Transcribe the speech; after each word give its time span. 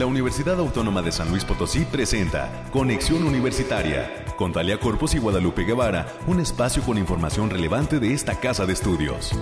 la 0.00 0.06
Universidad 0.06 0.58
Autónoma 0.58 1.02
de 1.02 1.12
San 1.12 1.28
Luis 1.28 1.44
Potosí 1.44 1.84
presenta 1.84 2.64
Conexión 2.72 3.22
Universitaria 3.22 4.24
con 4.38 4.50
Talia 4.50 4.80
Corpus 4.80 5.14
y 5.14 5.18
Guadalupe 5.18 5.64
Guevara, 5.64 6.06
un 6.26 6.40
espacio 6.40 6.82
con 6.82 6.96
información 6.96 7.50
relevante 7.50 8.00
de 8.00 8.14
esta 8.14 8.40
casa 8.40 8.64
de 8.64 8.72
estudios. 8.72 9.38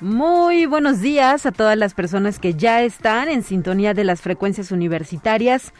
Muy 0.00 0.66
buenos 0.66 1.00
días 1.00 1.46
a 1.46 1.52
todas 1.52 1.78
las 1.78 1.94
personas 1.94 2.40
que 2.40 2.54
ya 2.54 2.82
están 2.82 3.28
en 3.28 3.44
sintonía 3.44 3.94
de 3.94 4.02
las 4.02 4.20
frecuencias 4.20 4.72
universitarias. 4.72 5.72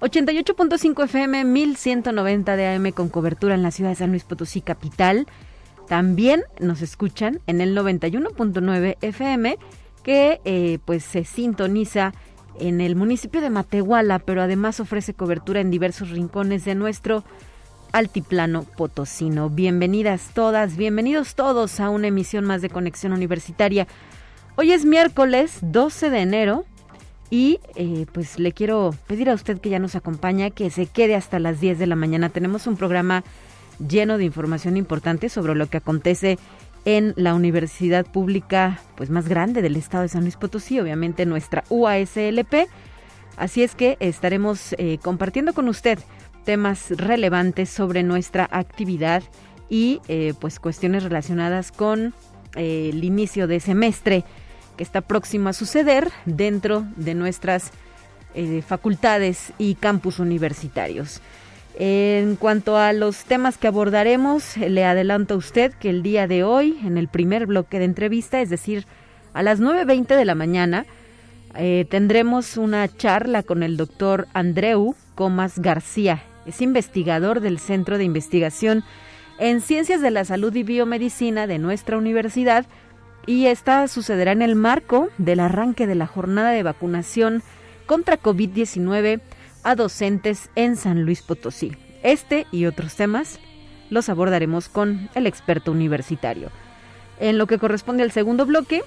88.5 0.00 1.04
FM, 1.04 1.44
1190 1.44 2.56
de 2.56 2.66
AM 2.66 2.90
con 2.92 3.08
cobertura 3.08 3.54
en 3.54 3.62
la 3.62 3.70
ciudad 3.70 3.90
de 3.90 3.96
San 3.96 4.10
Luis 4.10 4.24
Potosí, 4.24 4.60
capital. 4.60 5.26
También 5.88 6.42
nos 6.60 6.82
escuchan 6.82 7.40
en 7.46 7.62
el 7.62 7.74
91.9 7.74 8.98
FM, 9.00 9.56
que 10.02 10.40
eh, 10.44 10.78
pues 10.84 11.02
se 11.02 11.24
sintoniza 11.24 12.12
en 12.60 12.82
el 12.82 12.94
municipio 12.94 13.40
de 13.40 13.48
Matehuala, 13.48 14.18
pero 14.18 14.42
además 14.42 14.80
ofrece 14.80 15.14
cobertura 15.14 15.60
en 15.60 15.70
diversos 15.70 16.10
rincones 16.10 16.64
de 16.66 16.74
nuestro 16.74 17.24
altiplano 17.92 18.64
potosino. 18.64 19.48
Bienvenidas 19.48 20.30
todas, 20.34 20.76
bienvenidos 20.76 21.34
todos 21.34 21.80
a 21.80 21.88
una 21.88 22.08
emisión 22.08 22.44
más 22.44 22.60
de 22.60 22.68
Conexión 22.68 23.12
Universitaria. 23.12 23.86
Hoy 24.56 24.72
es 24.72 24.84
miércoles 24.84 25.58
12 25.62 26.10
de 26.10 26.20
enero 26.20 26.64
y 27.30 27.60
eh, 27.74 28.06
pues 28.12 28.38
le 28.38 28.52
quiero 28.52 28.94
pedir 29.06 29.30
a 29.30 29.34
usted 29.34 29.60
que 29.60 29.70
ya 29.70 29.78
nos 29.78 29.96
acompaña, 29.96 30.50
que 30.50 30.70
se 30.70 30.86
quede 30.86 31.14
hasta 31.14 31.38
las 31.38 31.60
10 31.60 31.78
de 31.78 31.86
la 31.86 31.96
mañana. 31.96 32.28
Tenemos 32.28 32.66
un 32.66 32.76
programa 32.76 33.24
lleno 33.86 34.18
de 34.18 34.24
información 34.24 34.76
importante 34.76 35.28
sobre 35.28 35.54
lo 35.54 35.66
que 35.68 35.78
acontece 35.78 36.38
en 36.84 37.14
la 37.16 37.34
universidad 37.34 38.06
pública 38.06 38.80
pues 38.94 39.10
más 39.10 39.28
grande 39.28 39.60
del 39.60 39.76
estado 39.76 40.02
de 40.02 40.08
San 40.08 40.22
Luis 40.22 40.36
Potosí, 40.36 40.78
obviamente 40.78 41.26
nuestra 41.26 41.64
UASLP. 41.68 42.68
Así 43.36 43.62
es 43.62 43.74
que 43.74 43.96
estaremos 44.00 44.74
eh, 44.78 44.98
compartiendo 45.02 45.52
con 45.52 45.68
usted 45.68 45.98
temas 46.44 46.90
relevantes 46.90 47.68
sobre 47.68 48.04
nuestra 48.04 48.48
actividad 48.50 49.22
y 49.68 50.00
eh, 50.06 50.32
pues 50.40 50.60
cuestiones 50.60 51.02
relacionadas 51.02 51.72
con 51.72 52.14
el 52.54 53.04
inicio 53.04 53.48
de 53.48 53.60
semestre 53.60 54.24
que 54.76 54.82
está 54.82 55.00
próximo 55.00 55.48
a 55.48 55.52
suceder 55.52 56.10
dentro 56.24 56.84
de 56.96 57.14
nuestras 57.14 57.70
eh, 58.34 58.62
facultades 58.66 59.52
y 59.58 59.74
campus 59.74 60.18
universitarios. 60.18 61.20
En 61.78 62.36
cuanto 62.36 62.78
a 62.78 62.92
los 62.92 63.24
temas 63.24 63.58
que 63.58 63.66
abordaremos, 63.66 64.56
le 64.56 64.84
adelanto 64.84 65.34
a 65.34 65.36
usted 65.36 65.72
que 65.74 65.90
el 65.90 66.02
día 66.02 66.26
de 66.26 66.42
hoy, 66.42 66.78
en 66.84 66.96
el 66.96 67.08
primer 67.08 67.46
bloque 67.46 67.78
de 67.78 67.84
entrevista, 67.84 68.40
es 68.40 68.48
decir, 68.48 68.86
a 69.34 69.42
las 69.42 69.60
9.20 69.60 70.16
de 70.16 70.24
la 70.24 70.34
mañana, 70.34 70.86
eh, 71.54 71.86
tendremos 71.90 72.56
una 72.56 72.88
charla 72.88 73.42
con 73.42 73.62
el 73.62 73.76
doctor 73.76 74.26
Andreu 74.32 74.94
Comas 75.14 75.58
García. 75.58 76.22
Es 76.46 76.62
investigador 76.62 77.40
del 77.40 77.58
Centro 77.58 77.98
de 77.98 78.04
Investigación 78.04 78.84
en 79.38 79.60
Ciencias 79.60 80.00
de 80.00 80.10
la 80.10 80.24
Salud 80.24 80.54
y 80.54 80.62
Biomedicina 80.62 81.46
de 81.46 81.58
nuestra 81.58 81.98
universidad 81.98 82.66
y 83.26 83.46
esta 83.46 83.86
sucederá 83.88 84.32
en 84.32 84.42
el 84.42 84.54
marco 84.54 85.08
del 85.18 85.40
arranque 85.40 85.86
de 85.86 85.96
la 85.96 86.06
jornada 86.06 86.50
de 86.50 86.62
vacunación 86.62 87.42
contra 87.84 88.20
COVID-19 88.20 89.20
a 89.64 89.74
docentes 89.74 90.48
en 90.54 90.76
San 90.76 91.02
Luis 91.02 91.22
Potosí. 91.22 91.72
Este 92.02 92.46
y 92.52 92.66
otros 92.66 92.94
temas 92.94 93.40
los 93.90 94.08
abordaremos 94.08 94.68
con 94.68 95.10
el 95.14 95.26
experto 95.26 95.72
universitario. 95.72 96.50
En 97.18 97.38
lo 97.38 97.46
que 97.46 97.58
corresponde 97.58 98.02
al 98.02 98.12
segundo 98.12 98.46
bloque, 98.46 98.82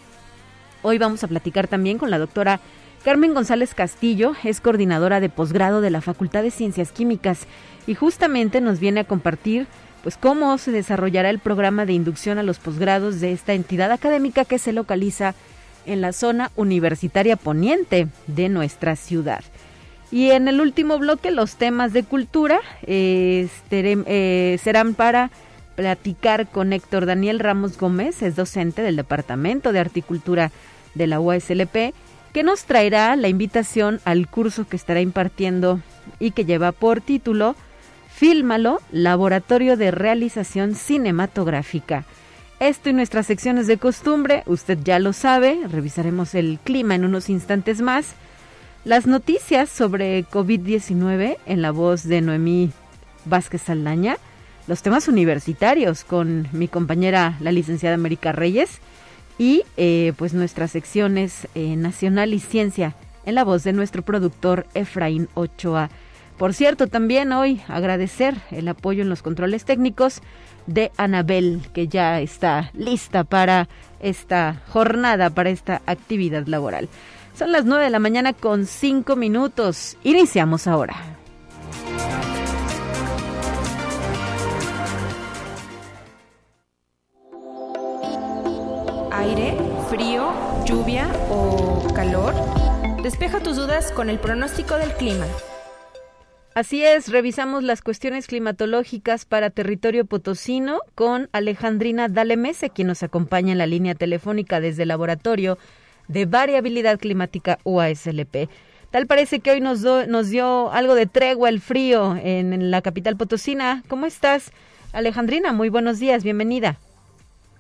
hoy 0.82 0.98
vamos 0.98 1.24
a 1.24 1.28
platicar 1.28 1.68
también 1.68 1.98
con 1.98 2.10
la 2.10 2.18
doctora 2.18 2.62
Carmen 3.04 3.34
González 3.34 3.74
Castillo, 3.74 4.34
es 4.44 4.62
coordinadora 4.62 5.20
de 5.20 5.30
posgrado 5.30 5.82
de 5.82 5.90
la 5.90 6.02
Facultad 6.02 6.44
de 6.44 6.52
Ciencias 6.52 6.92
Químicas 6.92 7.48
y 7.88 7.96
justamente 7.96 8.60
nos 8.62 8.80
viene 8.80 9.02
a 9.02 9.06
compartir 9.06 9.68
pues 10.04 10.18
cómo 10.18 10.58
se 10.58 10.72
desarrollará 10.72 11.30
el 11.30 11.40
programa 11.40 11.86
de 11.86 11.94
inducción 11.94 12.38
a 12.38 12.44
los 12.44 12.60
posgrados 12.60 13.20
de 13.20 13.32
esta 13.32 13.54
entidad 13.54 13.92
académica 13.92 14.46
que 14.46 14.60
se 14.60 14.74
localiza 14.74 15.36
en 15.86 16.02
la 16.02 16.14
zona 16.14 16.52
universitaria 16.56 17.36
poniente 17.36 18.08
de 18.28 18.50
nuestra 18.50 18.96
ciudad. 18.96 19.44
Y 20.12 20.32
en 20.32 20.48
el 20.48 20.60
último 20.60 20.98
bloque 20.98 21.32
los 21.32 21.56
temas 21.56 21.94
de 21.94 22.04
cultura 22.04 22.62
eh, 22.84 23.48
serán 24.62 24.94
para 24.96 25.30
platicar 25.76 26.48
con 26.48 26.74
Héctor 26.74 27.06
Daniel 27.06 27.40
Ramos 27.40 27.78
Gómez, 27.78 28.22
es 28.22 28.36
docente 28.36 28.82
del 28.82 28.96
Departamento 28.96 29.72
de 29.72 29.80
Articultura 29.80 30.52
de 30.96 31.08
la 31.08 31.20
USLP, 31.20 31.94
que 32.34 32.44
nos 32.44 32.66
traerá 32.66 33.16
la 33.16 33.28
invitación 33.28 34.02
al 34.04 34.28
curso 34.28 34.68
que 34.68 34.76
estará 34.76 35.02
impartiendo 35.02 35.80
y 36.20 36.32
que 36.32 36.46
lleva 36.46 36.72
por 36.72 37.02
título 37.02 37.56
Fílmalo, 38.20 38.82
Laboratorio 38.92 39.78
de 39.78 39.92
Realización 39.92 40.76
Cinematográfica. 40.76 42.04
Esto 42.60 42.90
y 42.90 42.94
nuestras 42.94 43.28
secciones 43.28 43.66
de 43.66 43.78
costumbre, 43.78 44.44
usted 44.46 44.78
ya 44.84 45.00
lo 45.00 45.14
sabe, 45.14 45.62
revisaremos 45.72 46.36
el 46.36 46.60
clima 46.62 46.96
en 46.96 47.06
unos 47.06 47.30
instantes 47.30 47.80
más. 47.80 48.16
Las 48.84 49.08
noticias 49.08 49.70
sobre 49.70 50.26
COVID-19 50.26 51.38
en 51.46 51.62
la 51.62 51.72
voz 51.72 52.04
de 52.04 52.20
Noemí 52.20 52.74
Vázquez 53.24 53.62
Saldaña, 53.62 54.18
los 54.68 54.82
temas 54.82 55.08
universitarios 55.08 56.04
con 56.04 56.50
mi 56.52 56.68
compañera 56.68 57.38
la 57.40 57.54
licenciada 57.54 57.96
América 57.96 58.34
Reyes 58.34 58.80
y 59.38 59.64
eh, 59.78 60.12
pues 60.18 60.34
nuestras 60.34 60.72
secciones 60.72 61.48
eh, 61.56 61.78
Nacional 61.78 62.34
y 62.34 62.42
Ciencia 62.42 62.96
en 63.26 63.36
la 63.36 63.46
voz 63.46 63.64
de 63.64 63.72
nuestro 63.72 64.02
productor 64.02 64.66
Efraín 64.74 65.30
Ochoa. 65.36 65.90
Por 66.40 66.54
cierto, 66.54 66.88
también 66.88 67.34
hoy 67.34 67.62
agradecer 67.68 68.34
el 68.50 68.70
apoyo 68.70 69.02
en 69.02 69.10
los 69.10 69.22
controles 69.22 69.66
técnicos 69.66 70.22
de 70.68 70.90
Anabel, 70.96 71.62
que 71.74 71.90
ya 71.90 72.22
está 72.22 72.72
lista 72.74 73.26
para 73.26 73.68
esta 74.00 74.62
jornada, 74.70 75.32
para 75.32 75.50
esta 75.50 75.82
actividad 75.86 76.48
laboral. 76.48 76.88
Son 77.38 77.52
las 77.52 77.66
9 77.66 77.84
de 77.84 77.90
la 77.90 78.00
mañana 78.00 78.32
con 78.32 78.66
5 78.66 79.18
minutos. 79.18 79.98
Iniciamos 80.06 80.66
ahora. 80.66 80.96
Aire, 89.12 89.58
frío, 89.90 90.32
lluvia 90.66 91.10
o 91.30 91.86
calor. 91.94 92.34
Despeja 93.04 93.42
tus 93.42 93.58
dudas 93.58 93.92
con 93.92 94.10
el 94.10 94.20
pronóstico 94.20 94.76
del 94.76 94.94
clima. 94.94 95.26
Así 96.56 96.84
es, 96.84 97.12
revisamos 97.12 97.64
las 97.64 97.82
cuestiones 97.82 98.26
climatológicas 98.26 99.26
para 99.26 99.52
territorio 99.52 100.06
potosino 100.06 100.80
con 100.96 101.30
Alejandrina 101.32 102.08
Dalemese, 102.08 102.72
quien 102.72 102.88
nos 102.88 103.04
acompaña 103.04 103.52
en 103.52 103.60
la 103.60 103.68
línea 103.68 103.94
telefónica 103.94 104.60
desde 104.60 104.82
el 104.84 104.90
laboratorio 104.90 105.60
de 106.08 106.26
variabilidad 106.26 106.98
climática 106.98 107.60
UASLP. 107.64 108.50
Tal 108.90 109.06
parece 109.06 109.40
que 109.40 109.52
hoy 109.52 109.62
nos, 109.62 109.82
nos 109.82 110.30
dio 110.30 110.72
algo 110.72 110.96
de 110.96 111.06
tregua 111.06 111.50
el 111.50 111.62
frío 111.62 112.16
en, 112.16 112.72
la 112.72 112.82
capital 112.82 113.16
potosina. 113.16 113.84
¿Cómo 113.88 114.08
estás, 114.08 114.52
Alejandrina? 114.92 115.54
Muy 115.54 115.70
buenos 115.70 116.00
días, 116.00 116.24
bienvenida. 116.24 116.78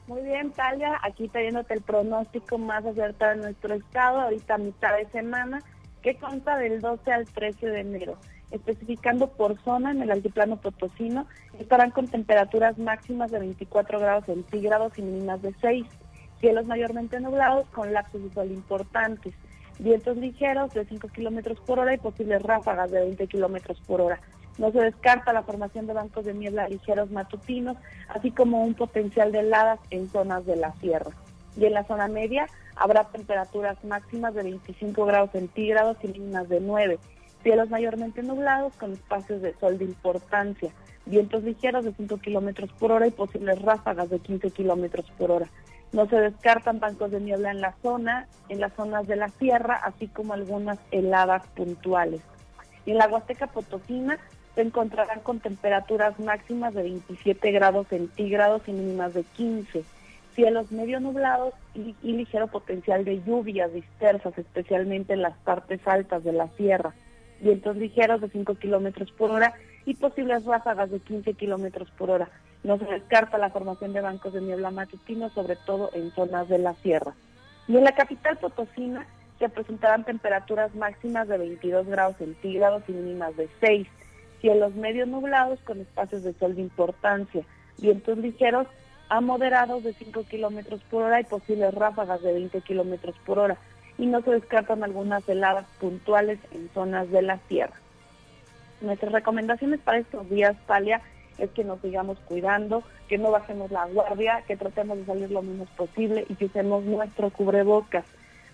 Muy 0.07 0.23
bien, 0.23 0.49
Talia, 0.51 0.99
aquí 1.03 1.27
trayéndote 1.27 1.75
el 1.75 1.81
pronóstico 1.81 2.57
más 2.57 2.83
acertado 2.83 3.35
de 3.35 3.43
nuestro 3.43 3.75
estado, 3.75 4.21
ahorita 4.21 4.57
mitad 4.57 4.97
de 4.97 5.05
semana, 5.11 5.61
que 6.01 6.15
consta 6.15 6.57
del 6.57 6.81
12 6.81 7.11
al 7.13 7.25
13 7.27 7.67
de 7.67 7.79
enero 7.81 8.17
especificando 8.51 9.27
por 9.27 9.59
zona 9.63 9.91
en 9.91 10.01
el 10.01 10.11
altiplano 10.11 10.57
potosino, 10.57 11.27
estarán 11.59 11.91
con 11.91 12.07
temperaturas 12.07 12.77
máximas 12.77 13.31
de 13.31 13.39
24 13.39 13.99
grados 13.99 14.25
centígrados 14.25 14.97
y 14.97 15.01
mínimas 15.01 15.41
de 15.41 15.53
6. 15.61 15.85
Cielos 16.39 16.65
mayormente 16.65 17.19
nublados 17.19 17.67
con 17.69 17.93
lapsos 17.93 18.21
de 18.33 18.45
importantes. 18.47 19.33
Vientos 19.77 20.17
ligeros 20.17 20.73
de 20.73 20.85
5 20.85 21.07
kilómetros 21.09 21.59
por 21.61 21.79
hora 21.79 21.93
y 21.93 21.97
posibles 21.97 22.41
ráfagas 22.41 22.91
de 22.91 23.01
20 23.01 23.27
kilómetros 23.27 23.79
por 23.81 24.01
hora. 24.01 24.19
No 24.57 24.71
se 24.71 24.79
descarta 24.79 25.31
la 25.31 25.43
formación 25.43 25.87
de 25.87 25.93
bancos 25.93 26.25
de 26.25 26.33
niebla 26.33 26.67
ligeros 26.67 27.11
matutinos, 27.11 27.77
así 28.09 28.31
como 28.31 28.63
un 28.63 28.73
potencial 28.73 29.31
de 29.31 29.39
heladas 29.39 29.79
en 29.89 30.09
zonas 30.09 30.45
de 30.45 30.57
la 30.57 30.73
sierra. 30.75 31.11
Y 31.55 31.65
en 31.65 31.73
la 31.73 31.85
zona 31.85 32.07
media 32.07 32.47
habrá 32.75 33.05
temperaturas 33.05 33.81
máximas 33.85 34.33
de 34.33 34.43
25 34.43 35.05
grados 35.05 35.31
centígrados 35.31 35.97
y 36.03 36.07
mínimas 36.07 36.49
de 36.49 36.59
9 36.59 36.99
Cielos 37.43 37.69
mayormente 37.69 38.21
nublados 38.21 38.73
con 38.73 38.93
espacios 38.93 39.41
de 39.41 39.53
sol 39.59 39.77
de 39.77 39.85
importancia. 39.85 40.71
Vientos 41.05 41.43
ligeros 41.43 41.85
de 41.85 41.93
5 41.93 42.17
kilómetros 42.17 42.71
por 42.73 42.91
hora 42.91 43.07
y 43.07 43.11
posibles 43.11 43.61
ráfagas 43.61 44.09
de 44.09 44.19
15 44.19 44.51
kilómetros 44.51 45.09
por 45.17 45.31
hora. 45.31 45.47
No 45.91 46.07
se 46.07 46.17
descartan 46.17 46.79
bancos 46.79 47.11
de 47.11 47.19
niebla 47.19 47.51
en 47.51 47.61
la 47.61 47.73
zona, 47.81 48.27
en 48.49 48.59
las 48.59 48.73
zonas 48.73 49.07
de 49.07 49.15
la 49.15 49.29
sierra, 49.29 49.75
así 49.75 50.07
como 50.07 50.33
algunas 50.33 50.77
heladas 50.91 51.47
puntuales. 51.55 52.21
en 52.85 52.97
la 52.97 53.07
Huasteca 53.07 53.47
Potosina 53.47 54.19
se 54.55 54.61
encontrarán 54.61 55.21
con 55.21 55.39
temperaturas 55.39 56.19
máximas 56.19 56.73
de 56.73 56.83
27 56.83 57.51
grados 57.51 57.87
centígrados 57.87 58.61
y 58.67 58.73
mínimas 58.73 59.13
de 59.13 59.23
15. 59.23 59.83
Cielos 60.35 60.71
medio 60.71 60.99
nublados 60.99 61.53
y, 61.73 61.95
y 62.03 62.13
ligero 62.13 62.47
potencial 62.47 63.05
de 63.05 63.23
lluvias 63.23 63.73
dispersas, 63.73 64.37
especialmente 64.37 65.13
en 65.13 65.21
las 65.21 65.37
partes 65.37 65.79
altas 65.87 66.23
de 66.23 66.33
la 66.33 66.49
sierra. 66.49 66.93
Vientos 67.41 67.77
ligeros 67.77 68.21
de 68.21 68.29
5 68.29 68.55
kilómetros 68.55 69.11
por 69.11 69.31
hora 69.31 69.53
y 69.85 69.95
posibles 69.95 70.45
ráfagas 70.45 70.91
de 70.91 70.99
15 70.99 71.33
kilómetros 71.33 71.89
por 71.91 72.09
hora. 72.09 72.29
No 72.63 72.77
se 72.77 72.85
descarta 72.85 73.37
la 73.37 73.49
formación 73.49 73.93
de 73.93 74.01
bancos 74.01 74.33
de 74.33 74.41
niebla 74.41 74.71
matutino, 74.71 75.29
sobre 75.29 75.55
todo 75.55 75.89
en 75.93 76.11
zonas 76.11 76.49
de 76.49 76.57
la 76.57 76.73
sierra. 76.75 77.13
Y 77.67 77.77
en 77.77 77.83
la 77.83 77.93
capital 77.93 78.37
potosina 78.37 79.07
se 79.39 79.47
presentarán 79.47 80.03
temperaturas 80.03 80.75
máximas 80.75 81.27
de 81.27 81.37
22 81.37 81.87
grados 81.87 82.17
centígrados 82.17 82.83
y 82.87 82.91
mínimas 82.91 83.35
de 83.37 83.47
6 83.61 83.87
cielos 84.41 84.73
medio 84.75 85.05
nublados 85.05 85.59
con 85.61 85.79
espacios 85.81 86.23
de 86.23 86.33
sol 86.33 86.55
de 86.55 86.61
importancia, 86.61 87.43
vientos 87.77 88.17
ligeros 88.17 88.67
a 89.09 89.21
moderados 89.21 89.83
de 89.83 89.93
5 89.93 90.23
kilómetros 90.25 90.81
por 90.89 91.03
hora 91.03 91.19
y 91.19 91.23
posibles 91.23 91.73
ráfagas 91.73 92.21
de 92.21 92.33
20 92.33 92.61
kilómetros 92.61 93.15
por 93.25 93.39
hora. 93.39 93.57
Y 93.99 94.07
no 94.07 94.21
se 94.21 94.31
descartan 94.31 94.83
algunas 94.83 95.27
heladas 95.29 95.67
puntuales 95.79 96.39
en 96.51 96.69
zonas 96.73 97.11
de 97.11 97.21
la 97.21 97.37
sierra. 97.47 97.75
Nuestras 98.81 99.11
recomendaciones 99.11 99.79
para 99.81 99.99
estos 99.99 100.27
días, 100.29 100.55
Talia, 100.65 101.01
es 101.37 101.51
que 101.51 101.63
nos 101.63 101.79
sigamos 101.81 102.17
cuidando, 102.19 102.83
que 103.07 103.19
no 103.19 103.29
bajemos 103.29 103.69
la 103.69 103.85
guardia, 103.85 104.43
que 104.47 104.57
tratemos 104.57 104.97
de 104.97 105.05
salir 105.05 105.29
lo 105.29 105.41
menos 105.41 105.69
posible 105.71 106.25
y 106.27 106.35
que 106.35 106.45
usemos 106.45 106.83
nuestro 106.85 107.29
cubrebocas. 107.29 108.05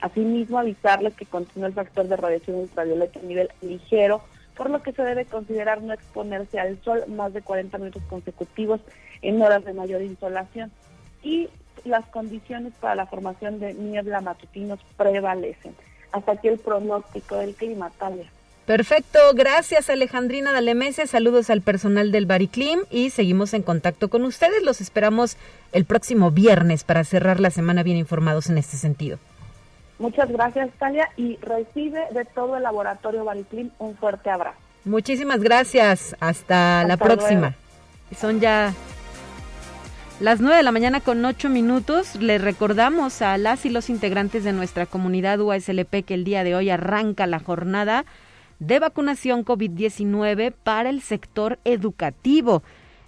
Asimismo, 0.01 0.59
avisarles 0.59 1.13
que 1.15 1.25
continúa 1.25 1.67
el 1.67 1.73
factor 1.73 2.07
de 2.07 2.17
radiación 2.17 2.57
ultravioleta 2.57 3.19
a 3.19 3.23
nivel 3.23 3.49
ligero 3.61 4.21
por 4.55 4.69
lo 4.69 4.81
que 4.81 4.93
se 4.93 5.03
debe 5.03 5.25
considerar 5.25 5.81
no 5.81 5.93
exponerse 5.93 6.59
al 6.59 6.81
sol 6.81 7.03
más 7.07 7.33
de 7.33 7.41
40 7.41 7.77
minutos 7.77 8.03
consecutivos 8.09 8.81
en 9.21 9.41
horas 9.41 9.65
de 9.65 9.73
mayor 9.73 10.01
insolación. 10.01 10.71
Y 11.21 11.49
las 11.85 12.05
condiciones 12.07 12.73
para 12.79 12.95
la 12.95 13.05
formación 13.05 13.59
de 13.59 13.73
niebla 13.73 14.21
matutinos 14.21 14.79
prevalecen. 14.97 15.75
Hasta 16.11 16.33
aquí 16.33 16.47
el 16.47 16.59
pronóstico 16.59 17.35
del 17.35 17.55
clima, 17.55 17.91
Talia. 17.97 18.25
Perfecto, 18.65 19.19
gracias 19.35 19.91
Alejandrina 19.91 20.51
Dalemese, 20.51 21.05
saludos 21.05 21.51
al 21.51 21.61
personal 21.61 22.11
del 22.11 22.25
Bariclim 22.25 22.79
y 22.89 23.11
seguimos 23.11 23.53
en 23.53 23.61
contacto 23.61 24.09
con 24.09 24.25
ustedes. 24.25 24.63
Los 24.63 24.81
esperamos 24.81 25.37
el 25.71 25.85
próximo 25.85 26.31
viernes 26.31 26.83
para 26.83 27.03
cerrar 27.03 27.39
la 27.39 27.51
semana 27.51 27.83
bien 27.83 27.97
informados 27.97 28.49
en 28.49 28.57
este 28.57 28.77
sentido. 28.77 29.19
Muchas 29.99 30.31
gracias, 30.31 30.71
Talia, 30.79 31.09
y 31.15 31.37
recibe 31.37 32.01
de 32.11 32.25
todo 32.25 32.57
el 32.57 32.63
laboratorio 32.63 33.23
Bariclim 33.23 33.69
un 33.77 33.95
fuerte 33.95 34.31
abrazo. 34.31 34.57
Muchísimas 34.83 35.41
gracias. 35.41 36.15
Hasta, 36.19 36.83
la 36.85 36.97
próxima. 36.97 37.55
Son 38.15 38.39
ya 38.39 38.73
las 40.19 40.39
9 40.39 40.57
de 40.57 40.63
la 40.63 40.71
mañana 40.71 41.01
con 41.01 41.23
8 41.23 41.49
minutos. 41.49 42.15
Les 42.15 42.41
recordamos 42.41 43.21
a 43.21 43.37
las 43.37 43.65
y 43.65 43.69
los 43.69 43.89
integrantes 43.89 44.43
de 44.43 44.53
nuestra 44.53 44.85
comunidad 44.85 45.41
UASLP 45.41 46.05
que 46.05 46.13
el 46.13 46.23
día 46.23 46.43
de 46.43 46.55
hoy 46.55 46.69
arranca 46.69 47.27
la 47.27 47.39
jornada 47.39 48.05
de 48.59 48.79
vacunación 48.79 49.43
COVID-19 49.43 50.53
para 50.63 50.89
el 50.89 51.01
sector 51.01 51.59
educativo. 51.65 52.63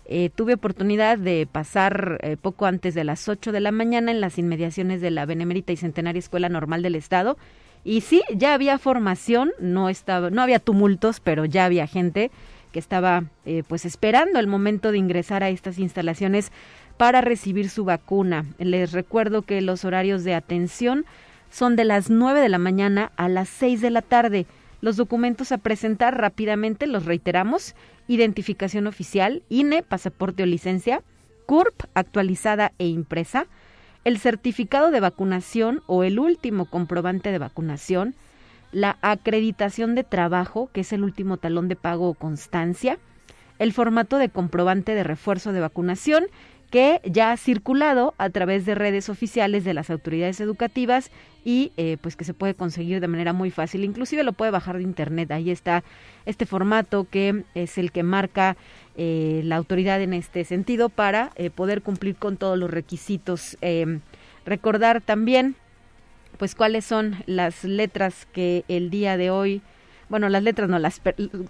Eh, 0.05 0.29
tuve 0.35 0.53
oportunidad 0.53 1.17
de 1.17 1.47
pasar 1.49 2.19
eh, 2.21 2.37
poco 2.41 2.65
antes 2.65 2.93
de 2.93 3.03
las 3.03 3.27
8 3.27 3.51
de 3.51 3.59
la 3.59 3.71
mañana 3.71 4.11
en 4.11 4.21
las 4.21 4.37
inmediaciones 4.37 5.01
de 5.01 5.11
la 5.11 5.25
Benemérita 5.25 5.71
y 5.71 5.77
Centenaria 5.77 6.19
Escuela 6.19 6.49
Normal 6.49 6.81
del 6.81 6.95
Estado. 6.95 7.37
Y 7.83 8.01
sí, 8.01 8.21
ya 8.35 8.53
había 8.53 8.77
formación, 8.79 9.51
no, 9.59 9.87
estaba, 9.87 10.29
no 10.29 10.41
había 10.41 10.59
tumultos, 10.59 11.21
pero 11.21 11.45
ya 11.45 11.65
había 11.65 11.87
gente 11.87 12.31
que 12.71 12.79
estaba 12.79 13.23
eh, 13.45 13.63
pues 13.67 13.85
esperando 13.85 14.39
el 14.39 14.47
momento 14.47 14.91
de 14.91 14.97
ingresar 14.97 15.43
a 15.43 15.49
estas 15.49 15.79
instalaciones 15.79 16.51
para 16.97 17.21
recibir 17.21 17.69
su 17.69 17.85
vacuna. 17.85 18.45
Les 18.57 18.91
recuerdo 18.91 19.43
que 19.43 19.61
los 19.61 19.85
horarios 19.85 20.23
de 20.23 20.33
atención 20.33 21.05
son 21.49 21.75
de 21.75 21.85
las 21.85 22.09
9 22.09 22.41
de 22.41 22.49
la 22.49 22.57
mañana 22.57 23.11
a 23.15 23.29
las 23.29 23.49
6 23.49 23.81
de 23.81 23.91
la 23.91 24.01
tarde. 24.01 24.45
Los 24.81 24.97
documentos 24.97 25.51
a 25.51 25.57
presentar 25.57 26.19
rápidamente, 26.19 26.87
los 26.87 27.05
reiteramos, 27.05 27.75
identificación 28.07 28.87
oficial, 28.87 29.43
INE, 29.49 29.83
pasaporte 29.83 30.43
o 30.43 30.45
licencia, 30.45 31.01
CURP 31.45 31.85
actualizada 31.93 32.73
e 32.77 32.87
impresa, 32.87 33.47
el 34.03 34.19
certificado 34.19 34.91
de 34.91 34.99
vacunación 34.99 35.81
o 35.87 36.03
el 36.03 36.19
último 36.19 36.65
comprobante 36.65 37.31
de 37.31 37.39
vacunación, 37.39 38.15
la 38.71 38.97
acreditación 39.01 39.95
de 39.95 40.03
trabajo, 40.03 40.69
que 40.73 40.81
es 40.81 40.93
el 40.93 41.03
último 41.03 41.37
talón 41.37 41.67
de 41.67 41.75
pago 41.75 42.09
o 42.09 42.13
constancia, 42.13 42.99
el 43.59 43.73
formato 43.73 44.17
de 44.17 44.29
comprobante 44.29 44.93
de 44.93 45.03
refuerzo 45.03 45.51
de 45.51 45.61
vacunación 45.61 46.25
que 46.69 46.99
ya 47.05 47.31
ha 47.31 47.37
circulado 47.37 48.13
a 48.17 48.29
través 48.29 48.65
de 48.65 48.75
redes 48.75 49.09
oficiales 49.09 49.63
de 49.63 49.73
las 49.73 49.89
autoridades 49.89 50.41
educativas 50.41 51.11
y 51.45 51.71
eh, 51.77 51.97
pues 52.01 52.17
que 52.17 52.25
se 52.25 52.33
puede 52.33 52.55
conseguir 52.55 52.99
de 52.99 53.07
manera 53.07 53.31
muy 53.31 53.51
fácil. 53.51 53.85
Inclusive 53.85 54.23
lo 54.23 54.33
puede 54.33 54.51
bajar 54.51 54.77
de 54.77 54.83
internet. 54.83 55.31
Ahí 55.31 55.49
está 55.49 55.83
este 56.25 56.45
formato 56.45 57.07
que 57.09 57.45
es 57.55 57.77
el 57.77 57.91
que 57.91 58.03
marca 58.03 58.57
eh, 58.97 59.41
la 59.45 59.55
autoridad 59.55 60.01
en 60.01 60.13
este 60.13 60.43
sentido 60.43 60.89
para 60.89 61.31
eh, 61.35 61.49
poder 61.49 61.81
cumplir 61.81 62.15
con 62.15 62.35
todos 62.35 62.57
los 62.57 62.69
requisitos. 62.69 63.57
recordar 64.45 65.01
también 65.01 65.55
pues 66.37 66.53
cuáles 66.53 66.85
son 66.85 67.15
las 67.25 67.63
letras 67.63 68.27
que 68.31 68.63
el 68.67 68.89
día 68.89 69.17
de 69.17 69.29
hoy, 69.29 69.61
bueno, 70.09 70.29
las 70.29 70.43
letras 70.43 70.69
no, 70.69 70.79
las 70.79 71.01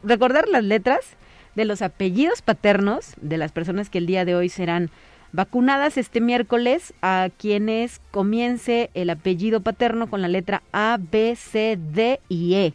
recordar 0.04 0.48
las 0.48 0.64
letras 0.64 1.18
de 1.58 1.66
los 1.66 1.82
apellidos 1.82 2.44
paternos 2.44 3.16
de 3.20 3.38
las 3.38 3.52
personas 3.52 3.90
que 3.90 3.98
el 3.98 4.06
día 4.06 4.26
de 4.26 4.36
hoy 4.36 4.48
serán 4.48 4.92
vacunadas 5.32 5.98
este 5.98 6.22
miércoles 6.22 6.94
a 7.02 7.30
quienes 7.36 8.00
comience 8.12 8.92
el 8.94 9.10
apellido 9.10 9.62
paterno 9.62 10.08
con 10.08 10.22
la 10.22 10.28
letra 10.28 10.62
A, 10.72 11.00
B, 11.00 11.36
C, 11.36 11.78
D 11.92 12.22
y 12.30 12.54
E. 12.54 12.74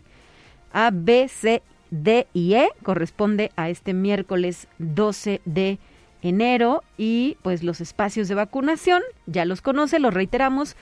A, 0.73 0.91
B, 0.93 1.29
C, 1.29 1.63
D 1.91 2.27
y 2.35 2.55
E 2.55 2.71
corresponde 2.83 3.53
a 3.55 3.71
este 3.71 3.95
miércoles 3.95 4.67
12 4.79 5.41
de 5.45 5.79
enero 6.21 6.83
y 6.99 7.37
pues 7.43 7.63
los 7.63 7.81
espacios 7.81 8.27
de 8.27 8.35
vacunación, 8.35 9.03
ya 9.27 9.45
los 9.45 9.63
conoce, 9.63 10.01
los 10.01 10.13
reiteramos, 10.13 10.75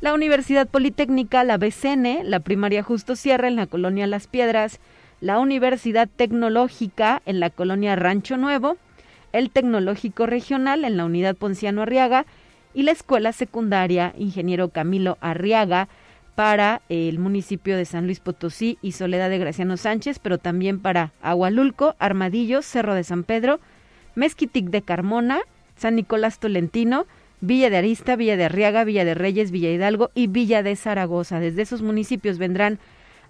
la 0.00 0.14
Universidad 0.14 0.68
Politécnica, 0.68 1.42
la 1.42 1.58
BCN, 1.58 2.20
la 2.22 2.38
primaria 2.38 2.84
Justo 2.84 3.16
Sierra 3.16 3.48
en 3.48 3.56
la 3.56 3.66
colonia 3.66 4.06
Las 4.06 4.28
Piedras, 4.28 4.78
la 5.20 5.38
Universidad 5.38 6.08
Tecnológica 6.08 7.22
en 7.26 7.40
la 7.40 7.50
colonia 7.50 7.96
Rancho 7.96 8.36
Nuevo, 8.36 8.76
el 9.32 9.50
Tecnológico 9.50 10.26
Regional 10.26 10.84
en 10.84 10.96
la 10.96 11.04
unidad 11.04 11.36
Ponciano 11.36 11.82
Arriaga 11.82 12.26
y 12.74 12.82
la 12.82 12.92
Escuela 12.92 13.32
Secundaria 13.32 14.14
Ingeniero 14.16 14.68
Camilo 14.68 15.18
Arriaga 15.20 15.88
para 16.34 16.82
el 16.88 17.18
municipio 17.18 17.76
de 17.76 17.84
San 17.84 18.04
Luis 18.04 18.20
Potosí 18.20 18.78
y 18.80 18.92
Soledad 18.92 19.28
de 19.28 19.38
Graciano 19.38 19.76
Sánchez, 19.76 20.20
pero 20.20 20.38
también 20.38 20.78
para 20.78 21.12
Agualulco, 21.20 21.96
Armadillo, 21.98 22.62
Cerro 22.62 22.94
de 22.94 23.02
San 23.02 23.24
Pedro, 23.24 23.58
Mezquitic 24.14 24.66
de 24.66 24.82
Carmona, 24.82 25.40
San 25.76 25.96
Nicolás 25.96 26.38
Tolentino, 26.38 27.06
Villa 27.40 27.70
de 27.70 27.78
Arista, 27.78 28.14
Villa 28.14 28.36
de 28.36 28.44
Arriaga, 28.44 28.84
Villa 28.84 29.04
de 29.04 29.14
Reyes, 29.14 29.50
Villa 29.50 29.70
Hidalgo 29.70 30.10
y 30.14 30.28
Villa 30.28 30.62
de 30.62 30.76
Zaragoza. 30.76 31.40
Desde 31.40 31.62
esos 31.62 31.82
municipios 31.82 32.38
vendrán 32.38 32.78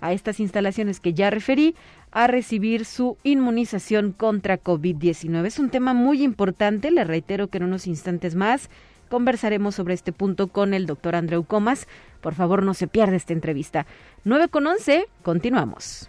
a 0.00 0.12
estas 0.12 0.40
instalaciones 0.40 1.00
que 1.00 1.14
ya 1.14 1.30
referí 1.30 1.74
a 2.10 2.26
recibir 2.26 2.84
su 2.84 3.16
inmunización 3.22 4.12
contra 4.12 4.62
COVID-19. 4.62 5.46
Es 5.46 5.58
un 5.58 5.70
tema 5.70 5.94
muy 5.94 6.22
importante, 6.22 6.90
le 6.90 7.04
reitero 7.04 7.48
que 7.48 7.58
en 7.58 7.64
unos 7.64 7.86
instantes 7.86 8.34
más 8.34 8.70
conversaremos 9.08 9.74
sobre 9.74 9.94
este 9.94 10.12
punto 10.12 10.48
con 10.48 10.74
el 10.74 10.86
doctor 10.86 11.16
Andreu 11.16 11.44
Comas. 11.44 11.86
Por 12.20 12.34
favor, 12.34 12.62
no 12.62 12.74
se 12.74 12.88
pierda 12.88 13.16
esta 13.16 13.32
entrevista. 13.32 13.86
9 14.24 14.48
con 14.48 14.66
11, 14.66 15.06
continuamos. 15.22 16.08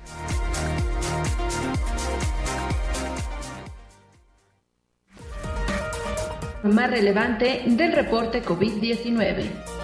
más 6.64 6.92
relevante 6.92 7.64
del 7.68 7.94
reporte 7.94 8.44
COVID-19. 8.44 9.79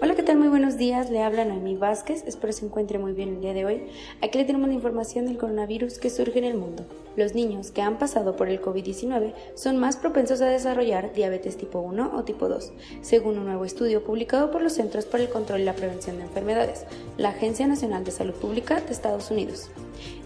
Hola, 0.00 0.14
¿qué 0.14 0.22
tal? 0.22 0.38
Muy 0.38 0.46
buenos 0.46 0.76
días. 0.76 1.10
Le 1.10 1.24
habla 1.24 1.44
Noemí 1.44 1.76
Vázquez. 1.76 2.22
Espero 2.24 2.52
se 2.52 2.64
encuentre 2.64 3.00
muy 3.00 3.14
bien 3.14 3.30
el 3.30 3.40
día 3.40 3.52
de 3.52 3.64
hoy. 3.64 3.82
Aquí 4.22 4.38
le 4.38 4.44
tenemos 4.44 4.68
la 4.68 4.74
información 4.74 5.26
del 5.26 5.38
coronavirus 5.38 5.98
que 5.98 6.08
surge 6.08 6.38
en 6.38 6.44
el 6.44 6.56
mundo. 6.56 6.84
Los 7.16 7.34
niños 7.34 7.72
que 7.72 7.82
han 7.82 7.98
pasado 7.98 8.36
por 8.36 8.48
el 8.48 8.62
COVID-19 8.62 9.34
son 9.56 9.76
más 9.76 9.96
propensos 9.96 10.40
a 10.40 10.46
desarrollar 10.46 11.12
diabetes 11.14 11.56
tipo 11.56 11.80
1 11.80 12.12
o 12.14 12.22
tipo 12.22 12.48
2, 12.48 12.72
según 13.00 13.38
un 13.38 13.46
nuevo 13.46 13.64
estudio 13.64 14.04
publicado 14.04 14.52
por 14.52 14.62
los 14.62 14.74
Centros 14.74 15.04
para 15.04 15.24
el 15.24 15.30
Control 15.30 15.62
y 15.62 15.64
la 15.64 15.74
Prevención 15.74 16.18
de 16.18 16.22
Enfermedades, 16.22 16.84
la 17.16 17.30
Agencia 17.30 17.66
Nacional 17.66 18.04
de 18.04 18.12
Salud 18.12 18.34
Pública 18.34 18.80
de 18.80 18.92
Estados 18.92 19.32
Unidos. 19.32 19.68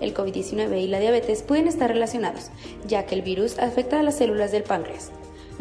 El 0.03 0.13
COVID-19 0.13 0.83
y 0.83 0.89
la 0.89 1.01
diabetes 1.01 1.43
pueden 1.43 1.67
estar 1.67 1.89
relacionados, 1.89 2.51
ya 2.87 3.07
que 3.07 3.15
el 3.15 3.23
virus 3.23 3.59
afecta 3.59 4.01
a 4.01 4.03
las 4.03 4.17
células 4.17 4.53
del 4.53 4.65
páncreas 4.65 5.13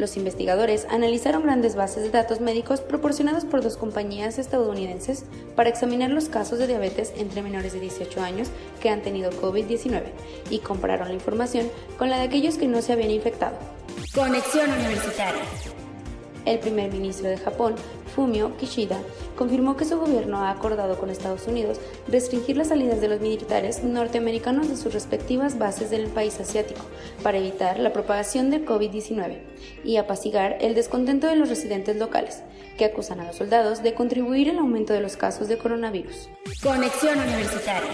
Los 0.02 0.18
investigadores 0.18 0.88
analizaron 0.90 1.44
grandes 1.44 1.76
bases 1.76 2.02
de 2.02 2.10
datos 2.10 2.42
médicos 2.42 2.82
proporcionados 2.82 3.46
por 3.46 3.62
dos 3.62 3.78
compañías 3.78 4.40
estadounidenses 4.40 5.26
para 5.56 5.70
examinar 5.70 6.10
los 6.10 6.28
casos 6.28 6.58
de 6.58 6.66
diabetes 6.66 7.14
entre 7.18 7.44
menores 7.44 7.74
de 7.74 7.82
18 7.82 8.20
años 8.20 8.48
que 8.82 8.90
han 8.90 9.04
tenido 9.04 9.30
COVID-19 9.30 10.06
y 10.50 10.58
compararon 10.58 11.10
la 11.10 11.14
información 11.14 11.70
con 12.00 12.10
la 12.10 12.18
de 12.18 12.24
aquellos 12.24 12.58
que 12.58 12.68
no 12.68 12.82
se 12.82 12.94
habían 12.94 13.12
infectado. 13.12 13.60
Conexión 14.12 14.72
Universitaria. 14.72 15.44
El 16.46 16.60
primer 16.60 16.92
ministro 16.92 17.30
de 17.30 17.38
Japón, 17.38 17.76
Fumio 18.16 18.58
Kishida, 18.58 18.98
confirmó 19.38 19.78
que 19.78 19.86
su 19.86 20.00
gobierno 20.00 20.40
ha 20.40 20.50
acordado 20.50 21.00
con 21.00 21.10
Estados 21.10 21.48
Unidos 21.48 21.80
restringir 22.08 22.58
las 22.58 22.70
salidas 22.70 23.00
de 23.00 23.08
los 23.08 23.22
militares 23.22 23.84
norteamericanos 23.84 24.68
de 24.68 24.76
sus 24.76 24.94
respectivas 24.94 25.60
bases 25.60 25.92
del 25.92 26.08
país 26.08 26.40
asiático 26.40 26.82
para 27.24 27.38
evitar 27.38 27.80
la 27.80 27.94
propagación 27.94 28.50
del 28.50 28.66
COVID-19 28.66 29.40
y 29.84 29.98
apaciguar 29.98 30.58
el 30.62 30.74
descontento 30.74 31.28
de 31.28 31.36
los 31.36 31.50
residentes 31.50 31.98
locales, 31.98 32.42
que 32.78 32.86
acusan 32.86 33.20
a 33.20 33.28
los 33.28 33.36
soldados 33.36 33.84
de 33.84 33.94
contribuir 33.94 34.50
al 34.50 34.60
aumento 34.60 34.94
de 34.94 35.02
los 35.02 35.18
casos 35.18 35.48
de 35.48 35.58
coronavirus. 35.58 36.30
Conexión 36.64 37.20
Universitaria. 37.20 37.92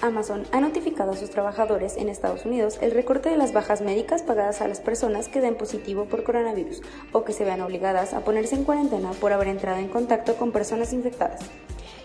Amazon 0.00 0.44
ha 0.52 0.60
notificado 0.60 1.12
a 1.12 1.16
sus 1.16 1.30
trabajadores 1.30 1.96
en 1.96 2.08
Estados 2.08 2.44
Unidos 2.44 2.78
el 2.80 2.92
recorte 2.92 3.30
de 3.30 3.36
las 3.36 3.52
bajas 3.52 3.80
médicas 3.80 4.22
pagadas 4.22 4.60
a 4.60 4.68
las 4.68 4.80
personas 4.80 5.28
que 5.28 5.40
den 5.40 5.56
positivo 5.56 6.04
por 6.04 6.22
coronavirus 6.22 6.82
o 7.12 7.24
que 7.24 7.32
se 7.32 7.44
vean 7.44 7.60
obligadas 7.60 8.14
a 8.14 8.20
ponerse 8.20 8.54
en 8.54 8.64
cuarentena 8.64 9.10
por 9.12 9.32
haber 9.32 9.48
entrado 9.48 9.78
en 9.78 9.88
contacto 9.88 10.36
con 10.36 10.52
personas 10.52 10.92
infectadas. 10.92 11.40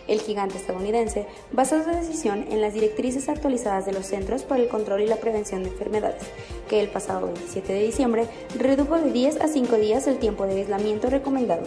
El 0.07 0.19
gigante 0.19 0.57
estadounidense 0.57 1.27
basó 1.51 1.81
su 1.83 1.89
decisión 1.89 2.45
en 2.50 2.62
las 2.62 2.73
directrices 2.73 3.29
actualizadas 3.29 3.85
de 3.85 3.93
los 3.93 4.07
Centros 4.07 4.43
para 4.43 4.62
el 4.62 4.67
Control 4.67 5.01
y 5.01 5.07
la 5.07 5.15
Prevención 5.17 5.63
de 5.63 5.69
Enfermedades, 5.69 6.23
que 6.67 6.81
el 6.81 6.89
pasado 6.89 7.27
27 7.27 7.73
de 7.73 7.83
diciembre 7.83 8.27
redujo 8.57 8.97
de 8.97 9.12
10 9.12 9.39
a 9.39 9.47
5 9.47 9.77
días 9.77 10.07
el 10.07 10.17
tiempo 10.17 10.45
de 10.45 10.57
aislamiento 10.57 11.09
recomendado. 11.09 11.63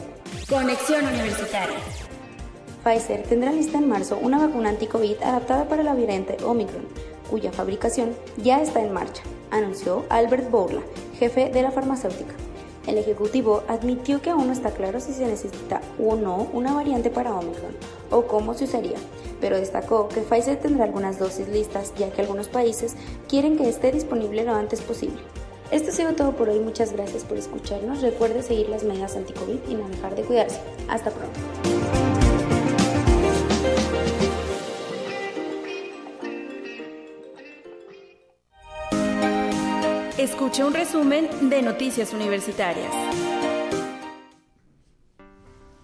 Conexión 0.48 1.06
Universitaria. 1.06 1.78
Pfizer 2.86 3.24
tendrá 3.24 3.50
lista 3.50 3.78
en 3.78 3.88
marzo 3.88 4.16
una 4.22 4.38
vacuna 4.38 4.68
anti-COVID 4.68 5.20
adaptada 5.20 5.68
para 5.68 5.82
la 5.82 5.92
variante 5.92 6.36
Omicron, 6.44 6.84
cuya 7.28 7.50
fabricación 7.50 8.10
ya 8.36 8.62
está 8.62 8.80
en 8.80 8.92
marcha, 8.92 9.24
anunció 9.50 10.04
Albert 10.08 10.48
Bourla, 10.52 10.82
jefe 11.18 11.50
de 11.50 11.62
la 11.62 11.72
farmacéutica. 11.72 12.32
El 12.86 12.98
ejecutivo 12.98 13.64
admitió 13.66 14.22
que 14.22 14.30
aún 14.30 14.46
no 14.46 14.52
está 14.52 14.70
claro 14.70 15.00
si 15.00 15.12
se 15.12 15.26
necesita 15.26 15.80
o 15.98 16.14
no 16.14 16.46
una 16.52 16.74
variante 16.74 17.10
para 17.10 17.34
Omicron 17.34 17.74
o 18.12 18.28
cómo 18.28 18.54
se 18.54 18.64
usaría, 18.64 18.98
pero 19.40 19.56
destacó 19.56 20.08
que 20.08 20.20
Pfizer 20.20 20.60
tendrá 20.60 20.84
algunas 20.84 21.18
dosis 21.18 21.48
listas 21.48 21.92
ya 21.98 22.12
que 22.12 22.20
algunos 22.20 22.46
países 22.46 22.94
quieren 23.28 23.56
que 23.56 23.68
esté 23.68 23.90
disponible 23.90 24.44
lo 24.44 24.54
antes 24.54 24.80
posible. 24.80 25.18
Esto 25.72 25.90
ha 25.90 25.92
sido 25.92 26.12
todo 26.12 26.36
por 26.36 26.48
hoy, 26.50 26.60
muchas 26.60 26.92
gracias 26.92 27.24
por 27.24 27.36
escucharnos. 27.36 28.00
Recuerde 28.00 28.44
seguir 28.44 28.68
las 28.68 28.84
medidas 28.84 29.16
anti-COVID 29.16 29.68
y 29.68 29.74
no 29.74 29.88
dejar 29.88 30.14
de 30.14 30.22
cuidarse. 30.22 30.60
Hasta 30.88 31.10
pronto. 31.10 32.05
Escuche 40.18 40.64
un 40.64 40.72
resumen 40.72 41.28
de 41.50 41.60
Noticias 41.60 42.14
Universitarias. 42.14 42.90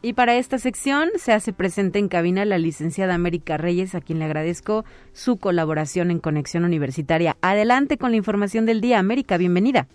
Y 0.00 0.14
para 0.14 0.36
esta 0.36 0.58
sección 0.58 1.10
se 1.16 1.32
hace 1.32 1.52
presente 1.52 1.98
en 1.98 2.08
cabina 2.08 2.46
la 2.46 2.56
licenciada 2.56 3.12
América 3.12 3.58
Reyes, 3.58 3.94
a 3.94 4.00
quien 4.00 4.18
le 4.18 4.24
agradezco 4.24 4.86
su 5.12 5.36
colaboración 5.36 6.10
en 6.10 6.18
Conexión 6.18 6.64
Universitaria. 6.64 7.36
Adelante 7.42 7.98
con 7.98 8.12
la 8.12 8.16
información 8.16 8.64
del 8.64 8.80
día. 8.80 8.98
América, 8.98 9.36
bienvenida. 9.36 9.86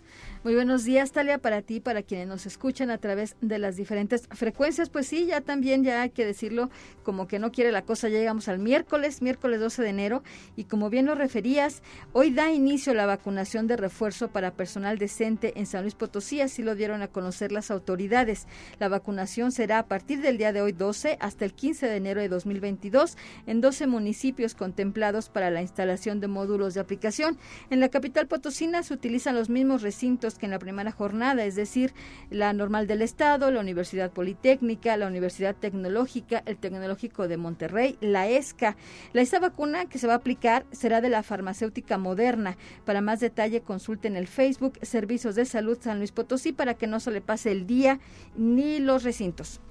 Muy 0.48 0.56
buenos 0.56 0.86
días, 0.86 1.12
Talia, 1.12 1.40
para 1.40 1.62
ti, 1.62 1.82
para 1.82 2.04
quienes 2.04 2.26
nos 2.26 2.46
escuchan 2.46 2.90
a 2.90 3.00
través 3.00 3.36
de 3.42 3.60
las 3.60 3.76
diferentes 3.76 4.30
frecuencias. 4.32 4.90
Pues 4.90 5.06
sí, 5.06 5.26
ya 5.26 5.42
también, 5.42 5.84
ya 5.84 6.04
hay 6.04 6.10
que 6.12 6.26
decirlo, 6.26 6.70
como 7.04 7.28
que 7.28 7.38
no 7.38 7.52
quiere 7.52 7.74
la 7.74 7.82
cosa, 7.82 8.08
ya 8.08 8.20
llegamos 8.20 8.48
al 8.48 8.58
miércoles, 8.58 9.22
miércoles 9.22 9.60
12 9.60 9.82
de 9.82 9.90
enero, 9.90 10.24
y 10.56 10.64
como 10.64 10.90
bien 10.90 11.06
lo 11.06 11.16
referías, 11.16 11.84
hoy 12.14 12.32
da 12.32 12.50
inicio 12.50 12.94
la 12.94 13.06
vacunación 13.06 13.68
de 13.68 13.76
refuerzo 13.76 14.30
para 14.30 14.54
personal 14.54 14.98
decente 14.98 15.52
en 15.58 15.66
San 15.66 15.82
Luis 15.82 15.96
Potosí, 15.96 16.40
así 16.40 16.64
lo 16.64 16.76
dieron 16.76 17.02
a 17.02 17.10
conocer 17.10 17.52
las 17.52 17.70
autoridades. 17.70 18.48
La 18.80 18.88
vacunación 18.88 19.52
será 19.52 19.80
a 19.80 19.88
partir 19.88 20.22
del 20.22 20.38
día 20.38 20.54
de 20.54 20.62
hoy 20.62 20.72
12 20.72 21.18
hasta 21.20 21.44
el 21.44 21.52
15 21.52 21.88
de 21.88 21.98
enero 21.98 22.22
de 22.22 22.30
2022 22.30 23.18
en 23.48 23.60
12 23.60 23.88
municipios 23.88 24.56
contemplados 24.56 25.28
para 25.28 25.52
la 25.52 25.62
instalación 25.62 26.22
de 26.22 26.30
módulos 26.30 26.74
de 26.74 26.80
aplicación. 26.80 27.38
En 27.70 27.82
la 27.82 27.90
capital 27.90 28.28
potosina 28.28 28.82
se 28.84 28.94
utilizan 28.94 29.36
los 29.36 29.50
mismos 29.50 29.82
recintos 29.82 30.37
que 30.38 30.46
en 30.46 30.52
la 30.52 30.60
primera 30.60 30.92
jornada, 30.92 31.44
es 31.46 31.56
decir, 31.56 31.94
la 32.30 32.54
normal 32.54 32.88
del 32.88 33.02
Estado, 33.02 33.52
la 33.52 33.60
Universidad 33.60 34.12
Politécnica, 34.12 34.98
la 34.98 35.08
Universidad 35.08 35.56
Tecnológica, 35.56 36.44
el 36.46 36.58
Tecnológico 36.58 37.28
de 37.28 37.38
Monterrey, 37.38 37.98
la 38.02 38.28
ESCA. 38.28 38.76
La 39.14 39.22
esta 39.22 39.40
vacuna 39.40 39.86
que 39.86 40.00
se 40.00 40.08
va 40.08 40.14
a 40.14 40.18
aplicar 40.18 40.66
será 40.72 41.02
de 41.02 41.10
la 41.10 41.24
farmacéutica 41.24 41.98
moderna. 41.98 42.58
Para 42.86 43.02
más 43.02 43.20
detalle 43.20 43.62
consulten 43.62 44.16
el 44.16 44.28
Facebook 44.28 44.80
Servicios 44.82 45.36
de 45.36 45.46
Salud 45.46 45.78
San 45.82 45.98
Luis 45.98 46.12
Potosí 46.12 46.52
para 46.52 46.76
que 46.76 46.88
no 46.88 47.00
se 47.00 47.12
le 47.12 47.22
pase 47.22 47.52
el 47.52 47.68
día 47.68 48.00
ni 48.36 48.80
los 48.80 49.04
recintos. 49.04 49.62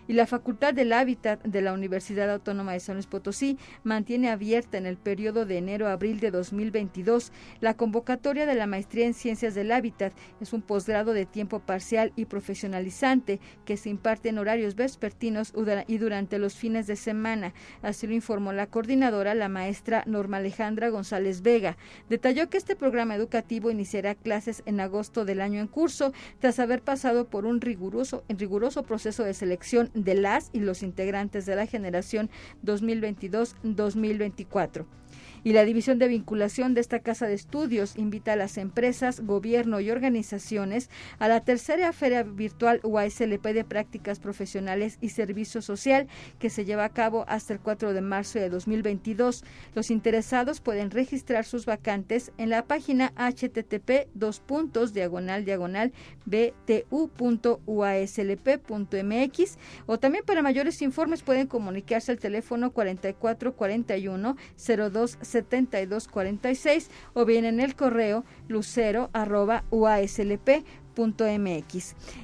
y 0.10 0.13
la 0.13 0.25
Facultad 0.25 0.74
del 0.74 0.92
Hábitat 0.92 1.44
de 1.44 1.62
la 1.62 1.72
Universidad 1.72 2.32
Autónoma 2.32 2.74
de 2.74 2.80
San 2.80 2.96
Luis 2.96 3.06
Potosí 3.06 3.60
mantiene 3.84 4.32
abierta 4.32 4.80
en 4.80 4.88
el 4.88 4.98
periodo 4.98 5.46
de 5.46 5.60
enero 5.60 5.88
a 5.88 5.92
abril 5.92 6.20
de 6.20 6.32
2022 6.32 7.32
la 7.62 7.75
convocatoria 7.75 8.48
de 8.48 8.56
la 8.56 8.66
Maestría 8.66 9.06
en 9.06 9.13
Ciencias 9.13 9.54
del 9.54 9.72
Hábitat. 9.72 10.12
Es 10.42 10.51
un 10.51 10.63
posgrado 10.63 11.13
de 11.13 11.28
tiempo 11.28 11.60
parcial 11.60 12.12
y 12.16 12.25
profesionalizante 12.25 13.39
que 13.66 13.78
se 13.78 13.89
imparte 13.89 14.30
en 14.30 14.39
horarios 14.39 14.74
vespertinos 14.74 15.54
y 15.86 15.98
durante 16.00 16.39
los 16.39 16.56
fines 16.56 16.88
de 16.88 16.96
semana. 16.96 17.54
Así 17.84 18.08
lo 18.08 18.16
informó 18.16 18.51
la 18.51 18.66
coordinadora, 18.66 19.36
la 19.36 19.48
maestra 19.48 20.04
Norma 20.08 20.38
Alejandra 20.38 20.89
González 20.89 21.44
Vega. 21.44 21.78
Detalló 22.10 22.50
que 22.50 22.58
este 22.58 22.75
programa 22.75 23.13
educativo 23.13 23.70
iniciará 23.70 24.16
clases 24.16 24.63
en 24.66 24.80
agosto 24.80 25.24
del 25.24 25.39
año 25.39 25.62
en 25.62 25.68
curso, 25.68 26.13
tras 26.39 26.58
haber 26.58 26.82
pasado 26.82 27.28
por 27.28 27.46
un 27.46 27.62
riguroso, 27.62 28.24
riguroso 28.28 28.82
proceso 28.82 29.24
de 29.24 29.36
selección 29.36 29.92
de 30.03 30.15
las 30.15 30.50
y 30.53 30.60
los 30.60 30.84
integrantes 30.84 31.46
de 31.46 31.56
la 31.56 31.65
generación 31.65 32.29
2022-2024. 32.65 34.86
Y 35.43 35.53
la 35.53 35.65
División 35.65 36.00
de 36.00 36.08
Vinculación 36.08 36.74
de 36.74 36.81
esta 36.81 37.00
Casa 37.00 37.27
de 37.27 37.34
Estudios 37.34 37.98
invita 37.98 38.34
a 38.34 38.36
las 38.36 38.58
empresas, 38.58 39.22
gobierno 39.22 39.79
y 39.79 39.91
organizaciones 39.91 40.89
a 41.19 41.27
la 41.27 41.41
tercera 41.41 41.93
Feria 41.93 42.24
Virtual 42.24 42.79
UASLP 42.84 43.46
de 43.48 43.63
Prácticas 43.63 44.19
Profesionales 44.19 44.98
y 45.01 45.10
Servicio 45.10 45.62
Social 45.62 46.08
que 46.39 46.50
se 46.50 46.65
lleva 46.65 46.86
a 46.86 46.89
cabo 46.89 47.25
hasta 47.27 47.53
el 47.53 47.60
4 47.60 47.93
de 47.93 48.01
marzo 48.01 48.39
de 48.39 48.50
2022. 48.50 49.43
Los 49.75 49.91
interesados 49.91 50.62
pueden 50.62 50.91
registrar 50.91 51.46
sus 51.46 51.65
vacantes 51.65 52.31
en 52.38 52.50
la 52.50 52.65
página 52.65 53.13
http 53.15 54.08
dos 54.13 54.39
puntos 54.39 54.93
diagonal 54.93 55.46
diagonal 55.46 55.91
btu.uaslp.mx 56.25 57.60
o 59.86 60.00
también 60.00 60.24
para 60.25 60.41
mayores 60.41 60.81
informes 60.81 61.24
pueden 61.24 61.48
comunicarse 61.48 62.12
al 62.12 62.19
teléfono 62.19 62.72
4441 62.72 64.36
02 64.91 65.17
72 65.29 66.07
46 66.07 66.89
o 67.13 67.25
bien 67.25 67.45
en 67.45 67.59
el 67.59 67.75
correo 67.75 68.25
lucero 68.48 69.09
arroba 69.13 69.63
uaslp 69.71 70.65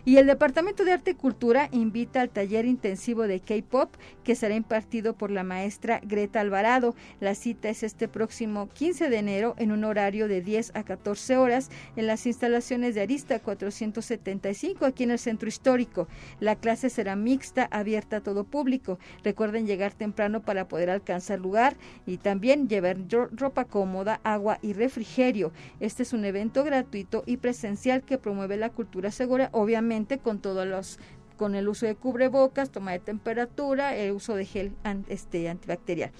Y 0.03 0.17
el 0.17 0.27
Departamento 0.27 0.84
de 0.84 0.91
Arte 0.91 1.12
y 1.12 1.13
Cultura 1.13 1.70
invita 1.72 2.20
al 2.20 2.29
taller 2.29 2.65
intensivo 2.65 3.24
de 3.24 3.39
K-Pop 3.39 3.96
que 4.24 4.36
será 4.36 4.53
impartido 4.53 5.13
por 5.13 5.32
la 5.32 5.44
maestra 5.44 6.01
Greta 6.03 6.41
Alvarado. 6.41 6.94
La 7.22 7.36
cita 7.36 7.70
es 7.70 7.84
este 7.84 8.10
próximo 8.10 8.67
15 8.74 9.10
de 9.10 9.17
enero 9.17 9.55
en 9.58 9.72
un 9.72 9.86
horario 9.86 10.27
de 10.27 10.41
10 10.41 10.72
a 10.75 10.84
14 10.84 11.38
horas 11.38 11.70
en 11.96 12.05
las 12.08 12.25
instalaciones 12.25 12.96
de 12.96 13.01
Arista 13.01 13.39
475 13.39 14.86
aquí 14.86 15.03
en 15.03 15.12
el 15.12 15.20
Centro 15.20 15.48
Histórico. 15.48 16.10
La 16.41 16.58
clase 16.58 16.89
será 16.89 17.15
mixta, 17.15 17.70
abierta 17.72 18.17
a 18.17 18.22
todo 18.22 18.44
público. 18.44 19.00
Recuerden 19.24 19.67
llegar 19.67 19.94
temprano 19.94 20.41
para 20.41 20.67
poder 20.67 20.89
alcanzar 20.89 21.39
lugar 21.39 21.77
y 22.05 22.17
también 22.17 22.67
llevar 22.67 22.98
ropa 23.32 23.63
cómoda, 23.63 24.20
agua 24.24 24.60
y 24.62 24.74
refrigerio. 24.74 25.53
Este 25.79 26.03
es 26.03 26.12
un 26.12 26.25
evento 26.25 26.63
gratuito 26.65 27.24
y 27.25 27.38
presencial 27.38 28.03
que 28.03 28.17
promueve 28.17 28.58
la 28.58 28.64
cultura 28.69 29.12
segura, 29.12 29.50
obviamente 29.51 30.17
con 30.19 30.39
todos 30.39 30.67
los 30.67 31.00
con 31.38 31.53
el 31.55 31.67
uso 31.67 31.86
de 31.86 31.95
cubrebocas, 31.95 32.72
toma 32.72 32.93
de 32.93 33.00
temperatura, 33.00 33.95
el 33.95 34.13
uso 34.13 34.36
de 34.36 34.45
gel 34.45 34.72
este, 35.10 35.50
antibacterial. 35.50 36.12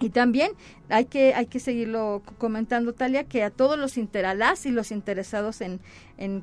Y 0.00 0.10
también 0.10 0.50
hay 0.88 1.06
que, 1.06 1.34
hay 1.34 1.46
que 1.46 1.60
seguirlo 1.60 2.22
comentando, 2.38 2.92
Talia, 2.92 3.24
que 3.24 3.42
a 3.42 3.50
todos 3.50 3.78
los 3.78 3.96
interalás 3.98 4.66
y 4.66 4.70
los 4.70 4.92
interesados 4.92 5.60
en, 5.60 5.80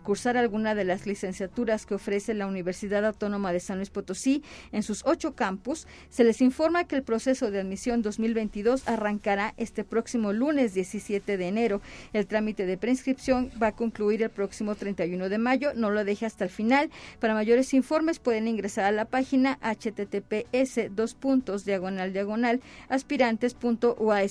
cursar 0.04 0.38
alguna 0.38 0.76
de 0.76 0.84
las 0.84 1.08
licenciaturas 1.08 1.88
que 1.88 1.96
ofrece 1.96 2.36
la 2.36 2.46
Universidad 2.46 3.06
Autónoma 3.06 3.52
de 3.52 3.60
San 3.60 3.78
Luis 3.78 3.90
Potosí 3.90 4.44
en 4.72 4.84
sus 4.84 5.02
ocho 5.04 5.34
campus, 5.34 5.88
se 6.10 6.24
les 6.24 6.42
informa 6.42 6.84
que 6.84 6.96
el 6.96 7.02
proceso 7.02 7.50
de 7.50 7.62
admisión 7.62 8.04
2022 8.04 8.88
arrancará 8.88 9.56
este 9.58 9.84
próximo 9.84 10.32
lunes 10.32 10.76
17 10.76 11.38
de 11.38 11.48
enero. 11.48 11.82
El 12.14 12.28
trámite 12.28 12.68
de 12.68 12.78
preinscripción 12.78 13.50
va 13.62 13.68
a 13.68 13.72
concluir 13.76 14.22
el 14.22 14.30
próximo 14.30 14.76
31 14.76 15.28
de 15.28 15.38
mayo. 15.40 15.74
No 15.74 15.90
lo 15.90 16.04
deje 16.04 16.28
hasta 16.28 16.44
el 16.44 16.52
final. 16.52 16.92
Para 17.20 17.34
mayores 17.34 17.74
informes 17.74 18.20
pueden 18.20 18.48
ingresar 18.48 18.86
a 18.86 18.92
la 18.92 19.06
página 19.06 19.58
https 19.62 20.96
dos 20.96 21.16
puntos 21.16 21.66
diagonal 21.66 22.14
diagonal 22.14 22.62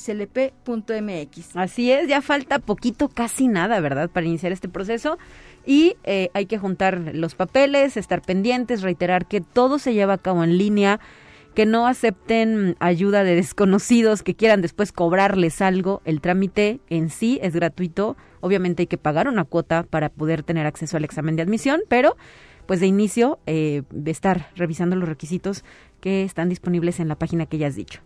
aspirantes.uaslp.mx. 0.02 1.56
Así 1.56 1.90
es, 1.90 2.08
ya 2.08 2.22
falta 2.22 2.58
poquito, 2.58 3.08
casi 3.08 3.48
nada, 3.48 3.80
¿verdad? 3.80 4.10
Para 4.10 4.26
iniciar 4.26 4.52
este 4.52 4.68
proceso 4.68 5.18
y 5.64 5.96
eh, 6.04 6.30
hay 6.34 6.46
que 6.46 6.58
juntar 6.58 7.14
los 7.14 7.34
papeles, 7.34 7.96
estar 7.96 8.22
pendientes, 8.22 8.82
reiterar 8.82 9.26
que 9.26 9.40
todo 9.40 9.78
se 9.78 9.94
lleva 9.94 10.14
a 10.14 10.18
cabo 10.18 10.44
en 10.44 10.58
línea, 10.58 11.00
que 11.54 11.66
no 11.66 11.86
acepten 11.86 12.76
ayuda 12.80 13.24
de 13.24 13.34
desconocidos 13.34 14.22
que 14.22 14.34
quieran 14.34 14.62
después 14.62 14.90
cobrarles 14.90 15.60
algo. 15.60 16.00
El 16.04 16.20
trámite 16.20 16.80
en 16.88 17.10
sí 17.10 17.38
es 17.42 17.54
gratuito. 17.54 18.16
Obviamente 18.40 18.82
hay 18.82 18.86
que 18.86 18.98
pagar 18.98 19.28
una 19.28 19.44
cuota 19.44 19.82
para 19.84 20.08
poder 20.08 20.42
tener 20.42 20.66
acceso 20.66 20.96
al 20.96 21.04
examen 21.04 21.36
de 21.36 21.42
admisión, 21.42 21.82
pero 21.88 22.16
pues 22.66 22.80
de 22.80 22.86
inicio 22.86 23.38
eh, 23.46 23.82
estar 24.06 24.50
revisando 24.56 24.96
los 24.96 25.08
requisitos 25.08 25.62
que 26.00 26.24
están 26.24 26.48
disponibles 26.48 27.00
en 27.00 27.08
la 27.08 27.16
página 27.16 27.46
que 27.46 27.58
ya 27.58 27.66
has 27.66 27.76
dicho. 27.76 28.00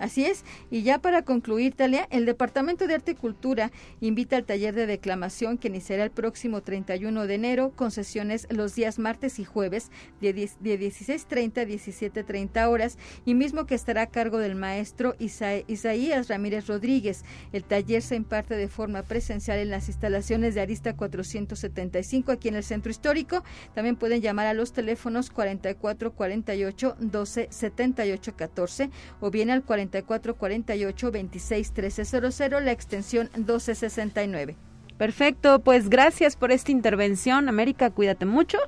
Así 0.00 0.24
es. 0.24 0.44
Y 0.70 0.82
ya 0.82 0.98
para 0.98 1.22
concluir, 1.22 1.74
Talia, 1.74 2.08
el 2.10 2.24
Departamento 2.24 2.86
de 2.86 2.94
Arte 2.94 3.12
y 3.12 3.14
Cultura 3.16 3.70
invita 4.00 4.36
al 4.36 4.46
taller 4.46 4.74
de 4.74 4.86
declamación 4.86 5.58
que 5.58 5.68
iniciará 5.68 6.04
el 6.04 6.10
próximo 6.10 6.62
31 6.62 7.26
de 7.26 7.34
enero 7.34 7.72
con 7.76 7.90
sesiones 7.90 8.46
los 8.48 8.74
días 8.74 8.98
martes 8.98 9.38
y 9.38 9.44
jueves 9.44 9.90
de, 10.22 10.32
de 10.32 10.80
16.30 10.80 11.58
a 11.58 11.66
17.30 11.66 12.68
horas 12.68 12.96
y 13.26 13.34
mismo 13.34 13.66
que 13.66 13.74
estará 13.74 14.02
a 14.02 14.06
cargo 14.06 14.38
del 14.38 14.54
maestro 14.54 15.16
Isaías 15.18 16.28
Ramírez 16.28 16.66
Rodríguez. 16.66 17.22
El 17.52 17.64
taller 17.64 18.00
se 18.00 18.16
imparte 18.16 18.56
de 18.56 18.68
forma 18.68 19.02
presencial 19.02 19.58
en 19.58 19.68
las 19.68 19.88
instalaciones 19.88 20.54
de 20.54 20.62
Arista 20.62 20.96
475 20.96 22.32
aquí 22.32 22.48
en 22.48 22.54
el 22.54 22.64
centro 22.64 22.90
histórico. 22.90 23.44
También 23.74 23.96
pueden 23.96 24.22
llamar 24.22 24.46
a 24.46 24.54
los 24.54 24.72
teléfonos 24.72 25.28
44 25.28 26.14
48 26.14 26.96
12 26.98 27.48
78 27.50 28.34
14 28.34 28.90
o 29.20 29.30
bien 29.30 29.50
al 29.50 29.62
44 29.62 29.89
48 29.90 31.10
26 31.10 31.72
1300, 31.72 32.62
la 32.62 32.72
extensión 32.72 33.30
1269. 33.34 34.56
Perfecto, 34.96 35.60
pues 35.60 35.88
gracias 35.88 36.36
por 36.36 36.52
esta 36.52 36.72
intervención, 36.72 37.48
América, 37.48 37.90
cuídate 37.90 38.26
mucho 38.26 38.58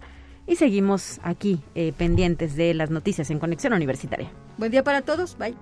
y 0.47 0.57
seguimos 0.57 1.21
aquí 1.23 1.61
eh, 1.75 1.93
pendientes 1.93 2.57
de 2.57 2.75
las 2.75 2.91
noticias 2.91 3.31
en 3.31 3.39
Conexión 3.39 3.73
Universitaria. 3.73 4.31
Buen 4.57 4.71
día 4.71 4.83
para 4.83 5.03
todos, 5.03 5.37
bye. 5.39 5.55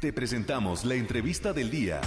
Te 0.00 0.12
presentamos 0.12 0.84
la 0.84 0.94
entrevista 0.94 1.52
del 1.52 1.70
día. 1.70 2.00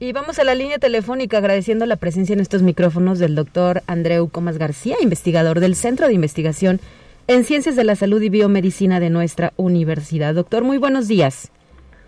Y 0.00 0.12
vamos 0.12 0.38
a 0.38 0.44
la 0.44 0.54
línea 0.54 0.78
telefónica 0.78 1.38
agradeciendo 1.38 1.84
la 1.84 1.96
presencia 1.96 2.32
en 2.32 2.38
estos 2.38 2.62
micrófonos 2.62 3.18
del 3.18 3.34
doctor 3.34 3.82
Andreu 3.88 4.28
Comas 4.28 4.56
García, 4.56 4.94
investigador 5.02 5.58
del 5.58 5.74
Centro 5.74 6.06
de 6.06 6.14
Investigación 6.14 6.80
en 7.26 7.42
Ciencias 7.42 7.74
de 7.74 7.82
la 7.82 7.96
Salud 7.96 8.22
y 8.22 8.28
Biomedicina 8.28 9.00
de 9.00 9.10
nuestra 9.10 9.52
universidad. 9.56 10.36
Doctor, 10.36 10.62
muy 10.62 10.78
buenos 10.78 11.08
días. 11.08 11.50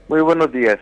Muy 0.07 0.21
buenos 0.21 0.53
días. 0.53 0.79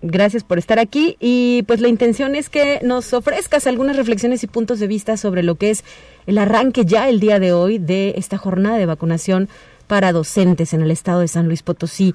Gracias 0.00 0.44
por 0.44 0.58
estar 0.58 0.78
aquí 0.78 1.16
y 1.18 1.64
pues 1.66 1.80
la 1.80 1.88
intención 1.88 2.36
es 2.36 2.48
que 2.50 2.78
nos 2.84 3.12
ofrezcas 3.14 3.66
algunas 3.66 3.96
reflexiones 3.96 4.44
y 4.44 4.46
puntos 4.46 4.78
de 4.78 4.86
vista 4.86 5.16
sobre 5.16 5.42
lo 5.42 5.56
que 5.56 5.70
es 5.70 5.84
el 6.26 6.38
arranque 6.38 6.84
ya 6.84 7.08
el 7.08 7.18
día 7.18 7.40
de 7.40 7.52
hoy 7.52 7.78
de 7.78 8.14
esta 8.16 8.38
jornada 8.38 8.78
de 8.78 8.86
vacunación 8.86 9.48
para 9.88 10.12
docentes 10.12 10.72
en 10.72 10.82
el 10.82 10.92
estado 10.92 11.18
de 11.18 11.28
San 11.28 11.48
Luis 11.48 11.64
Potosí 11.64 12.14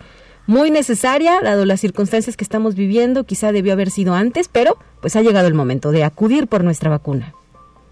muy 0.50 0.72
necesaria, 0.72 1.42
dado 1.44 1.64
las 1.64 1.80
circunstancias 1.80 2.36
que 2.36 2.44
estamos 2.44 2.74
viviendo, 2.74 3.24
quizá 3.24 3.52
debió 3.52 3.72
haber 3.72 3.92
sido 3.92 4.16
antes, 4.16 4.50
pero 4.50 4.78
pues 5.00 5.16
ha 5.16 5.22
llegado 5.22 5.48
el 5.48 5.54
momento 5.54 5.92
de 5.92 6.04
acudir 6.04 6.48
por 6.48 6.64
nuestra 6.64 6.90
vacuna. 6.90 7.36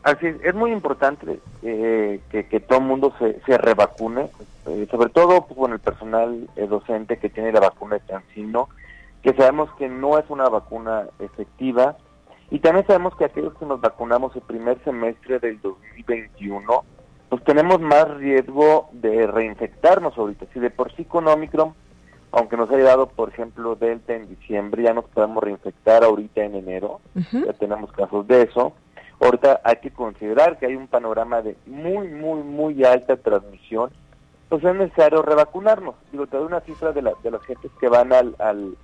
Así 0.02 0.26
es, 0.26 0.43
es 0.43 0.56
muy 0.56 0.72
importante 0.72 1.39
eh, 1.62 2.20
que, 2.32 2.60
todo 2.62 2.80
el 2.80 2.86
mundo 2.86 3.13
se, 3.20 3.39
se 3.46 3.60
revacune, 3.60 4.32
eh, 4.65 4.88
sobre 4.89 5.10
todo 5.10 5.46
pues, 5.46 5.56
con 5.56 5.72
el 5.72 5.78
personal 5.78 6.50
eh, 6.56 6.65
docente 6.65 7.17
que 7.17 7.30
tiene 7.30 7.52
la 7.52 7.60
vacuna 7.60 7.98
de 7.98 8.02
Cancino, 8.12 8.70
que 9.22 9.36
sabemos 9.36 9.70
que 9.78 9.88
no 9.88 10.17
es 10.17 10.26
una 10.30 10.50
vacuna 10.50 11.06
efectiva, 11.20 11.96
y 12.50 12.58
también 12.58 12.88
sabemos 12.88 13.15
que 13.17 13.26
aquellos 13.26 13.54
que 13.60 13.67
nos 13.67 13.82
vacunamos 13.82 14.36
el 14.36 14.41
primer 14.41 14.84
semestre 14.84 15.38
del 15.38 15.62
2021, 15.62 16.84
pues 17.30 17.43
tenemos 17.43 17.80
más 17.82 18.10
riesgo 18.17 18.89
de 18.93 19.28
reinfectarnos 19.28 20.17
ahorita. 20.17 20.48
Si 20.54 20.60
de 20.60 20.72
por 20.72 20.91
sí 20.96 21.06
con 21.06 21.28
Omicron 21.28 21.76
aunque 22.31 22.57
nos 22.57 22.69
ha 22.69 22.75
llegado, 22.75 23.07
por 23.07 23.29
ejemplo, 23.29 23.75
Delta 23.75 24.13
en 24.13 24.27
diciembre, 24.27 24.83
ya 24.83 24.93
nos 24.93 25.05
podemos 25.05 25.43
reinfectar 25.43 26.03
ahorita 26.03 26.43
en 26.43 26.55
enero, 26.55 26.99
ya 27.31 27.53
tenemos 27.53 27.91
casos 27.91 28.27
de 28.27 28.43
eso. 28.43 28.73
Ahorita 29.19 29.61
hay 29.63 29.77
que 29.77 29.91
considerar 29.91 30.59
que 30.59 30.67
hay 30.67 30.75
un 30.75 30.87
panorama 30.87 31.41
de 31.41 31.55
muy, 31.65 32.07
muy, 32.07 32.43
muy 32.43 32.83
alta 32.83 33.17
transmisión, 33.17 33.89
pues 34.49 34.63
es 34.63 34.75
necesario 34.75 35.21
revacunarnos. 35.21 35.95
Digo, 36.11 36.27
te 36.27 36.37
doy 36.37 36.45
una 36.45 36.61
cifra 36.61 36.91
de, 36.91 37.01
la, 37.01 37.13
de 37.23 37.31
las 37.31 37.41
gentes 37.43 37.71
que 37.79 37.89
van 37.89 38.13
al, 38.13 38.35
al, 38.37 38.75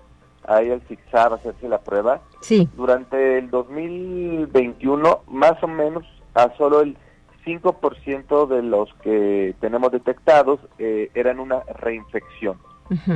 ahí 0.47 0.71
al 0.71 0.81
a 1.13 1.35
hacerse 1.35 1.67
la 1.67 1.79
prueba. 1.79 2.21
Sí. 2.41 2.67
Durante 2.75 3.37
el 3.37 3.49
2021, 3.49 5.21
más 5.27 5.61
o 5.61 5.67
menos, 5.67 6.03
a 6.33 6.49
solo 6.57 6.81
el 6.81 6.97
5% 7.45 8.47
de 8.47 8.63
los 8.63 8.93
que 9.03 9.55
tenemos 9.59 9.91
detectados 9.91 10.59
eh, 10.79 11.11
eran 11.13 11.39
una 11.39 11.61
reinfección. 11.61 12.57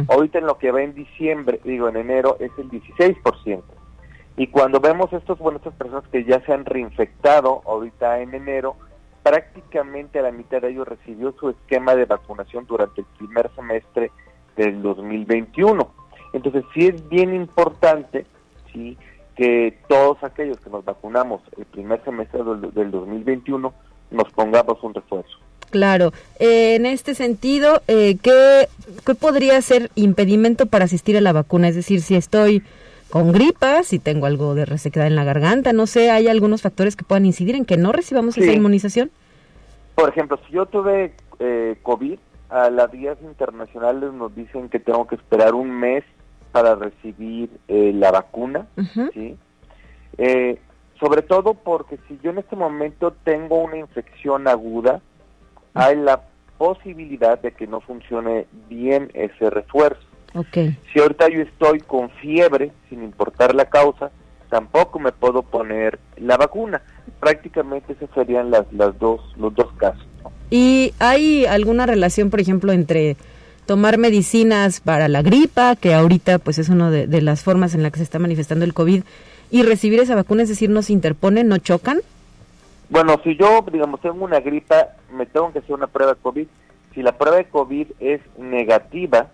Ahorita 0.09 0.39
en 0.39 0.45
lo 0.45 0.57
que 0.57 0.71
va 0.71 0.81
en 0.81 0.93
diciembre, 0.93 1.59
digo 1.63 1.89
en 1.89 1.97
enero, 1.97 2.37
es 2.39 2.51
el 2.57 2.69
16%. 2.69 3.63
Y 4.37 4.47
cuando 4.47 4.79
vemos 4.79 5.11
estos, 5.13 5.39
bueno, 5.39 5.57
estas 5.57 5.73
personas 5.73 6.07
que 6.09 6.23
ya 6.23 6.39
se 6.45 6.53
han 6.53 6.65
reinfectado 6.65 7.63
ahorita 7.65 8.21
en 8.21 8.35
enero, 8.35 8.75
prácticamente 9.23 10.21
la 10.21 10.31
mitad 10.31 10.61
de 10.61 10.69
ellos 10.69 10.87
recibió 10.87 11.33
su 11.39 11.49
esquema 11.49 11.95
de 11.95 12.05
vacunación 12.05 12.65
durante 12.67 13.01
el 13.01 13.07
primer 13.17 13.49
semestre 13.55 14.11
del 14.55 14.81
2021. 14.81 15.91
Entonces 16.33 16.63
sí 16.73 16.87
es 16.87 17.09
bien 17.09 17.33
importante, 17.33 18.25
sí, 18.71 18.97
que 19.35 19.79
todos 19.87 20.23
aquellos 20.23 20.59
que 20.59 20.69
nos 20.69 20.85
vacunamos 20.85 21.41
el 21.57 21.65
primer 21.65 22.03
semestre 22.03 22.43
del 22.43 22.91
2021 22.91 23.73
nos 24.11 24.31
pongamos 24.31 24.81
un 24.83 24.93
refuerzo. 24.93 25.37
Claro, 25.69 26.13
eh, 26.39 26.75
en 26.75 26.85
este 26.85 27.13
sentido, 27.13 27.81
eh, 27.87 28.17
¿qué, 28.21 28.67
¿qué 29.05 29.15
podría 29.15 29.61
ser 29.61 29.91
impedimento 29.95 30.65
para 30.65 30.85
asistir 30.85 31.17
a 31.17 31.21
la 31.21 31.33
vacuna? 31.33 31.67
Es 31.67 31.75
decir, 31.75 32.01
si 32.01 32.15
estoy 32.15 32.63
con 33.09 33.31
gripa, 33.31 33.83
si 33.83 33.99
tengo 33.99 34.25
algo 34.25 34.55
de 34.55 34.65
resequedad 34.65 35.07
en 35.07 35.15
la 35.15 35.23
garganta, 35.23 35.73
no 35.73 35.87
sé, 35.87 36.09
¿hay 36.11 36.27
algunos 36.27 36.61
factores 36.61 36.95
que 36.95 37.03
puedan 37.03 37.25
incidir 37.25 37.55
en 37.55 37.65
que 37.65 37.77
no 37.77 37.91
recibamos 37.91 38.37
esa 38.37 38.51
inmunización? 38.51 39.11
Por 39.95 40.09
ejemplo, 40.09 40.39
si 40.45 40.53
yo 40.53 40.65
tuve 40.65 41.13
eh, 41.39 41.77
COVID, 41.83 42.19
a 42.49 42.69
las 42.69 42.91
guías 42.91 43.17
internacionales 43.21 44.13
nos 44.13 44.33
dicen 44.33 44.69
que 44.69 44.79
tengo 44.79 45.05
que 45.07 45.15
esperar 45.15 45.53
un 45.53 45.71
mes 45.71 46.03
para 46.51 46.75
recibir 46.75 47.49
eh, 47.67 47.91
la 47.93 48.11
vacuna, 48.11 48.67
¿sí? 49.13 49.37
Eh, 50.17 50.59
sobre 50.99 51.21
todo 51.21 51.53
porque 51.53 51.99
si 52.07 52.19
yo 52.23 52.31
en 52.31 52.39
este 52.39 52.55
momento 52.55 53.13
tengo 53.23 53.63
una 53.63 53.77
infección 53.77 54.47
aguda, 54.47 55.01
hay 55.77 55.95
la 55.95 56.21
posibilidad 56.57 57.39
de 57.39 57.51
que 57.51 57.67
no 57.67 57.81
funcione 57.81 58.47
bien 58.69 59.11
ese 59.13 59.49
refuerzo. 59.49 60.01
Okay. 60.33 60.77
Si 60.91 60.99
ahorita 60.99 61.29
yo 61.29 61.41
estoy 61.41 61.79
con 61.79 62.09
fiebre, 62.09 62.71
sin 62.89 63.03
importar 63.03 63.55
la 63.55 63.65
causa, 63.65 64.11
tampoco 64.49 64.99
me 64.99 65.11
puedo 65.11 65.43
poner 65.43 65.99
la 66.17 66.37
vacuna. 66.37 66.81
Prácticamente 67.19 67.93
esos 67.93 68.09
serían 68.13 68.51
las, 68.51 68.71
las 68.73 68.97
dos, 68.99 69.21
los 69.37 69.53
dos 69.55 69.71
casos. 69.77 70.05
¿Y 70.49 70.93
hay 70.99 71.45
alguna 71.45 71.85
relación, 71.85 72.29
por 72.29 72.39
ejemplo, 72.39 72.71
entre 72.71 73.17
tomar 73.65 73.97
medicinas 73.97 74.79
para 74.79 75.07
la 75.07 75.21
gripa, 75.21 75.75
que 75.75 75.93
ahorita 75.93 76.39
pues 76.39 76.57
es 76.57 76.69
una 76.69 76.89
de, 76.89 77.21
las 77.21 77.43
formas 77.43 77.75
en 77.75 77.83
la 77.83 77.91
que 77.91 77.97
se 77.97 78.03
está 78.03 78.17
manifestando 78.17 78.65
el 78.65 78.73
COVID, 78.73 79.03
y 79.51 79.63
recibir 79.63 79.99
esa 79.99 80.15
vacuna, 80.15 80.43
es 80.43 80.49
decir, 80.49 80.69
no 80.69 80.81
se 80.81 80.93
interponen, 80.93 81.47
no 81.47 81.57
chocan? 81.57 81.99
Bueno, 82.89 83.19
si 83.23 83.35
yo, 83.35 83.65
digamos, 83.71 84.01
tengo 84.01 84.23
una 84.23 84.39
gripa, 84.39 84.87
me 85.11 85.25
tengo 85.25 85.51
que 85.51 85.59
hacer 85.59 85.75
una 85.75 85.87
prueba 85.87 86.13
de 86.13 86.21
COVID. 86.21 86.47
Si 86.93 87.01
la 87.03 87.17
prueba 87.17 87.37
de 87.37 87.45
COVID 87.45 87.87
es 87.99 88.21
negativa, 88.37 89.27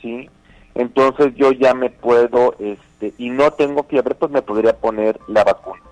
¿sí? 0.00 0.30
Entonces 0.74 1.34
yo 1.34 1.52
ya 1.52 1.74
me 1.74 1.90
puedo, 1.90 2.54
este, 2.58 3.12
y 3.18 3.28
no 3.30 3.50
tengo 3.52 3.82
fiebre, 3.84 4.14
pues 4.14 4.30
me 4.30 4.40
podría 4.40 4.74
poner 4.74 5.18
la 5.28 5.44
vacuna. 5.44 5.82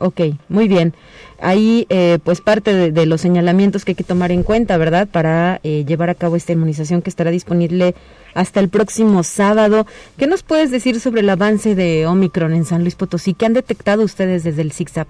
Ok, 0.00 0.20
muy 0.48 0.68
bien. 0.68 0.94
Ahí, 1.40 1.86
eh, 1.88 2.18
pues 2.22 2.40
parte 2.40 2.92
de, 2.92 3.06
los 3.06 3.20
señalamientos 3.20 3.84
que 3.84 3.92
hay 3.92 3.96
que 3.96 4.04
tomar 4.04 4.30
en 4.30 4.44
cuenta, 4.44 4.76
¿verdad? 4.76 5.08
Para 5.10 5.58
eh, 5.64 5.84
llevar 5.84 6.08
a 6.08 6.14
cabo 6.14 6.36
esta 6.36 6.52
inmunización 6.52 7.02
que 7.02 7.10
estará 7.10 7.32
disponible 7.32 7.96
hasta 8.34 8.60
el 8.60 8.68
próximo 8.68 9.24
sábado. 9.24 9.86
¿Qué 10.16 10.28
nos 10.28 10.44
puedes 10.44 10.70
decir 10.70 11.00
sobre 11.00 11.22
el 11.22 11.30
avance 11.30 11.74
de 11.74 12.06
Omicron 12.06 12.54
en 12.54 12.64
San 12.64 12.82
Luis 12.82 12.94
Potosí? 12.94 13.34
¿Qué 13.34 13.46
han 13.46 13.54
detectado 13.54 14.04
ustedes 14.04 14.44
desde 14.44 14.62
el 14.62 14.72
ZIGZAP? 14.72 15.08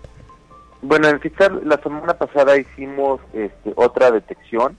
Bueno, 0.80 1.08
en 1.08 1.20
ZIGZAP 1.20 1.64
la 1.64 1.76
semana 1.78 2.14
pasada 2.14 2.56
hicimos 2.56 3.20
este, 3.32 3.72
otra 3.74 4.10
detección 4.10 4.76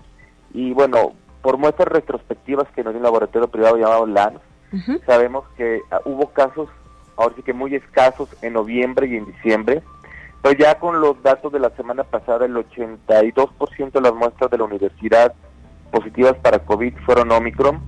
y 0.53 0.73
bueno, 0.73 1.13
por 1.41 1.57
muestras 1.57 1.89
retrospectivas 1.89 2.67
que 2.75 2.83
nos 2.83 2.93
dio 2.93 2.99
un 2.99 3.03
laboratorio 3.03 3.49
privado 3.49 3.77
llamado 3.77 4.05
LANS, 4.05 4.39
sabemos 5.05 5.45
que 5.57 5.81
ah, 5.91 5.99
hubo 6.05 6.29
casos, 6.29 6.69
ahora 7.17 7.35
sí 7.35 7.43
que 7.43 7.53
muy 7.53 7.75
escasos 7.75 8.29
en 8.41 8.53
noviembre 8.53 9.07
y 9.07 9.15
en 9.15 9.25
diciembre, 9.25 9.83
pero 10.41 10.57
ya 10.57 10.79
con 10.79 11.01
los 11.01 11.21
datos 11.21 11.51
de 11.51 11.59
la 11.59 11.69
semana 11.71 12.03
pasada, 12.03 12.45
el 12.45 12.55
82% 12.55 13.91
de 13.91 14.01
las 14.01 14.13
muestras 14.13 14.49
de 14.49 14.57
la 14.57 14.63
universidad 14.63 15.33
positivas 15.91 16.35
para 16.41 16.59
COVID 16.59 16.93
fueron 17.05 17.31
Omicron. 17.31 17.81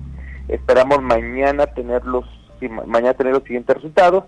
Esperamos 0.48 1.00
mañana 1.02 1.66
tener 1.66 2.04
los, 2.04 2.26
mañana 2.86 3.14
tener 3.14 3.32
los 3.32 3.44
siguientes 3.44 3.76
resultados. 3.76 4.24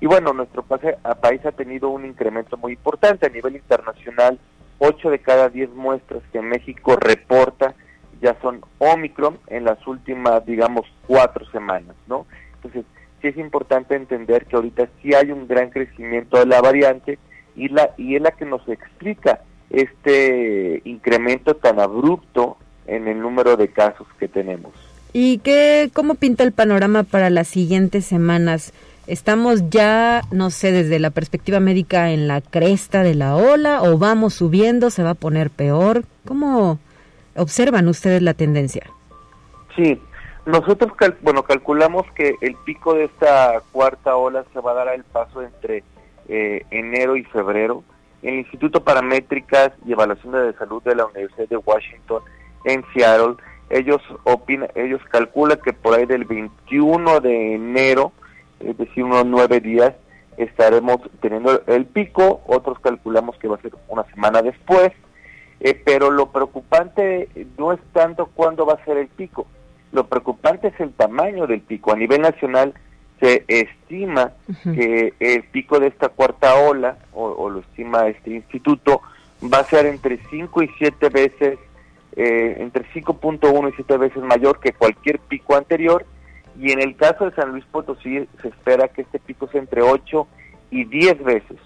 Y 0.00 0.06
bueno, 0.06 0.32
nuestro 0.32 0.62
país 0.62 1.44
ha 1.44 1.52
tenido 1.52 1.88
un 1.88 2.04
incremento 2.04 2.56
muy 2.56 2.72
importante 2.72 3.26
a 3.26 3.30
nivel 3.30 3.56
internacional. 3.56 4.38
8 4.78 5.10
de 5.10 5.18
cada 5.18 5.48
10 5.48 5.70
muestras 5.70 6.22
que 6.32 6.40
México 6.40 6.96
reporta 6.96 7.74
ya 8.20 8.36
son 8.40 8.60
Omicron 8.78 9.38
en 9.48 9.64
las 9.64 9.84
últimas, 9.86 10.44
digamos, 10.44 10.86
cuatro 11.06 11.48
semanas, 11.50 11.94
¿no? 12.06 12.26
Entonces, 12.56 12.84
sí 13.20 13.28
es 13.28 13.36
importante 13.36 13.94
entender 13.94 14.46
que 14.46 14.56
ahorita 14.56 14.88
sí 15.00 15.14
hay 15.14 15.30
un 15.30 15.46
gran 15.46 15.70
crecimiento 15.70 16.38
de 16.38 16.46
la 16.46 16.60
variante 16.60 17.18
y, 17.56 17.68
la, 17.68 17.90
y 17.96 18.16
es 18.16 18.22
la 18.22 18.32
que 18.32 18.44
nos 18.44 18.66
explica 18.68 19.40
este 19.70 20.80
incremento 20.84 21.54
tan 21.56 21.78
abrupto 21.78 22.56
en 22.86 23.06
el 23.06 23.20
número 23.20 23.56
de 23.56 23.68
casos 23.68 24.06
que 24.18 24.28
tenemos. 24.28 24.72
¿Y 25.12 25.38
qué, 25.38 25.90
cómo 25.92 26.14
pinta 26.14 26.44
el 26.44 26.52
panorama 26.52 27.02
para 27.02 27.30
las 27.30 27.48
siguientes 27.48 28.04
semanas? 28.04 28.72
¿Estamos 29.08 29.70
ya, 29.70 30.20
no 30.30 30.50
sé, 30.50 30.70
desde 30.70 30.98
la 30.98 31.08
perspectiva 31.10 31.60
médica 31.60 32.10
en 32.10 32.28
la 32.28 32.42
cresta 32.42 33.02
de 33.02 33.14
la 33.14 33.36
ola 33.36 33.82
o 33.82 33.96
vamos 33.96 34.34
subiendo, 34.34 34.90
se 34.90 35.02
va 35.02 35.10
a 35.10 35.14
poner 35.14 35.48
peor? 35.48 36.04
¿Cómo, 36.26 36.78
observan 37.34 37.88
ustedes 37.88 38.20
la 38.20 38.34
tendencia? 38.34 38.82
Sí, 39.74 39.98
nosotros 40.44 40.92
bueno 41.22 41.42
calculamos 41.42 42.04
que 42.14 42.34
el 42.42 42.54
pico 42.66 42.94
de 42.94 43.04
esta 43.04 43.62
cuarta 43.72 44.14
ola 44.16 44.44
se 44.52 44.60
va 44.60 44.72
a 44.72 44.74
dar 44.74 44.88
al 44.88 45.04
paso 45.04 45.42
entre 45.42 45.84
eh, 46.28 46.66
enero 46.70 47.16
y 47.16 47.24
febrero. 47.24 47.84
El 48.22 48.34
Instituto 48.34 48.84
Paramétricas 48.84 49.70
y 49.86 49.92
Evaluación 49.92 50.32
de 50.32 50.52
Salud 50.54 50.82
de 50.82 50.96
la 50.96 51.06
Universidad 51.06 51.48
de 51.48 51.56
Washington 51.56 52.22
en 52.64 52.84
Seattle, 52.92 53.36
ellos 53.70 54.02
opinan, 54.24 54.68
ellos 54.74 55.00
calculan 55.10 55.60
que 55.64 55.72
por 55.72 55.94
ahí 55.94 56.04
del 56.04 56.24
21 56.24 57.20
de 57.20 57.54
enero, 57.54 58.12
es 58.60 58.76
decir, 58.76 59.04
unos 59.04 59.26
nueve 59.26 59.60
días, 59.60 59.94
estaremos 60.36 60.98
teniendo 61.20 61.62
el 61.66 61.86
pico, 61.86 62.42
otros 62.46 62.78
calculamos 62.80 63.36
que 63.38 63.48
va 63.48 63.56
a 63.56 63.62
ser 63.62 63.72
una 63.88 64.04
semana 64.04 64.42
después, 64.42 64.92
eh, 65.60 65.80
pero 65.84 66.10
lo 66.10 66.30
preocupante 66.30 67.28
no 67.58 67.72
es 67.72 67.80
tanto 67.92 68.26
cuándo 68.34 68.64
va 68.64 68.74
a 68.74 68.84
ser 68.84 68.96
el 68.98 69.08
pico, 69.08 69.46
lo 69.92 70.06
preocupante 70.06 70.68
es 70.68 70.80
el 70.80 70.92
tamaño 70.92 71.46
del 71.46 71.60
pico. 71.60 71.92
A 71.92 71.96
nivel 71.96 72.20
nacional 72.20 72.74
se 73.20 73.44
estima 73.48 74.32
que 74.62 75.14
el 75.18 75.42
pico 75.44 75.80
de 75.80 75.88
esta 75.88 76.08
cuarta 76.08 76.54
ola, 76.54 76.98
o, 77.12 77.48
lo 77.50 77.60
estima 77.60 78.06
este 78.06 78.30
instituto, 78.30 79.00
va 79.42 79.58
a 79.58 79.64
ser 79.64 79.86
entre 79.86 80.20
5 80.30 80.62
y 80.62 80.68
7 80.78 81.08
veces, 81.08 81.58
eh, 82.16 82.56
entre 82.58 82.84
5.1 82.92 83.70
y 83.70 83.72
7 83.74 83.96
veces 83.96 84.22
mayor 84.22 84.60
que 84.60 84.72
cualquier 84.72 85.18
pico 85.20 85.56
anterior. 85.56 86.04
Y 86.58 86.72
en 86.72 86.82
el 86.82 86.96
caso 86.96 87.24
de 87.24 87.34
San 87.36 87.50
Luis 87.50 87.64
Potosí 87.70 88.26
se 88.42 88.48
espera 88.48 88.88
que 88.88 89.02
este 89.02 89.18
pico 89.20 89.48
sea 89.48 89.60
entre 89.60 89.82
8 89.82 90.26
y 90.70 90.84
10 90.84 91.24
veces. 91.24 91.56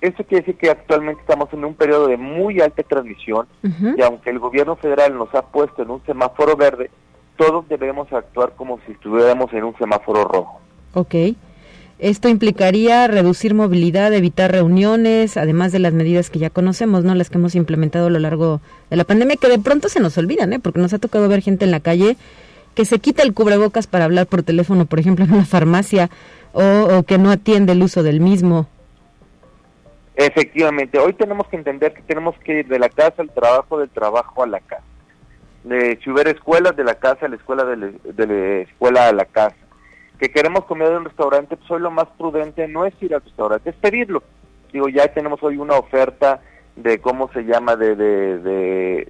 Esto 0.00 0.24
quiere 0.24 0.44
decir 0.44 0.56
que 0.56 0.70
actualmente 0.70 1.20
estamos 1.20 1.52
en 1.52 1.64
un 1.64 1.74
periodo 1.74 2.06
de 2.08 2.16
muy 2.16 2.60
alta 2.60 2.82
transmisión 2.82 3.46
y 3.62 4.00
aunque 4.00 4.30
el 4.30 4.38
gobierno 4.38 4.76
federal 4.76 5.14
nos 5.14 5.34
ha 5.34 5.42
puesto 5.42 5.82
en 5.82 5.90
un 5.90 6.02
semáforo 6.06 6.56
verde, 6.56 6.90
todos 7.36 7.68
debemos 7.68 8.10
actuar 8.12 8.54
como 8.56 8.80
si 8.86 8.92
estuviéramos 8.92 9.52
en 9.52 9.64
un 9.64 9.76
semáforo 9.76 10.24
rojo. 10.24 10.60
Ok. 10.94 11.14
Esto 11.98 12.30
implicaría 12.30 13.06
reducir 13.08 13.52
movilidad, 13.52 14.14
evitar 14.14 14.50
reuniones, 14.50 15.36
además 15.36 15.70
de 15.70 15.80
las 15.80 15.92
medidas 15.92 16.30
que 16.30 16.38
ya 16.38 16.48
conocemos, 16.48 17.04
¿no? 17.04 17.14
Las 17.14 17.28
que 17.28 17.36
hemos 17.36 17.54
implementado 17.54 18.06
a 18.06 18.10
lo 18.10 18.18
largo 18.18 18.62
de 18.88 18.96
la 18.96 19.04
pandemia, 19.04 19.36
que 19.36 19.48
de 19.48 19.58
pronto 19.58 19.90
se 19.90 20.00
nos 20.00 20.16
olvidan, 20.16 20.54
¿eh? 20.54 20.60
Porque 20.60 20.80
nos 20.80 20.94
ha 20.94 20.98
tocado 20.98 21.28
ver 21.28 21.42
gente 21.42 21.66
en 21.66 21.70
la 21.70 21.80
calle 21.80 22.16
que 22.74 22.84
se 22.84 22.98
quita 22.98 23.22
el 23.22 23.34
cubrebocas 23.34 23.86
para 23.86 24.04
hablar 24.04 24.26
por 24.26 24.42
teléfono, 24.42 24.86
por 24.86 24.98
ejemplo, 24.98 25.24
en 25.24 25.32
una 25.32 25.44
farmacia, 25.44 26.10
o, 26.52 26.62
o 26.62 27.02
que 27.04 27.18
no 27.18 27.30
atiende 27.30 27.72
el 27.72 27.82
uso 27.82 28.02
del 28.02 28.20
mismo. 28.20 28.68
Efectivamente, 30.20 30.98
hoy 30.98 31.14
tenemos 31.14 31.48
que 31.48 31.56
entender 31.56 31.94
que 31.94 32.02
tenemos 32.02 32.36
que 32.40 32.60
ir 32.60 32.68
de 32.68 32.78
la 32.78 32.90
casa 32.90 33.22
al 33.22 33.30
trabajo, 33.30 33.78
del 33.78 33.88
trabajo 33.88 34.42
a 34.42 34.46
la 34.46 34.60
casa. 34.60 34.84
De, 35.64 35.98
si 36.04 36.10
hubiera 36.10 36.30
escuelas, 36.30 36.76
de 36.76 36.84
la 36.84 36.96
casa 36.96 37.24
a 37.24 37.28
la 37.30 37.36
escuela, 37.36 37.64
de 37.64 38.26
la, 38.26 38.60
escuela 38.60 39.08
a 39.08 39.12
la 39.12 39.24
casa. 39.24 39.56
Que 40.18 40.28
queremos 40.28 40.66
comer 40.66 40.88
en 40.88 40.98
un 40.98 41.04
restaurante, 41.06 41.56
pues 41.56 41.70
hoy 41.70 41.80
lo 41.80 41.90
más 41.90 42.06
prudente 42.18 42.68
no 42.68 42.84
es 42.84 42.92
ir 43.00 43.14
al 43.14 43.22
restaurante, 43.22 43.70
es 43.70 43.76
pedirlo. 43.76 44.22
Digo, 44.70 44.90
ya 44.90 45.08
tenemos 45.08 45.42
hoy 45.42 45.56
una 45.56 45.78
oferta 45.78 46.42
de 46.76 47.00
cómo 47.00 47.32
se 47.32 47.44
llama, 47.44 47.76
de, 47.76 47.96
de, 47.96 49.08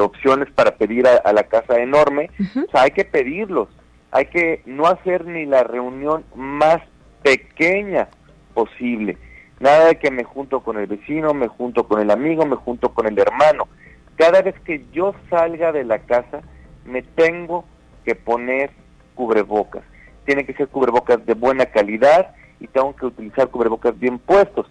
opciones 0.00 0.50
para 0.50 0.76
pedir 0.76 1.06
a, 1.06 1.32
la 1.32 1.44
casa 1.44 1.78
enorme. 1.78 2.30
O 2.38 2.70
sea, 2.70 2.82
hay 2.82 2.90
que 2.90 3.04
pedirlos. 3.04 3.68
Hay 4.10 4.26
que 4.26 4.62
no 4.66 4.86
hacer 4.86 5.26
ni 5.26 5.46
la 5.46 5.62
reunión 5.62 6.24
más 6.34 6.80
pequeña 7.22 8.08
posible 8.54 9.18
Nada 9.58 9.86
de 9.86 9.96
que 9.96 10.10
me 10.10 10.24
junto 10.24 10.60
con 10.60 10.76
el 10.76 10.86
vecino, 10.86 11.32
me 11.32 11.48
junto 11.48 11.88
con 11.88 12.00
el 12.00 12.10
amigo, 12.10 12.44
me 12.44 12.56
junto 12.56 12.92
con 12.92 13.06
el 13.06 13.18
hermano. 13.18 13.68
Cada 14.16 14.42
vez 14.42 14.54
que 14.60 14.84
yo 14.92 15.14
salga 15.30 15.72
de 15.72 15.84
la 15.84 16.00
casa, 16.00 16.42
me 16.84 17.02
tengo 17.02 17.64
que 18.04 18.14
poner 18.14 18.70
cubrebocas. 19.14 19.82
Tiene 20.26 20.44
que 20.44 20.52
ser 20.52 20.68
cubrebocas 20.68 21.24
de 21.24 21.34
buena 21.34 21.66
calidad 21.66 22.34
y 22.60 22.66
tengo 22.66 22.94
que 22.94 23.06
utilizar 23.06 23.48
cubrebocas 23.48 23.98
bien 23.98 24.18
puestos. 24.18 24.66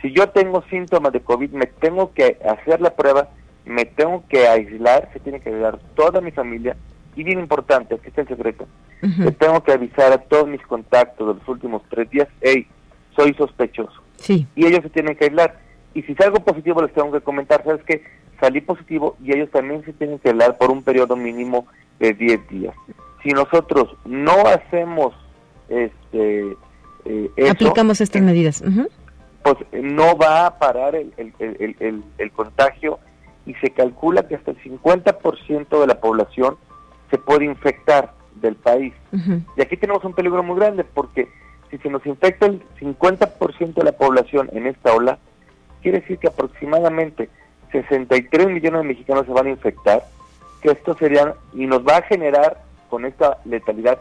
Si 0.00 0.10
yo 0.12 0.30
tengo 0.30 0.62
síntomas 0.70 1.12
de 1.12 1.20
COVID, 1.20 1.50
me 1.50 1.66
tengo 1.66 2.14
que 2.14 2.38
hacer 2.48 2.80
la 2.80 2.96
prueba, 2.96 3.28
me 3.70 3.84
tengo 3.84 4.24
que 4.28 4.48
aislar, 4.48 5.08
se 5.12 5.20
tiene 5.20 5.40
que 5.40 5.50
aislar 5.50 5.78
toda 5.94 6.20
mi 6.20 6.32
familia. 6.32 6.76
Y 7.14 7.22
bien 7.22 7.38
importante, 7.38 7.94
aquí 7.94 8.08
está 8.08 8.22
el 8.22 8.28
secreto, 8.28 8.66
le 9.00 9.32
tengo 9.32 9.62
que 9.62 9.72
avisar 9.72 10.12
a 10.12 10.18
todos 10.18 10.48
mis 10.48 10.62
contactos 10.62 11.26
de 11.26 11.34
los 11.34 11.48
últimos 11.48 11.82
tres 11.88 12.08
días, 12.10 12.28
hey, 12.40 12.66
soy 13.16 13.34
sospechoso 13.34 14.00
Sí. 14.16 14.46
Y 14.54 14.66
ellos 14.66 14.80
se 14.82 14.90
tienen 14.90 15.16
que 15.16 15.24
aislar. 15.24 15.58
Y 15.94 16.02
si 16.02 16.14
salgo 16.14 16.40
positivo, 16.40 16.82
les 16.82 16.92
tengo 16.92 17.10
que 17.10 17.20
comentar, 17.20 17.64
¿sabes 17.64 17.82
qué? 17.86 18.02
Salí 18.38 18.60
positivo 18.60 19.16
y 19.24 19.32
ellos 19.32 19.50
también 19.50 19.84
se 19.84 19.92
tienen 19.92 20.18
que 20.18 20.30
hablar 20.30 20.58
por 20.58 20.70
un 20.70 20.82
periodo 20.82 21.16
mínimo 21.16 21.66
de 21.98 22.12
10 22.12 22.48
días. 22.48 22.74
Si 23.22 23.30
nosotros 23.30 23.96
no 24.04 24.46
hacemos 24.46 25.14
este 25.68 26.56
eh, 27.04 27.50
aplicamos 27.50 28.00
estas 28.00 28.22
medidas, 28.22 28.62
pues 29.42 29.56
no 29.72 30.16
va 30.16 30.46
a 30.46 30.58
parar 30.58 30.94
el, 30.94 31.12
el, 31.16 31.32
el, 31.78 32.02
el, 32.18 32.30
contagio 32.32 32.98
y 33.46 33.54
se 33.54 33.70
calcula 33.70 34.26
que 34.28 34.36
hasta 34.36 34.50
el 34.50 34.58
50% 34.62 35.80
de 35.80 35.86
la 35.86 36.00
población 36.00 36.56
se 37.10 37.18
puede 37.18 37.44
infectar 37.44 38.12
del 38.36 38.56
país. 38.56 38.94
Y 39.56 39.60
aquí 39.60 39.76
tenemos 39.76 40.04
un 40.04 40.14
peligro 40.14 40.42
muy 40.42 40.56
grande 40.56 40.84
porque 40.84 41.28
si 41.70 41.78
se 41.78 41.90
nos 41.90 42.04
infecta 42.06 42.46
el 42.46 42.62
50% 42.80 43.74
de 43.74 43.84
la 43.84 43.92
población 43.92 44.50
en 44.52 44.66
esta 44.66 44.94
ola, 44.94 45.18
quiere 45.82 46.00
decir 46.00 46.18
que 46.18 46.28
aproximadamente 46.28 47.28
63 47.72 48.48
millones 48.48 48.82
de 48.82 48.88
mexicanos 48.88 49.26
se 49.26 49.32
van 49.32 49.46
a 49.46 49.50
infectar, 49.50 50.04
que 50.60 50.70
esto 50.70 50.96
sería, 50.96 51.34
y 51.54 51.66
nos 51.66 51.86
va 51.86 51.98
a 51.98 52.02
generar 52.02 52.62
con 52.88 53.04
esta 53.04 53.38
letalidad, 53.44 53.98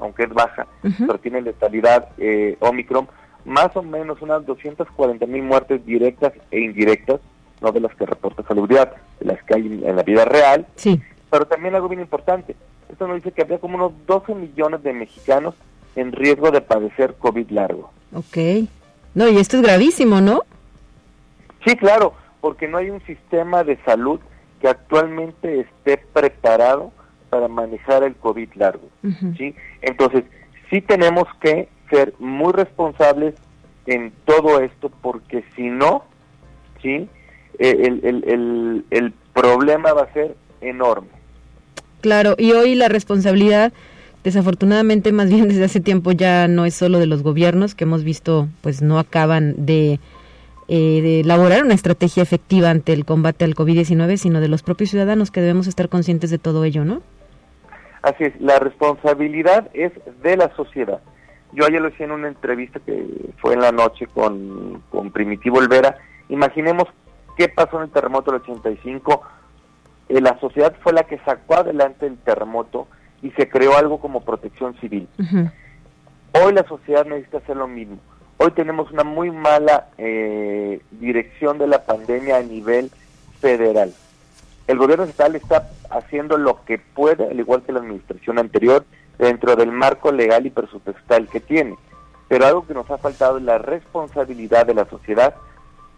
aunque 0.00 0.24
es 0.24 0.30
baja, 0.30 0.66
pero 0.98 1.18
tiene 1.18 1.42
letalidad 1.42 2.08
eh, 2.18 2.56
Omicron, 2.60 3.08
más 3.44 3.74
o 3.76 3.82
menos 3.82 4.22
unas 4.22 4.46
240 4.46 5.26
mil 5.26 5.42
muertes 5.42 5.84
directas 5.84 6.32
e 6.50 6.60
indirectas, 6.60 7.20
no 7.60 7.72
de 7.72 7.80
las 7.80 7.94
que 7.94 8.06
reporta 8.06 8.42
salubridad, 8.44 8.92
de 9.20 9.26
las 9.26 9.42
que 9.44 9.54
hay 9.54 9.66
en 9.84 9.96
la 9.96 10.02
vida 10.02 10.24
real, 10.24 10.66
sí. 10.76 11.00
pero 11.30 11.46
también 11.46 11.74
algo 11.74 11.88
bien 11.88 12.00
importante, 12.00 12.56
esto 12.88 13.06
nos 13.06 13.16
dice 13.16 13.32
que 13.32 13.42
había 13.42 13.58
como 13.58 13.76
unos 13.76 13.92
12 14.06 14.34
millones 14.34 14.82
de 14.82 14.92
mexicanos 14.92 15.54
en 15.96 16.12
riesgo 16.12 16.50
de 16.50 16.60
padecer 16.60 17.14
COVID 17.18 17.50
largo. 17.50 17.90
Ok. 18.14 18.66
No, 19.14 19.28
y 19.28 19.36
esto 19.36 19.56
es 19.56 19.62
gravísimo, 19.62 20.20
¿no? 20.20 20.42
Sí, 21.66 21.76
claro, 21.76 22.14
porque 22.40 22.68
no 22.68 22.78
hay 22.78 22.90
un 22.90 23.02
sistema 23.02 23.64
de 23.64 23.76
salud 23.84 24.20
que 24.60 24.68
actualmente 24.68 25.60
esté 25.60 25.98
preparado 25.98 26.92
para 27.30 27.48
manejar 27.48 28.02
el 28.02 28.14
COVID 28.16 28.48
largo. 28.54 28.88
¿sí? 29.36 29.54
Entonces, 29.82 30.24
sí 30.70 30.80
tenemos 30.80 31.26
que 31.40 31.68
ser 31.90 32.14
muy 32.18 32.52
responsables 32.52 33.34
en 33.86 34.12
todo 34.24 34.60
esto, 34.60 34.90
porque 35.02 35.44
si 35.56 35.68
no, 35.68 36.04
¿sí? 36.82 37.08
Eh, 37.58 37.76
el, 37.80 38.00
el, 38.04 38.24
el, 38.28 38.84
el 38.90 39.12
problema 39.32 39.92
va 39.92 40.02
a 40.02 40.12
ser 40.12 40.36
enorme. 40.60 41.08
Claro, 42.00 42.34
y 42.38 42.52
hoy 42.52 42.74
la 42.76 42.88
responsabilidad, 42.88 43.72
desafortunadamente, 44.22 45.12
más 45.12 45.28
bien 45.30 45.48
desde 45.48 45.64
hace 45.64 45.80
tiempo 45.80 46.12
ya 46.12 46.46
no 46.46 46.64
es 46.64 46.74
solo 46.74 46.98
de 46.98 47.06
los 47.06 47.22
gobiernos, 47.22 47.74
que 47.74 47.84
hemos 47.84 48.04
visto, 48.04 48.48
pues 48.62 48.82
no 48.82 48.98
acaban 48.98 49.54
de, 49.66 49.98
eh, 50.68 51.00
de 51.02 51.20
elaborar 51.20 51.64
una 51.64 51.74
estrategia 51.74 52.22
efectiva 52.22 52.70
ante 52.70 52.92
el 52.92 53.04
combate 53.04 53.44
al 53.44 53.56
COVID-19, 53.56 54.16
sino 54.16 54.40
de 54.40 54.48
los 54.48 54.62
propios 54.62 54.90
ciudadanos 54.90 55.30
que 55.32 55.40
debemos 55.40 55.66
estar 55.66 55.88
conscientes 55.88 56.30
de 56.30 56.38
todo 56.38 56.64
ello, 56.64 56.84
¿no? 56.84 57.02
Así 58.02 58.24
es, 58.24 58.40
la 58.40 58.60
responsabilidad 58.60 59.68
es 59.74 59.92
de 60.22 60.36
la 60.36 60.54
sociedad. 60.54 61.00
Yo 61.52 61.64
ayer 61.64 61.80
lo 61.80 61.88
hice 61.88 62.04
en 62.04 62.12
una 62.12 62.28
entrevista 62.28 62.78
que 62.80 63.04
fue 63.38 63.54
en 63.54 63.60
la 63.60 63.72
noche 63.72 64.06
con, 64.06 64.82
con 64.90 65.10
Primitivo 65.10 65.58
Olvera. 65.58 65.96
Imaginemos 66.28 66.84
qué 67.38 67.48
pasó 67.48 67.78
en 67.78 67.84
el 67.84 67.90
terremoto 67.90 68.32
del 68.32 68.42
85 68.42 69.22
eh, 70.08 70.20
la 70.20 70.38
sociedad 70.40 70.74
fue 70.82 70.92
la 70.92 71.04
que 71.04 71.18
sacó 71.20 71.54
adelante 71.54 72.06
el 72.06 72.18
terremoto 72.18 72.88
y 73.22 73.30
se 73.30 73.48
creó 73.48 73.76
algo 73.76 74.00
como 74.00 74.24
protección 74.24 74.74
civil. 74.80 75.08
Hoy 76.32 76.52
la 76.52 76.66
sociedad 76.66 77.04
necesita 77.04 77.38
hacer 77.38 77.56
lo 77.56 77.68
mismo. 77.68 77.98
Hoy 78.38 78.52
tenemos 78.52 78.90
una 78.90 79.04
muy 79.04 79.30
mala 79.30 79.88
eh, 79.98 80.80
dirección 80.92 81.58
de 81.58 81.66
la 81.66 81.84
pandemia 81.84 82.36
a 82.36 82.42
nivel 82.42 82.90
federal. 83.40 83.92
El 84.66 84.78
gobierno 84.78 85.04
estatal 85.04 85.36
está 85.36 85.68
haciendo 85.90 86.38
lo 86.38 86.64
que 86.64 86.78
puede, 86.78 87.26
al 87.28 87.38
igual 87.38 87.62
que 87.62 87.72
la 87.72 87.80
administración 87.80 88.38
anterior, 88.38 88.84
dentro 89.18 89.56
del 89.56 89.72
marco 89.72 90.12
legal 90.12 90.46
y 90.46 90.50
presupuestal 90.50 91.28
que 91.28 91.40
tiene. 91.40 91.76
Pero 92.28 92.46
algo 92.46 92.66
que 92.66 92.74
nos 92.74 92.90
ha 92.90 92.98
faltado 92.98 93.38
es 93.38 93.44
la 93.44 93.58
responsabilidad 93.58 94.66
de 94.66 94.74
la 94.74 94.84
sociedad 94.84 95.34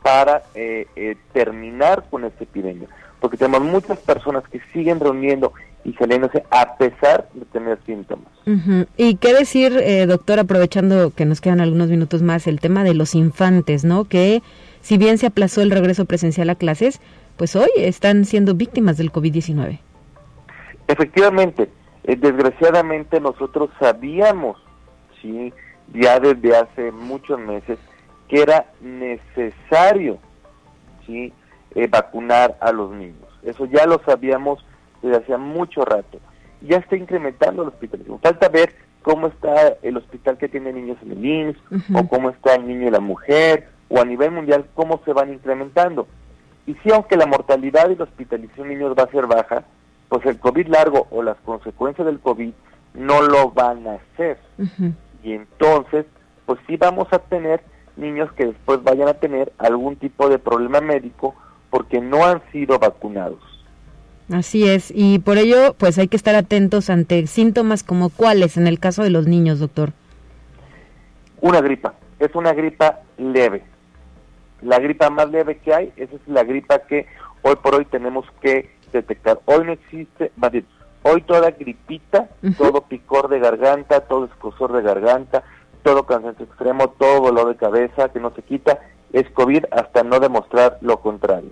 para 0.03 0.43
eh, 0.55 1.17
terminar 1.33 2.05
con 2.11 2.25
esta 2.25 2.45
epidemia 2.45 2.89
porque 3.21 3.37
tenemos 3.37 3.63
muchas 3.63 3.99
personas 3.99 4.43
que 4.49 4.61
siguen 4.73 4.99
reuniendo 4.99 5.53
y 5.85 5.93
saliéndose 5.95 6.45
a 6.51 6.77
pesar 6.77 7.29
de 7.35 7.45
tener 7.47 7.79
síntomas. 7.87 8.29
Y 8.97 9.17
qué 9.17 9.33
decir, 9.33 9.77
eh, 9.77 10.07
doctor, 10.07 10.41
aprovechando 10.41 11.11
que 11.11 11.25
nos 11.25 11.41
quedan 11.41 11.61
algunos 11.61 11.89
minutos 11.89 12.23
más, 12.23 12.47
el 12.47 12.61
tema 12.61 12.83
de 12.83 12.95
los 12.95 13.15
infantes, 13.15 13.85
¿no? 13.85 14.05
Que 14.05 14.43
si 14.81 14.99
bien 14.99 15.19
se 15.19 15.27
aplazó 15.27 15.63
el 15.63 15.71
regreso 15.71 16.05
presencial 16.07 16.51
a 16.51 16.55
clases, 16.57 17.01
pues 17.37 17.55
hoy 17.55 17.71
están 17.77 18.25
siendo 18.25 18.55
víctimas 18.55 18.97
del 18.97 19.13
COVID-19. 19.13 19.79
Efectivamente, 20.89 21.71
eh, 22.05 22.17
desgraciadamente 22.17 23.21
nosotros 23.21 23.71
sabíamos, 23.79 24.57
sí, 25.23 25.53
ya 25.95 26.19
desde 26.19 26.57
hace 26.57 26.91
muchos 26.91 27.39
meses, 27.39 27.79
que 28.31 28.41
era 28.41 28.67
necesario, 28.81 30.19
sí, 31.05 31.33
eh, 31.75 31.89
vacunar 31.89 32.57
a 32.61 32.71
los 32.71 32.93
niños. 32.93 33.29
Eso 33.43 33.65
ya 33.67 33.87
lo 33.87 34.01
sabíamos 34.07 34.65
desde 35.03 35.17
hace 35.17 35.37
mucho 35.37 35.85
rato. 35.85 36.21
Ya 36.63 36.77
está 36.77 36.97
incrementando 36.97 37.63
el 37.63 37.69
hospitalización. 37.69 38.21
Falta 38.21 38.49
ver 38.49 38.73
cómo 39.03 39.27
está 39.27 39.75
el 39.83 39.97
hospital 39.97 40.39
que 40.39 40.49
tiene 40.49 40.73
niños 40.73 40.97
en 41.03 41.13
el 41.13 41.25
IMSS, 41.25 41.59
o 41.93 42.07
cómo 42.07 42.31
está 42.31 42.55
el 42.55 42.69
niño 42.69 42.87
y 42.87 42.91
la 42.91 43.01
mujer, 43.01 43.69
o 43.89 44.01
a 44.01 44.05
nivel 44.05 44.31
mundial 44.31 44.67
cómo 44.75 45.01
se 45.05 45.13
van 45.13 45.33
incrementando. 45.33 46.07
Y 46.67 46.75
si 46.75 46.93
aunque 46.93 47.17
la 47.17 47.27
mortalidad 47.27 47.91
y 47.91 47.97
la 47.97 48.05
hospitalización 48.05 48.69
de 48.69 48.75
niños 48.77 48.95
va 48.97 49.05
a 49.05 49.11
ser 49.11 49.27
baja, 49.27 49.65
pues 50.09 50.25
el 50.27 50.39
COVID 50.39 50.69
largo 50.69 51.09
o 51.11 51.23
las 51.23 51.39
consecuencias 51.39 52.07
del 52.07 52.21
COVID 52.21 52.53
no 52.95 53.23
lo 53.23 53.51
van 53.51 53.89
a 53.89 53.95
hacer. 53.95 54.39
Y 55.25 55.33
entonces, 55.33 56.07
pues 56.47 56.61
sí 56.69 56.77
vamos 56.77 57.09
a 57.13 57.19
tener 57.19 57.61
niños 58.01 58.33
que 58.33 58.47
después 58.47 58.83
vayan 58.83 59.09
a 59.09 59.15
tener 59.15 59.53
algún 59.59 59.97
tipo 59.97 60.29
de 60.29 60.39
problema 60.39 60.81
médico 60.81 61.35
porque 61.71 62.01
no 62.01 62.25
han 62.27 62.43
sido 62.51 62.79
vacunados. 62.79 63.39
Así 64.33 64.69
es, 64.69 64.93
y 64.95 65.19
por 65.19 65.39
ello 65.39 65.75
pues 65.77 65.99
hay 65.99 66.09
que 66.09 66.17
estar 66.17 66.35
atentos 66.35 66.89
ante 66.89 67.27
síntomas 67.27 67.83
como 67.83 68.11
cuáles 68.11 68.57
en 68.57 68.67
el 68.67 68.79
caso 68.79 69.03
de 69.03 69.11
los 69.11 69.27
niños, 69.27 69.59
doctor. 69.59 69.91
Una 71.41 71.61
gripa, 71.61 71.95
es 72.19 72.35
una 72.35 72.53
gripa 72.53 73.01
leve. 73.19 73.65
La 74.63 74.79
gripa 74.79 75.11
más 75.11 75.31
leve 75.31 75.59
que 75.59 75.75
hay, 75.75 75.93
esa 75.97 76.15
es 76.15 76.21
la 76.27 76.45
gripa 76.45 76.81
que 76.81 77.07
hoy 77.43 77.57
por 77.57 77.75
hoy 77.75 77.87
tenemos 77.87 78.27
que 78.41 78.71
detectar. 78.93 79.41
Hoy 79.47 79.65
no 79.65 79.73
existe, 79.73 80.31
hoy 81.03 81.23
toda 81.23 81.51
gripita, 81.51 82.29
todo 82.59 82.83
picor 82.83 83.29
de 83.29 83.39
garganta, 83.41 84.01
todo 84.03 84.27
escosor 84.27 84.73
de 84.73 84.83
garganta, 84.83 85.43
todo 85.83 86.05
cansancio 86.05 86.45
extremo, 86.45 86.91
todo 86.91 87.21
dolor 87.21 87.49
de 87.49 87.57
cabeza 87.57 88.09
que 88.09 88.21
no 88.21 88.33
se 88.35 88.43
quita, 88.43 88.79
es 89.13 89.29
COVID 89.31 89.65
hasta 89.71 90.03
no 90.03 90.21
demostrar 90.21 90.79
lo 90.81 91.01
contrario. 91.01 91.51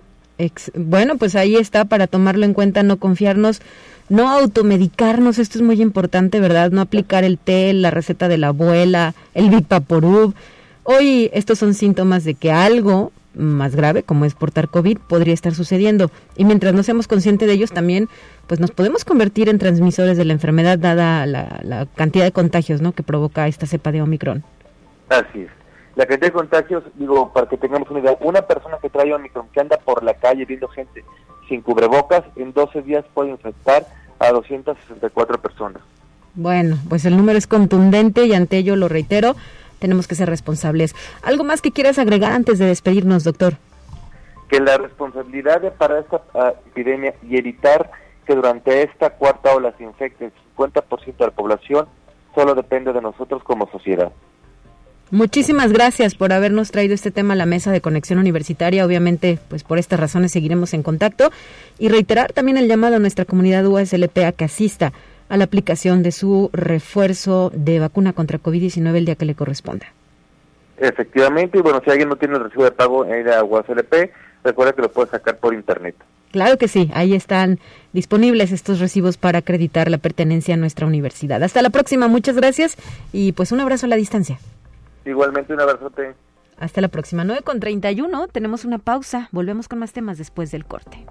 bueno, 0.75 1.17
pues 1.17 1.35
ahí 1.35 1.55
está 1.55 1.85
para 1.85 2.07
tomarlo 2.07 2.45
en 2.45 2.53
cuenta, 2.53 2.83
no 2.83 2.97
confiarnos, 2.97 3.61
no 4.07 4.29
automedicarnos, 4.29 5.37
esto 5.37 5.57
es 5.57 5.63
muy 5.63 5.81
importante, 5.81 6.39
¿verdad? 6.39 6.71
No 6.71 6.81
aplicar 6.81 7.23
el 7.23 7.37
té, 7.37 7.73
la 7.73 7.91
receta 7.91 8.27
de 8.27 8.37
la 8.37 8.47
abuela, 8.47 9.13
el 9.33 9.49
Vipaporub. 9.49 10.33
Hoy 10.83 11.29
estos 11.33 11.59
son 11.59 11.73
síntomas 11.73 12.23
de 12.23 12.33
que 12.33 12.51
algo 12.51 13.11
más 13.35 13.75
grave, 13.75 14.03
como 14.03 14.25
es 14.25 14.33
portar 14.33 14.69
COVID, 14.69 14.97
podría 15.07 15.33
estar 15.33 15.53
sucediendo. 15.53 16.09
Y 16.35 16.45
mientras 16.45 16.73
no 16.73 16.83
seamos 16.83 17.07
conscientes 17.07 17.47
de 17.47 17.53
ellos, 17.53 17.71
también 17.71 18.09
pues 18.47 18.59
nos 18.59 18.71
podemos 18.71 19.05
convertir 19.05 19.49
en 19.49 19.59
transmisores 19.59 20.17
de 20.17 20.25
la 20.25 20.33
enfermedad, 20.33 20.79
dada 20.79 21.25
la, 21.25 21.59
la 21.63 21.85
cantidad 21.85 22.25
de 22.25 22.31
contagios 22.31 22.81
¿no? 22.81 22.93
que 22.93 23.03
provoca 23.03 23.47
esta 23.47 23.65
cepa 23.65 23.91
de 23.91 24.01
Omicron. 24.01 24.43
Así 25.09 25.41
es. 25.41 25.49
La 25.95 26.05
cantidad 26.05 26.27
de 26.27 26.33
contagios, 26.33 26.83
digo, 26.95 27.33
para 27.33 27.47
que 27.47 27.57
tengamos 27.57 27.89
una 27.89 27.99
idea, 27.99 28.17
una 28.21 28.41
persona 28.41 28.77
que 28.81 28.89
trae 28.89 29.13
Omicron, 29.13 29.47
que 29.53 29.59
anda 29.59 29.77
por 29.77 30.03
la 30.03 30.13
calle 30.13 30.45
viendo 30.45 30.67
gente 30.69 31.03
sin 31.47 31.61
cubrebocas, 31.61 32.23
en 32.35 32.53
12 32.53 32.83
días 32.83 33.03
puede 33.13 33.31
infectar 33.31 33.85
a 34.19 34.29
264 34.31 35.41
personas. 35.41 35.81
Bueno, 36.35 36.77
pues 36.87 37.05
el 37.05 37.17
número 37.17 37.37
es 37.37 37.47
contundente 37.47 38.25
y 38.25 38.33
ante 38.33 38.57
ello 38.57 38.75
lo 38.75 38.87
reitero, 38.87 39.35
tenemos 39.79 40.07
que 40.07 40.15
ser 40.15 40.29
responsables. 40.29 40.95
¿Algo 41.23 41.43
más 41.43 41.61
que 41.61 41.71
quieras 41.71 41.99
agregar 41.99 42.31
antes 42.31 42.59
de 42.59 42.65
despedirnos, 42.65 43.23
doctor? 43.23 43.55
Que 44.49 44.59
la 44.59 44.77
responsabilidad 44.77 45.61
para 45.77 45.99
esta 45.99 46.21
ah, 46.33 46.53
epidemia 46.67 47.13
y 47.27 47.37
evitar 47.37 47.91
que 48.25 48.35
durante 48.35 48.83
esta 48.83 49.11
cuarta 49.11 49.55
ola 49.55 49.73
se 49.77 49.83
infecte 49.83 50.25
el 50.25 50.31
50% 50.55 51.17
de 51.17 51.25
la 51.25 51.31
población 51.31 51.87
solo 52.35 52.53
depende 52.55 52.93
de 52.93 53.01
nosotros 53.01 53.43
como 53.43 53.69
sociedad. 53.71 54.11
Muchísimas 55.11 55.73
gracias 55.73 56.13
por 56.13 56.31
habernos 56.33 56.69
traído 56.69 56.93
este 56.93 57.09
tema 57.09 57.33
a 57.33 57.35
la 57.35 57.47
mesa 57.47 57.71
de 57.71 57.81
conexión 57.81 58.19
universitaria. 58.19 58.85
Obviamente, 58.85 59.39
pues 59.47 59.63
por 59.63 59.79
estas 59.79 59.99
razones 59.99 60.31
seguiremos 60.31 60.75
en 60.75 60.83
contacto 60.83 61.31
y 61.79 61.89
reiterar 61.89 62.31
también 62.31 62.57
el 62.57 62.67
llamado 62.67 62.97
a 62.97 62.99
nuestra 62.99 63.25
comunidad 63.25 63.65
USLP 63.65 64.19
a 64.19 64.31
que 64.31 64.45
asista 64.45 64.93
a 65.29 65.37
la 65.37 65.45
aplicación 65.45 66.03
de 66.03 66.11
su 66.11 66.49
refuerzo 66.51 67.51
de 67.53 67.79
vacuna 67.79 68.13
contra 68.13 68.39
COVID-19 68.39 68.95
el 68.95 69.05
día 69.05 69.15
que 69.15 69.25
le 69.25 69.35
corresponda. 69.35 69.87
Efectivamente, 70.77 71.57
y 71.57 71.61
bueno, 71.61 71.81
si 71.83 71.91
alguien 71.91 72.09
no 72.09 72.15
tiene 72.15 72.35
el 72.35 72.43
recibo 72.43 72.63
de 72.63 72.71
pago 72.71 73.05
en 73.05 73.25
la 73.25 73.43
UASLP, 73.43 74.11
recuerda 74.43 74.73
que 74.73 74.81
lo 74.81 74.91
puede 74.91 75.09
sacar 75.09 75.37
por 75.37 75.53
internet. 75.53 75.95
Claro 76.31 76.57
que 76.57 76.67
sí, 76.67 76.91
ahí 76.93 77.15
están 77.15 77.59
disponibles 77.91 78.51
estos 78.51 78.79
recibos 78.79 79.17
para 79.17 79.39
acreditar 79.39 79.89
la 79.89 79.97
pertenencia 79.97 80.53
a 80.53 80.57
nuestra 80.57 80.85
universidad. 80.85 81.41
Hasta 81.43 81.61
la 81.61 81.71
próxima, 81.71 82.07
muchas 82.07 82.35
gracias 82.35 82.77
y 83.11 83.31
pues 83.31 83.51
un 83.51 83.59
abrazo 83.59 83.87
a 83.87 83.89
la 83.89 83.95
distancia. 83.95 84.39
Igualmente 85.05 85.53
un 85.53 85.61
abrazote. 85.61 86.13
Hasta 86.59 86.81
la 86.81 86.89
próxima, 86.89 87.23
9 87.23 87.41
con 87.41 87.59
31, 87.59 88.27
tenemos 88.27 88.63
una 88.65 88.77
pausa, 88.77 89.29
volvemos 89.31 89.67
con 89.67 89.79
más 89.79 89.91
temas 89.91 90.17
después 90.17 90.51
del 90.51 90.65
corte. 90.65 91.05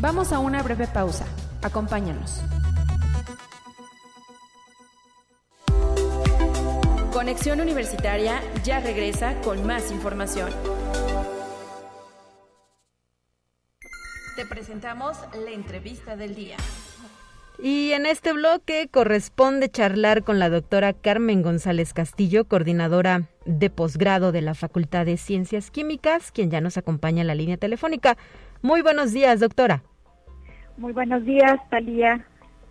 Vamos 0.00 0.32
a 0.32 0.38
una 0.38 0.62
breve 0.62 0.86
pausa, 0.86 1.26
acompáñanos. 1.60 2.40
Conexión 7.12 7.60
Universitaria 7.60 8.40
ya 8.62 8.78
regresa 8.78 9.34
con 9.40 9.66
más 9.66 9.90
información. 9.90 10.50
Te 14.36 14.46
presentamos 14.46 15.16
la 15.44 15.50
entrevista 15.50 16.14
del 16.14 16.36
día. 16.36 16.56
Y 17.60 17.90
en 17.90 18.06
este 18.06 18.32
bloque 18.32 18.88
corresponde 18.88 19.68
charlar 19.68 20.22
con 20.22 20.38
la 20.38 20.48
doctora 20.48 20.92
Carmen 20.92 21.42
González 21.42 21.92
Castillo, 21.92 22.44
coordinadora 22.44 23.24
de 23.46 23.68
posgrado 23.68 24.30
de 24.30 24.42
la 24.42 24.54
Facultad 24.54 25.06
de 25.06 25.16
Ciencias 25.16 25.72
Químicas, 25.72 26.30
quien 26.30 26.52
ya 26.52 26.60
nos 26.60 26.76
acompaña 26.76 27.22
en 27.22 27.26
la 27.26 27.34
línea 27.34 27.56
telefónica. 27.56 28.16
Muy 28.62 28.82
buenos 28.82 29.12
días, 29.12 29.40
doctora. 29.40 29.82
Muy 30.76 30.92
buenos 30.92 31.24
días, 31.24 31.58
Talía. 31.70 32.24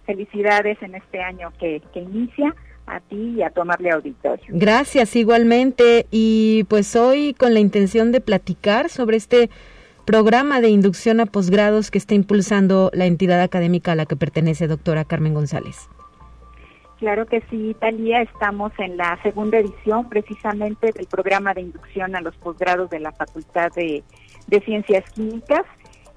Felicidades 0.06 0.82
en 0.82 0.96
este 0.96 1.22
año 1.22 1.52
que, 1.60 1.82
que 1.94 2.00
inicia 2.00 2.56
a 2.86 3.02
ti 3.02 3.36
y 3.38 3.44
a 3.44 3.50
tu 3.50 3.62
amable 3.62 3.92
auditorio. 3.92 4.46
Gracias, 4.50 5.16
igualmente. 5.16 6.08
Y 6.10 6.66
pues 6.70 6.96
hoy 6.96 7.34
con 7.34 7.54
la 7.54 7.60
intención 7.60 8.12
de 8.12 8.22
platicar 8.22 8.90
sobre 8.90 9.18
este 9.18 9.50
programa 10.06 10.62
de 10.62 10.70
inducción 10.70 11.20
a 11.20 11.26
posgrados 11.26 11.92
que 11.92 11.98
está 11.98 12.16
impulsando 12.16 12.90
la 12.94 13.06
entidad 13.06 13.42
académica 13.42 13.92
a 13.92 13.96
la 13.96 14.06
que 14.06 14.16
pertenece 14.16 14.68
doctora 14.68 15.04
Carmen 15.04 15.34
González. 15.34 15.90
Claro 17.00 17.28
que 17.28 17.44
sí, 17.50 17.76
Talía, 17.80 18.22
estamos 18.22 18.72
en 18.80 18.98
la 18.98 19.22
segunda 19.22 19.60
edición 19.60 20.10
precisamente 20.10 20.92
del 20.94 21.06
programa 21.06 21.54
de 21.54 21.62
inducción 21.62 22.16
a 22.16 22.22
los 22.22 22.36
posgrados 22.38 22.90
de 22.90 23.00
la 23.00 23.12
Facultad 23.12 23.72
de, 23.76 24.04
de 24.48 24.62
Ciencias 24.62 25.04
Químicas, 25.12 25.64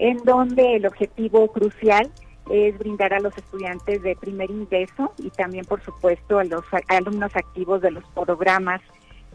en 0.01 0.17
donde 0.25 0.77
el 0.77 0.87
objetivo 0.87 1.47
crucial 1.53 2.11
es 2.51 2.77
brindar 2.79 3.13
a 3.13 3.21
los 3.21 3.37
estudiantes 3.37 4.03
de 4.03 4.17
primer 4.17 4.51
ingreso 4.51 5.13
y 5.19 5.29
también, 5.31 5.67
por 5.67 5.85
supuesto, 5.85 6.39
a 6.39 6.45
los 6.45 6.65
alumnos 6.89 7.37
activos 7.37 7.83
de 7.83 7.91
los 7.91 8.03
programas 8.15 8.81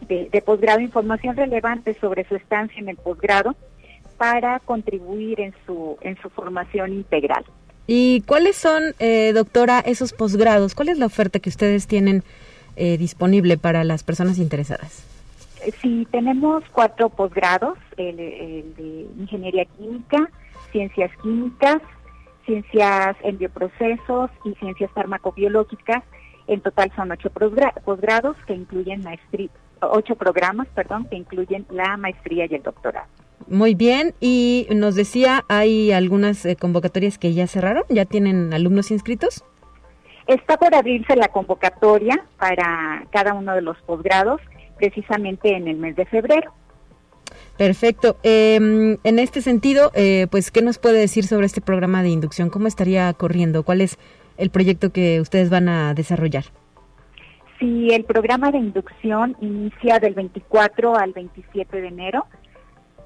de, 0.08 0.42
posgrado 0.44 0.80
información 0.80 1.36
relevante 1.36 1.94
sobre 1.94 2.28
su 2.28 2.34
estancia 2.34 2.78
en 2.80 2.88
el 2.88 2.96
posgrado 2.96 3.54
para 4.18 4.58
contribuir 4.58 5.40
en 5.40 5.54
su, 5.64 5.96
en 6.00 6.20
su 6.20 6.28
formación 6.30 6.92
integral. 6.92 7.44
¿Y 7.86 8.22
cuáles 8.22 8.56
son, 8.56 8.82
eh, 8.98 9.32
doctora, 9.32 9.78
esos 9.78 10.12
posgrados? 10.12 10.74
¿Cuál 10.74 10.88
es 10.88 10.98
la 10.98 11.06
oferta 11.06 11.38
que 11.38 11.48
ustedes 11.48 11.86
tienen 11.86 12.24
eh, 12.74 12.98
disponible 12.98 13.56
para 13.56 13.84
las 13.84 14.02
personas 14.02 14.38
interesadas? 14.38 15.04
Eh, 15.64 15.72
sí, 15.80 16.08
tenemos 16.10 16.64
cuatro 16.72 17.08
posgrados, 17.08 17.78
el 17.96 18.16
de 18.16 19.06
Ingeniería 19.16 19.64
Química, 19.64 20.28
Ciencias 20.72 21.10
Químicas, 21.22 21.82
ciencias 22.44 23.16
en 23.22 23.38
bioprocesos 23.38 24.30
y 24.44 24.54
ciencias 24.54 24.90
farmacobiológicas. 24.92 26.02
En 26.46 26.60
total 26.60 26.92
son 26.94 27.10
ocho 27.10 27.30
posgrados 27.84 28.36
que 28.46 28.54
incluyen 28.54 29.02
maestría, 29.02 29.50
ocho 29.80 30.14
programas, 30.14 30.68
perdón, 30.68 31.06
que 31.10 31.16
incluyen 31.16 31.66
la 31.70 31.96
maestría 31.96 32.46
y 32.48 32.54
el 32.54 32.62
doctorado. 32.62 33.08
Muy 33.48 33.74
bien, 33.74 34.14
y 34.20 34.66
nos 34.74 34.94
decía, 34.94 35.44
¿hay 35.48 35.92
algunas 35.92 36.44
eh, 36.46 36.56
convocatorias 36.56 37.18
que 37.18 37.32
ya 37.34 37.46
cerraron? 37.46 37.84
¿Ya 37.88 38.04
tienen 38.04 38.52
alumnos 38.52 38.90
inscritos? 38.90 39.44
Está 40.26 40.56
por 40.56 40.74
abrirse 40.74 41.14
la 41.14 41.28
convocatoria 41.28 42.24
para 42.38 43.04
cada 43.10 43.34
uno 43.34 43.54
de 43.54 43.62
los 43.62 43.76
posgrados, 43.82 44.40
precisamente 44.76 45.54
en 45.54 45.68
el 45.68 45.76
mes 45.76 45.94
de 45.94 46.06
febrero. 46.06 46.52
Perfecto. 47.56 48.16
Em, 48.22 48.98
en 49.02 49.18
este 49.18 49.40
sentido, 49.40 49.90
eh, 49.94 50.26
pues, 50.30 50.50
¿qué 50.50 50.60
nos 50.62 50.78
puede 50.78 50.98
decir 50.98 51.24
sobre 51.24 51.46
este 51.46 51.60
programa 51.60 52.02
de 52.02 52.10
inducción? 52.10 52.50
¿Cómo 52.50 52.66
estaría 52.66 53.12
corriendo? 53.14 53.62
¿Cuál 53.62 53.80
es 53.80 53.98
el 54.36 54.50
proyecto 54.50 54.92
que 54.92 55.20
ustedes 55.20 55.48
van 55.48 55.68
a 55.68 55.94
desarrollar? 55.94 56.44
Sí, 57.58 57.88
el 57.90 58.04
programa 58.04 58.50
de 58.50 58.58
inducción 58.58 59.36
inicia 59.40 59.98
del 59.98 60.12
24 60.12 60.96
al 60.96 61.12
27 61.12 61.80
de 61.80 61.88
enero 61.88 62.26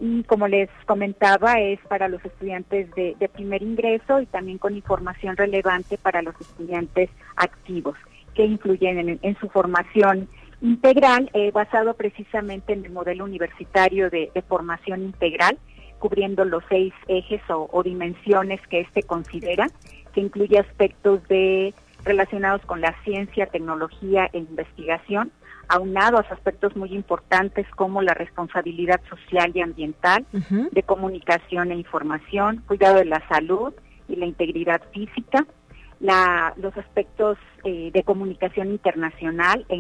y 0.00 0.24
como 0.24 0.48
les 0.48 0.68
comentaba 0.86 1.60
es 1.60 1.78
para 1.88 2.08
los 2.08 2.24
estudiantes 2.24 2.92
de, 2.96 3.30
primer 3.32 3.62
ingreso 3.62 4.20
y 4.20 4.26
también 4.26 4.58
con 4.58 4.74
información 4.74 5.36
relevante 5.36 5.98
para 5.98 6.22
los 6.22 6.34
estudiantes 6.40 7.10
activos 7.36 7.96
que 8.34 8.44
influyen 8.44 9.20
en 9.22 9.38
su 9.38 9.48
formación 9.50 10.28
integral 10.60 11.30
eh, 11.32 11.50
basado 11.52 11.94
precisamente 11.94 12.72
en 12.72 12.84
el 12.84 12.92
modelo 12.92 13.24
universitario 13.24 14.10
de, 14.10 14.30
formación 14.48 15.02
integral, 15.02 15.58
cubriendo 15.98 16.44
los 16.44 16.62
seis 16.68 16.92
ejes 17.08 17.42
o, 17.48 17.82
dimensiones 17.82 18.60
que 18.68 18.80
éste 18.80 19.02
considera, 19.02 19.68
que 20.12 20.20
incluye 20.20 20.58
aspectos 20.58 21.26
de 21.28 21.74
relacionados 22.04 22.62
con 22.64 22.80
la 22.80 22.94
ciencia, 23.04 23.46
tecnología 23.46 24.30
e 24.32 24.38
investigación, 24.38 25.30
aunados 25.68 26.24
a 26.30 26.34
aspectos 26.34 26.74
muy 26.74 26.94
importantes 26.94 27.66
como 27.76 28.02
la 28.02 28.14
responsabilidad 28.14 29.00
social 29.08 29.52
y 29.54 29.60
ambiental, 29.60 30.26
de 30.32 30.82
comunicación 30.82 31.70
e 31.70 31.76
información, 31.76 32.62
cuidado 32.66 32.96
de 32.96 33.04
la 33.04 33.22
salud 33.28 33.72
y 34.08 34.16
la 34.16 34.26
integridad 34.26 34.80
física, 34.92 35.46
la, 36.00 36.54
los 36.56 36.76
aspectos 36.76 37.38
eh, 37.62 37.90
de 37.92 38.02
comunicación 38.02 38.70
internacional 38.70 39.66
e 39.68 39.76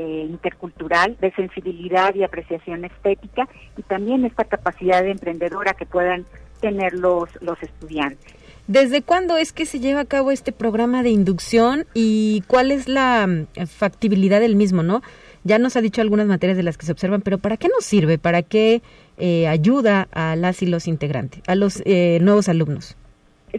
eh, 0.00 0.26
intercultural, 0.30 1.16
de 1.20 1.30
sensibilidad 1.32 2.14
y 2.14 2.24
apreciación 2.24 2.86
estética 2.86 3.46
y 3.76 3.82
también 3.82 4.24
esta 4.24 4.44
capacidad 4.44 5.02
de 5.02 5.10
emprendedora 5.10 5.74
que 5.74 5.84
puedan 5.84 6.24
tener 6.62 6.94
los, 6.94 7.28
los 7.42 7.62
estudiantes. 7.62 8.32
¿Desde 8.66 9.02
cuándo 9.02 9.36
es 9.36 9.52
que 9.52 9.66
se 9.66 9.78
lleva 9.78 10.00
a 10.00 10.04
cabo 10.06 10.30
este 10.30 10.52
programa 10.52 11.02
de 11.02 11.10
inducción 11.10 11.84
y 11.92 12.42
cuál 12.46 12.70
es 12.70 12.88
la 12.88 13.26
mm, 13.26 13.66
factibilidad 13.66 14.40
del 14.40 14.56
mismo, 14.56 14.82
no? 14.82 15.02
Ya 15.44 15.58
nos 15.58 15.76
ha 15.76 15.82
dicho 15.82 16.00
algunas 16.00 16.26
materias 16.26 16.56
de 16.56 16.62
las 16.62 16.78
que 16.78 16.86
se 16.86 16.92
observan, 16.92 17.20
pero 17.20 17.36
¿para 17.36 17.58
qué 17.58 17.68
nos 17.68 17.84
sirve? 17.84 18.16
¿Para 18.16 18.42
qué 18.42 18.80
eh, 19.18 19.48
ayuda 19.48 20.08
a 20.12 20.34
las 20.34 20.62
y 20.62 20.66
los 20.66 20.88
integrantes, 20.88 21.42
a 21.46 21.56
los 21.56 21.82
eh, 21.84 22.20
nuevos 22.22 22.48
alumnos? 22.48 22.96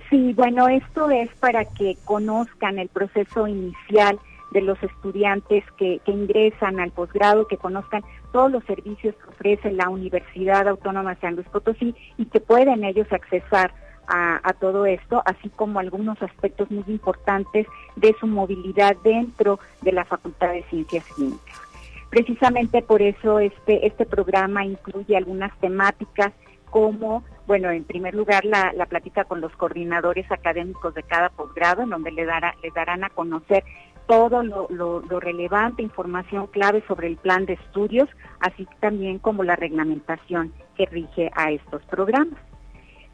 Sí, 0.10 0.34
bueno, 0.34 0.70
esto 0.70 1.12
es 1.12 1.30
para 1.40 1.66
que 1.66 1.98
conozcan 2.04 2.80
el 2.80 2.88
proceso 2.88 3.48
inicial 3.48 4.18
de 4.52 4.62
los 4.62 4.82
estudiantes 4.84 5.64
que, 5.78 6.02
ingresan 6.06 6.80
al 6.80 6.92
posgrado, 6.92 7.48
que 7.48 7.58
conozcan 7.58 8.04
todos 8.32 8.52
los 8.52 8.64
servicios 8.66 9.16
que 9.16 9.30
ofrece 9.30 9.72
la 9.72 9.90
Universidad 9.90 10.68
Autónoma 10.68 11.16
de 11.16 11.22
San 11.22 11.36
Luis 11.36 11.48
Potosí 11.48 11.96
y 12.18 12.26
que 12.26 12.42
pueden 12.42 12.84
ellos 12.84 13.08
accesar 13.12 13.74
a, 14.14 14.54
todo 14.60 14.86
esto, 14.86 15.22
así 15.26 15.48
como 15.56 15.80
algunos 15.80 16.22
aspectos 16.22 16.70
muy 16.70 16.84
importantes 16.88 17.66
de 17.96 18.14
su 18.20 18.28
movilidad 18.28 18.98
dentro 19.06 19.58
de 19.82 19.94
la 19.94 20.04
Facultad 20.04 20.52
de 20.52 20.64
Ciencias 20.64 21.06
Químicas. 21.16 21.62
Precisamente 22.10 22.82
por 22.82 23.02
eso 23.02 23.40
este, 23.40 23.88
este 23.88 24.06
programa 24.06 24.66
incluye 24.66 25.16
algunas 25.16 25.58
temáticas 25.62 26.34
como, 26.70 27.24
bueno, 27.48 27.70
en 27.72 27.86
primer 27.86 28.14
lugar 28.14 28.44
la, 28.44 28.74
la 28.74 28.86
plática 28.86 29.24
con 29.24 29.40
los 29.40 29.54
coordinadores 29.54 30.30
académicos 30.30 30.94
de 30.94 31.04
cada 31.04 31.30
posgrado, 31.30 31.84
en 31.84 31.92
donde 31.92 32.12
le 32.12 32.26
dará, 32.26 32.54
les 32.62 32.74
darán 32.74 33.06
a 33.06 33.10
conocer 33.10 33.64
todo 34.12 34.44
lo, 34.44 35.20
relevante, 35.22 35.82
información 35.82 36.48
clave 36.48 36.84
sobre 36.86 37.08
el 37.08 37.16
plan 37.16 37.46
de 37.46 37.54
estudios, 37.54 38.10
así 38.42 38.68
también 38.82 39.20
como 39.20 39.46
la 39.46 39.56
reglamentación 39.56 40.52
que 40.76 40.86
rige 40.86 41.32
a 41.34 41.50
estos 41.52 41.82
programas. 41.84 42.38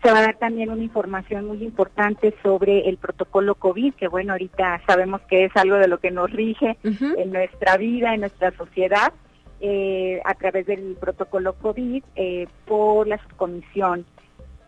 Se 0.02 0.12
va 0.12 0.18
a 0.18 0.22
dar 0.24 0.40
también 0.40 0.72
una 0.72 0.82
información 0.82 1.46
muy 1.46 1.64
importante 1.64 2.34
sobre 2.42 2.90
el 2.90 2.98
protocolo 2.98 3.54
COVID, 3.54 3.94
que 3.94 4.08
bueno, 4.08 4.32
ahorita 4.32 4.82
sabemos 4.88 5.22
que 5.30 5.46
es 5.46 5.56
algo 5.56 5.76
de 5.76 5.88
lo 5.88 6.00
que 6.00 6.10
nos 6.10 6.32
rige 6.32 6.80
en 6.84 7.32
nuestra 7.32 7.78
vida, 7.78 8.16
en 8.16 8.22
nuestra 8.22 8.50
sociedad, 8.58 9.14
eh, 9.60 10.20
a 10.26 10.34
través 10.34 10.66
del 10.66 10.98
protocolo 11.00 11.54
COVID 11.54 12.04
eh, 12.16 12.48
por 12.66 13.08
la 13.08 13.20
subcomisión 13.20 14.04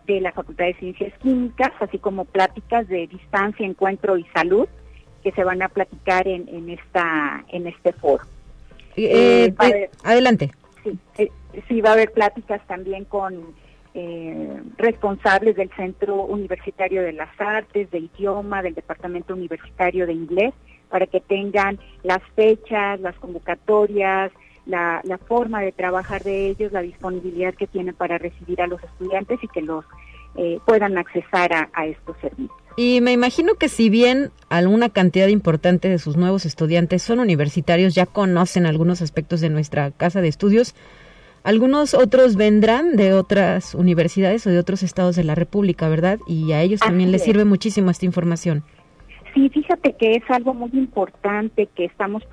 de 0.05 0.21
la 0.21 0.31
Facultad 0.31 0.65
de 0.65 0.75
Ciencias 0.75 1.13
Químicas, 1.23 1.71
así 1.79 1.97
como 1.97 2.25
pláticas 2.25 2.87
de 2.87 3.07
distancia, 3.07 3.65
encuentro 3.65 4.15
y 4.15 4.25
salud, 4.25 4.67
que 5.23 5.31
se 5.31 5.43
van 5.43 5.61
a 5.61 5.69
platicar 5.69 6.27
en, 6.27 6.47
en 6.49 6.69
esta 6.69 7.43
en 7.49 7.67
este 7.67 7.93
foro. 7.93 8.23
Eh, 8.95 9.53
eh, 9.61 9.89
adelante. 10.03 10.51
Sí, 10.83 10.97
eh, 11.17 11.29
sí, 11.67 11.81
va 11.81 11.91
a 11.91 11.93
haber 11.93 12.11
pláticas 12.11 12.65
también 12.67 13.05
con 13.05 13.53
responsables 14.77 15.57
del 15.57 15.69
Centro 15.75 16.21
Universitario 16.23 17.01
de 17.01 17.11
las 17.11 17.29
Artes, 17.37 17.91
de 17.91 17.99
Idioma, 17.99 18.61
del 18.61 18.73
Departamento 18.73 19.33
Universitario 19.33 20.07
de 20.07 20.13
Inglés, 20.13 20.53
para 20.89 21.05
que 21.05 21.19
tengan 21.19 21.79
las 22.03 22.21
fechas, 22.33 23.01
las 23.01 23.15
convocatorias, 23.15 24.31
la, 24.69 25.19
forma 25.27 25.61
de 25.61 25.71
trabajar 25.71 26.23
de 26.23 26.47
ellos, 26.47 26.71
la 26.71 26.81
disponibilidad 26.81 27.53
que 27.53 27.67
tienen 27.67 27.95
para 27.95 28.17
recibir 28.17 28.61
a 28.61 28.67
los 28.67 28.81
estudiantes 28.83 29.39
y 29.43 29.47
que 29.47 29.61
los 29.61 29.85
eh, 30.35 30.59
puedan 30.65 30.97
accesar 30.97 31.69
a, 31.73 31.85
estos 31.85 32.17
servicios. 32.17 32.58
Y 32.77 33.01
me 33.01 33.11
imagino 33.11 33.55
que 33.55 33.67
si 33.67 33.89
bien 33.89 34.31
alguna 34.49 34.89
cantidad 34.89 35.27
importante 35.27 35.89
de 35.89 35.99
sus 35.99 36.15
nuevos 36.17 36.45
estudiantes 36.45 37.03
son 37.03 37.19
universitarios, 37.19 37.95
ya 37.95 38.05
conocen 38.05 38.65
algunos 38.65 39.01
aspectos 39.01 39.41
de 39.41 39.49
nuestra 39.49 39.91
casa 39.91 40.21
de 40.21 40.29
estudios, 40.29 40.75
algunos 41.43 41.93
otros 41.93 42.35
vendrán 42.35 42.95
de 42.95 43.13
otras 43.13 43.73
universidades 43.75 44.45
o 44.45 44.49
de 44.49 44.59
otros 44.59 44.83
estados 44.83 45.15
de 45.15 45.23
la 45.23 45.35
República, 45.35 45.89
¿verdad? 45.89 46.19
Y 46.27 46.51
a 46.51 46.61
ellos 46.61 46.79
también 46.79 47.11
les 47.11 47.23
sirve 47.23 47.45
muchísimo 47.45 47.91
esta 47.91 48.05
información. 48.05 48.63
Sí, 49.33 49.49
fíjate 49.49 49.93
que 49.93 50.13
es 50.13 50.23
algo 50.29 50.53
muy 50.53 50.71
importante 50.73 51.67
que 51.75 51.85
estamos 51.85 52.23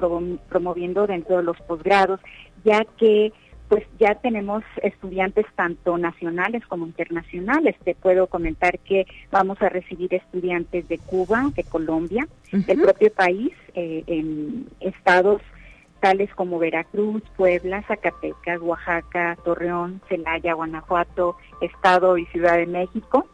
promoviendo 0.48 1.06
dentro 1.06 1.36
de 1.36 1.42
los 1.42 1.60
posgrados, 1.62 2.20
ya 2.64 2.84
que 2.98 3.32
pues 3.68 3.84
ya 3.98 4.14
tenemos 4.14 4.62
estudiantes 4.82 5.46
tanto 5.56 5.98
nacionales 5.98 6.64
como 6.66 6.86
internacionales. 6.86 7.76
Te 7.84 7.94
puedo 7.94 8.26
comentar 8.28 8.78
que 8.78 9.06
vamos 9.30 9.60
a 9.60 9.68
recibir 9.68 10.14
estudiantes 10.14 10.88
de 10.88 10.98
Cuba, 10.98 11.50
de 11.54 11.64
Colombia, 11.64 12.28
del 12.52 12.80
propio 12.80 13.12
país, 13.12 13.52
eh, 13.74 14.04
en 14.06 14.66
estados 14.80 15.42
tales 16.00 16.32
como 16.34 16.58
Veracruz, 16.58 17.22
Puebla, 17.36 17.82
Zacatecas, 17.88 18.60
Oaxaca, 18.60 19.36
Torreón, 19.44 20.00
Celaya, 20.08 20.54
Guanajuato, 20.54 21.36
Estado 21.60 22.18
y 22.18 22.26
Ciudad 22.26 22.56
de 22.56 22.66
México, 22.66 23.26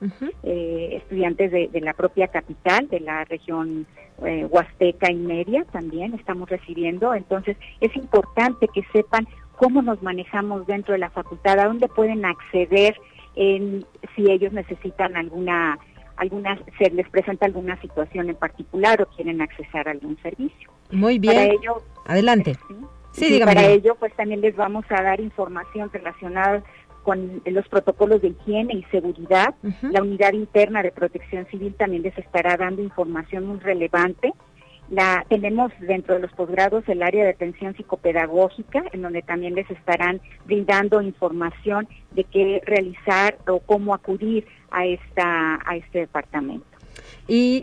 eh, 0.42 1.00
estudiantes 1.02 1.50
de, 1.50 1.80
la 1.80 1.92
propia 1.92 2.28
capital, 2.28 2.88
de 2.88 3.00
la 3.00 3.24
región 3.24 3.86
eh, 4.24 4.46
Huasteca 4.48 5.10
y 5.10 5.16
Media 5.16 5.64
también 5.72 6.14
estamos 6.14 6.48
recibiendo. 6.48 7.14
Entonces 7.14 7.56
es 7.80 7.94
importante 7.96 8.68
que 8.68 8.82
sepan 8.92 9.26
cómo 9.62 9.80
nos 9.80 10.02
manejamos 10.02 10.66
dentro 10.66 10.92
de 10.92 10.98
la 10.98 11.10
facultad, 11.10 11.60
a 11.60 11.66
dónde 11.66 11.86
pueden 11.86 12.24
acceder 12.24 12.96
en, 13.36 13.86
si 14.16 14.28
ellos 14.28 14.52
necesitan 14.52 15.16
alguna 15.16 15.78
alguna 16.16 16.58
se 16.78 16.90
les 16.90 17.08
presenta 17.08 17.46
alguna 17.46 17.80
situación 17.80 18.28
en 18.28 18.34
particular 18.34 19.00
o 19.00 19.06
quieren 19.06 19.40
accesar 19.40 19.86
a 19.86 19.92
algún 19.92 20.18
servicio. 20.20 20.68
Muy 20.90 21.20
bien. 21.20 21.34
Para 21.34 21.46
ello, 21.46 21.82
Adelante. 22.06 22.56
Sí, 23.12 23.40
Para 23.44 23.66
ello, 23.66 23.94
pues 24.00 24.12
también 24.14 24.40
les 24.40 24.56
vamos 24.56 24.84
a 24.88 25.00
dar 25.00 25.20
información 25.20 25.90
relacionada 25.92 26.62
con 27.04 27.40
los 27.44 27.68
protocolos 27.68 28.20
de 28.20 28.28
higiene 28.28 28.74
y 28.74 28.82
seguridad. 28.90 29.54
La 29.82 30.02
unidad 30.02 30.32
interna 30.32 30.82
de 30.82 30.90
protección 30.90 31.46
civil 31.46 31.74
también 31.74 32.02
les 32.02 32.16
estará 32.18 32.56
dando 32.56 32.82
información 32.82 33.46
muy 33.46 33.60
relevante. 33.60 34.32
La, 34.92 35.24
tenemos 35.30 35.72
dentro 35.80 36.16
de 36.16 36.20
los 36.20 36.32
posgrados 36.32 36.86
el 36.86 37.02
área 37.02 37.24
de 37.24 37.30
atención 37.30 37.74
psicopedagógica, 37.74 38.84
en 38.92 39.00
donde 39.00 39.22
también 39.22 39.54
les 39.54 39.70
estarán 39.70 40.20
brindando 40.44 41.00
información 41.00 41.88
de 42.10 42.24
qué 42.24 42.60
realizar 42.66 43.38
o 43.48 43.60
cómo 43.60 43.94
acudir 43.94 44.46
a, 44.70 44.84
esta, 44.84 45.58
a 45.64 45.76
este 45.76 46.00
departamento. 46.00 46.66
Y, 47.26 47.60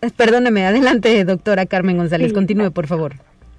eh, 0.00 0.10
perdóneme, 0.16 0.66
adelante, 0.66 1.24
doctora 1.24 1.64
Carmen 1.66 1.96
González, 1.96 2.32
continúe, 2.32 2.72
por 2.72 2.88
favor. 2.88 3.12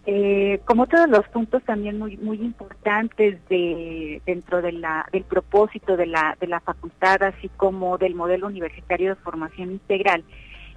Eh, 0.06 0.60
como 0.66 0.86
todos 0.86 1.08
los 1.10 1.26
puntos 1.30 1.64
también 1.64 2.00
muy 2.00 2.18
muy 2.18 2.38
importantes 2.42 3.38
de 3.48 4.22
dentro 4.26 4.62
de 4.62 4.72
la 4.72 5.06
del 5.12 5.24
propósito 5.24 5.98
de 5.98 6.08
la 6.08 6.36
de 6.40 6.48
la 6.48 6.62
facultad 6.62 7.22
así 7.22 7.48
como 7.58 7.98
del 8.00 8.16
modelo 8.16 8.48
universitario 8.48 9.10
de 9.10 9.22
formación 9.22 9.72
integral 9.74 10.24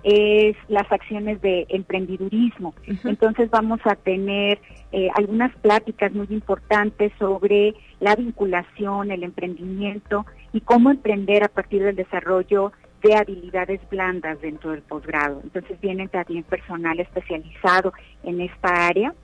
es 0.04 0.56
las 0.68 0.90
acciones 0.90 1.40
de 1.40 1.66
emprendidurismo. 1.68 2.74
Entonces 3.04 3.50
vamos 3.50 3.80
a 3.84 3.94
tener 3.94 4.58
eh, 4.90 5.08
algunas 5.14 5.54
pláticas 5.56 6.12
muy 6.12 6.26
importantes 6.30 7.12
sobre 7.18 7.74
la 8.00 8.16
vinculación, 8.16 9.10
el 9.10 9.22
emprendimiento 9.22 10.26
y 10.52 10.60
cómo 10.60 10.90
emprender 10.90 11.44
a 11.44 11.48
partir 11.48 11.82
del 11.82 11.96
desarrollo 11.96 12.72
de 13.02 13.14
habilidades 13.14 13.80
blandas 13.90 14.40
dentro 14.40 14.70
del 14.70 14.82
posgrado. 14.82 15.40
Entonces 15.42 15.80
vienen 15.80 16.08
también 16.08 16.44
personal 16.44 16.98
especializado 17.00 17.92
en 18.22 18.40
esta 18.40 18.86
área. 18.86 19.14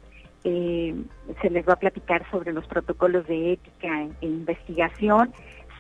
Eh, 0.45 0.95
se 1.43 1.51
les 1.51 1.69
va 1.69 1.75
a 1.75 1.79
platicar 1.79 2.25
sobre 2.31 2.53
los 2.53 2.67
protocolos 2.67 3.27
de 3.27 3.53
ética 3.53 4.05
e, 4.21 4.27
investigación, 4.27 5.33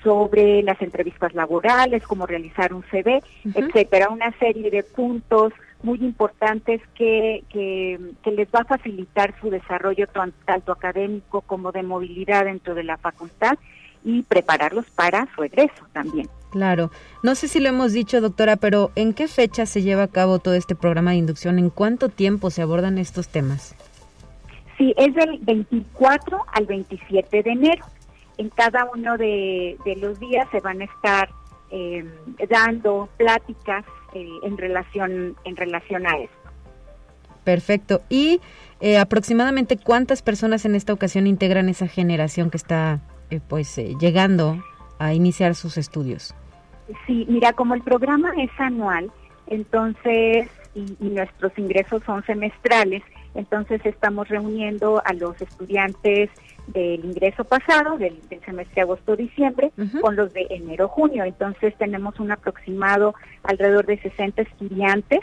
sobre 0.02 0.62
las 0.62 0.80
entrevistas 0.80 1.34
laborales, 1.34 2.06
cómo 2.06 2.26
realizar 2.26 2.72
un 2.72 2.82
CV, 2.90 3.22
etcétera, 3.54 4.08
una 4.10 4.32
serie 4.38 4.70
de 4.70 4.82
puntos 4.82 5.52
muy 5.82 5.98
importantes 6.00 6.80
que, 6.94 7.44
que, 7.50 7.98
que, 8.22 8.30
les 8.32 8.48
va 8.48 8.60
a 8.60 8.64
facilitar 8.64 9.34
su 9.40 9.50
desarrollo 9.50 10.06
tanto 10.44 10.72
académico 10.72 11.42
como 11.42 11.70
de 11.70 11.82
movilidad 11.82 12.46
dentro 12.46 12.74
de 12.74 12.84
la 12.84 12.96
facultad 12.96 13.58
y 14.04 14.22
prepararlos 14.22 14.86
para 14.90 15.28
su 15.34 15.44
egreso 15.44 15.86
también. 15.92 16.28
Claro. 16.50 16.90
No 17.22 17.34
sé 17.34 17.46
si 17.48 17.60
lo 17.60 17.68
hemos 17.68 17.92
dicho, 17.92 18.20
doctora, 18.20 18.56
pero 18.56 18.90
¿en 18.96 19.12
qué 19.12 19.28
fecha 19.28 19.66
se 19.66 19.82
lleva 19.82 20.04
a 20.04 20.08
cabo 20.08 20.38
todo 20.38 20.54
este 20.54 20.74
programa 20.74 21.10
de 21.10 21.18
inducción? 21.18 21.58
¿En 21.58 21.70
cuánto 21.70 22.08
tiempo 22.08 22.50
se 22.50 22.62
abordan 22.62 22.98
estos 22.98 23.28
temas? 23.28 23.74
Sí, 24.78 24.94
es 24.96 25.14
del 25.14 25.38
24 25.40 26.38
al 26.52 26.66
27 26.66 27.42
de 27.42 27.50
enero. 27.50 27.84
En 28.38 28.50
cada 28.50 28.88
uno 28.94 29.16
de, 29.16 29.76
los 30.00 30.18
días 30.20 30.48
se 30.50 30.60
van 30.60 30.80
a 30.80 30.84
estar 30.84 31.28
eh, 31.70 32.04
dando 32.48 33.08
pláticas 33.16 33.84
eh, 34.14 34.26
en 34.42 34.56
relación 34.56 35.36
en 35.44 35.56
relación 35.56 36.06
a 36.06 36.16
esto. 36.18 36.36
Perfecto. 37.44 38.00
¿Y 38.08 38.40
eh, 38.80 38.98
aproximadamente 38.98 39.76
cuántas 39.76 40.22
personas 40.22 40.64
en 40.64 40.74
esta 40.74 40.92
ocasión 40.92 41.26
integran 41.26 41.68
esa 41.68 41.88
generación 41.88 42.50
que 42.50 42.56
está 42.56 43.00
pues 43.48 43.76
llegando 44.00 44.62
a 44.98 45.12
iniciar 45.12 45.54
sus 45.54 45.76
estudios? 45.76 46.34
Sí, 47.06 47.26
mira, 47.28 47.52
como 47.52 47.74
el 47.74 47.82
programa 47.82 48.32
es 48.38 48.50
anual, 48.58 49.10
entonces, 49.46 50.48
y, 50.74 50.96
nuestros 51.00 51.52
ingresos 51.58 52.02
son 52.04 52.24
semestrales, 52.24 53.02
entonces 53.34 53.80
estamos 53.84 54.28
reuniendo 54.28 55.02
a 55.04 55.12
los 55.12 55.40
estudiantes 55.40 56.30
del 56.68 57.04
ingreso 57.04 57.44
pasado, 57.44 57.98
del, 57.98 58.18
semestre 58.44 58.82
agosto-diciembre, 58.82 59.72
con 60.00 60.16
los 60.16 60.32
de 60.32 60.46
enero-junio. 60.50 61.24
Entonces 61.24 61.74
tenemos 61.78 62.18
un 62.20 62.30
aproximado 62.30 63.14
alrededor 63.42 63.86
de 63.86 63.98
60 63.98 64.42
estudiantes 64.42 65.20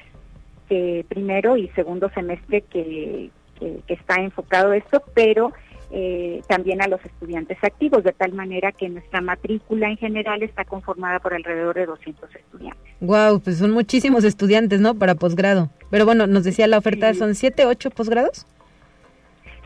que 0.68 1.06
primero 1.08 1.58
y 1.58 1.68
segundo 1.70 2.10
semestre 2.10 2.62
que, 2.62 3.30
que, 3.60 3.80
que 3.88 3.94
está 3.94 4.16
enfocado 4.16 4.74
esto, 4.74 5.04
pero 5.14 5.54
eh, 5.92 6.42
también 6.48 6.82
a 6.82 6.88
los 6.88 7.04
estudiantes 7.06 7.58
activos, 7.64 8.04
de 8.04 8.12
tal 8.12 8.34
manera 8.34 8.72
que 8.72 8.90
nuestra 8.90 9.22
matrícula 9.22 9.90
en 9.90 9.98
general 9.98 10.42
está 10.42 10.66
conformada 10.66 11.20
por 11.20 11.34
alrededor 11.34 11.76
de 11.76 11.86
200 11.86 12.36
estudiantes. 12.36 12.84
Wow, 13.02 13.40
pues 13.40 13.60
son 13.60 13.72
muchísimos 13.72 14.24
estudiantes, 14.24 14.82
¿no? 14.82 14.96
Para 14.96 15.16
posgrado. 15.16 15.70
Pero 15.92 16.06
bueno, 16.06 16.28
nos 16.28 16.44
decía 16.44 16.68
la 16.68 16.80
oferta, 16.80 17.14
¿son 17.14 17.36
siete, 17.36 17.66
ocho 17.66 17.92
posgrados? 17.92 18.48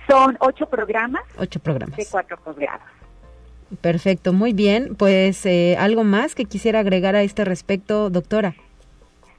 Son 0.09 0.37
ocho 0.39 0.65
programas. 0.65 1.21
Ocho 1.37 1.59
programas. 1.59 1.95
De 1.95 2.05
cuatro 2.09 2.37
posgrados. 2.37 2.81
Perfecto, 3.81 4.33
muy 4.33 4.53
bien. 4.53 4.95
Pues 4.95 5.45
eh, 5.45 5.77
algo 5.77 6.03
más 6.03 6.33
que 6.33 6.45
quisiera 6.45 6.79
agregar 6.79 7.15
a 7.15 7.21
este 7.21 7.45
respecto, 7.45 8.09
doctora. 8.09 8.55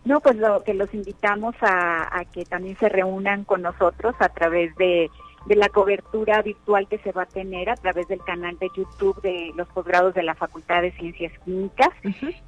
No, 0.04 0.20
pues 0.20 0.36
lo 0.36 0.62
que 0.62 0.74
los 0.74 0.94
invitamos 0.94 1.56
a 1.60 2.24
que 2.32 2.44
también 2.44 2.76
se 2.78 2.88
reúnan 2.88 3.44
con 3.44 3.62
nosotros 3.62 4.14
a 4.20 4.28
través 4.28 4.74
de 4.76 5.10
de 5.46 5.56
la 5.56 5.68
cobertura 5.68 6.42
virtual 6.42 6.86
que 6.88 6.98
se 6.98 7.12
va 7.12 7.22
a 7.22 7.26
tener 7.26 7.70
a 7.70 7.76
través 7.76 8.06
del 8.08 8.22
canal 8.22 8.58
de 8.58 8.68
YouTube 8.76 9.20
de 9.22 9.52
los 9.56 9.68
posgrados 9.68 10.14
de 10.14 10.22
la 10.22 10.34
Facultad 10.34 10.82
de 10.82 10.92
Ciencias 10.92 11.32
Químicas, 11.44 11.88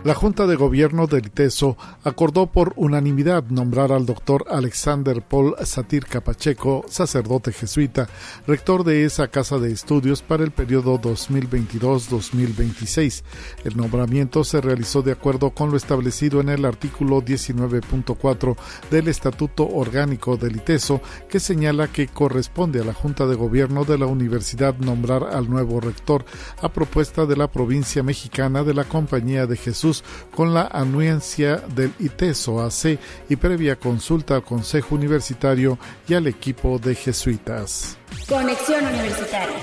La 0.08 0.16
Junta 0.16 0.48
de 0.48 0.56
Gobierno 0.56 1.06
del 1.06 1.26
ITESO 1.26 1.76
acordó 2.06 2.48
por 2.48 2.72
unanimidad 2.78 3.44
nombrar 3.50 3.92
al 3.92 4.06
doctor 4.06 4.46
Alexander 4.50 5.22
Paul 5.22 5.54
Satir 5.66 6.06
Capacheco, 6.06 6.86
sacerdote 6.88 7.52
jesuita, 7.52 8.08
rector 8.48 8.86
de 8.86 9.04
esa 9.04 9.28
casa 9.28 9.60
de 9.60 9.74
estudios 9.74 10.22
para 10.22 10.46
el 10.46 10.52
periodo 10.52 10.98
2022-2026. 11.02 13.24
El 13.66 13.76
nombramiento 13.76 14.46
se 14.46 14.62
realizó 14.62 15.02
de 15.02 15.12
acuerdo 15.12 15.50
con 15.50 15.72
lo 15.72 15.76
establecido 15.76 16.40
en 16.40 16.48
el 16.48 16.64
artículo 16.64 17.22
19.4 17.22 18.56
del 18.90 19.10
Estatuto 19.10 19.68
Orgánico 19.68 20.38
del 20.38 20.56
ITESO, 20.56 21.02
que 21.28 21.42
señala 21.42 21.90
que 21.90 22.08
corresponde 22.08 22.80
a 22.80 22.86
la 22.86 22.94
Junta 22.94 23.26
de 23.26 23.36
Gobierno 23.36 23.84
de 23.84 23.98
la 23.98 24.06
Universidad 24.06 24.78
nombrar 24.78 25.26
al 25.26 25.50
nuevo 25.50 25.82
rector 25.82 26.24
a 26.62 26.70
propuesta 26.70 27.26
de 27.26 27.36
la 27.36 27.52
provincia 27.52 28.04
mexicana 28.04 28.64
de 28.64 28.74
la 28.74 28.86
Compañía 28.86 29.48
de 29.48 29.58
Jesús 29.58 29.97
con 30.34 30.54
la 30.54 30.68
anuencia 30.68 31.58
del 31.58 31.94
ITESO 32.00 32.62
AC 32.62 33.00
y 33.30 33.36
previa 33.36 33.76
consulta 33.78 34.36
al 34.36 34.44
Consejo 34.44 34.96
Universitario 34.96 35.78
y 36.08 36.14
al 36.14 36.28
equipo 36.28 36.80
de 36.80 36.96
jesuitas. 36.96 37.98
Conexión 38.28 38.86
Universitaria. 38.86 39.58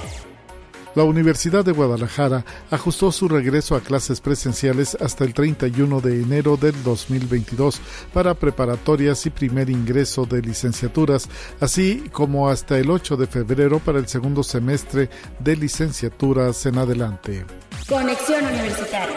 La 0.94 1.02
Universidad 1.02 1.64
de 1.64 1.72
Guadalajara 1.72 2.44
ajustó 2.70 3.10
su 3.10 3.28
regreso 3.28 3.74
a 3.74 3.80
clases 3.80 4.20
presenciales 4.20 4.96
hasta 5.00 5.24
el 5.24 5.34
31 5.34 6.00
de 6.00 6.22
enero 6.22 6.56
del 6.56 6.80
2022 6.84 7.80
para 8.12 8.34
preparatorias 8.34 9.26
y 9.26 9.30
primer 9.30 9.70
ingreso 9.70 10.24
de 10.24 10.40
licenciaturas, 10.40 11.28
así 11.58 12.04
como 12.12 12.48
hasta 12.48 12.78
el 12.78 12.90
8 12.90 13.16
de 13.16 13.26
febrero 13.26 13.80
para 13.80 13.98
el 13.98 14.06
segundo 14.06 14.44
semestre 14.44 15.10
de 15.40 15.56
licenciaturas 15.56 16.64
en 16.66 16.78
adelante. 16.78 17.44
Conexión 17.88 18.44
Universitaria. 18.44 19.16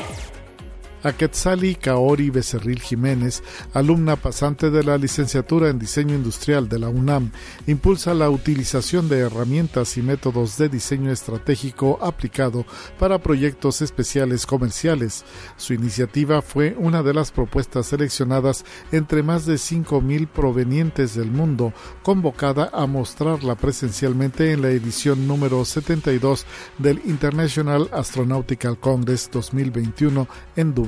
A 1.04 1.14
Quetzali 1.14 1.76
Kaori 1.76 2.32
Becerril 2.32 2.82
Jiménez, 2.82 3.44
alumna 3.74 4.16
pasante 4.16 4.72
de 4.72 4.84
la 4.84 4.98
licenciatura 4.98 5.70
en 5.70 5.78
diseño 5.78 6.16
industrial 6.16 6.68
de 6.68 6.80
la 6.80 6.90
UNAM, 6.90 7.32
impulsa 7.68 8.16
la 8.16 8.32
utilización 8.32 9.08
de 9.08 9.20
herramientas 9.20 9.96
y 9.98 10.02
métodos 10.02 10.58
de 10.58 10.70
diseño 10.70 11.12
estratégico 11.12 12.00
aplicado 12.02 12.66
para 12.98 13.20
proyectos 13.20 13.84
especiales 13.84 14.48
comerciales. 14.48 15.24
Su 15.56 15.76
iniciativa 15.76 16.42
fue 16.42 16.76
una 16.80 17.04
de 17.04 17.14
las 17.14 17.32
propuestas 17.32 17.86
seleccionadas 17.86 18.66
entre 18.92 19.22
más 19.22 19.46
de 19.46 19.56
5.000 19.56 20.28
provenientes 20.28 21.14
del 21.14 21.30
mundo, 21.30 21.74
convocada 22.02 22.72
a 22.74 22.88
mostrarla 22.88 23.54
presencialmente 23.54 24.52
en 24.52 24.64
la 24.64 24.70
edición 24.70 25.28
número 25.28 25.64
72 25.64 26.48
del 26.80 27.02
International 27.06 27.88
Astronautical 27.94 28.80
Congress 28.80 29.30
2021 29.32 30.28
en 30.56 30.74
Dubái 30.74 30.87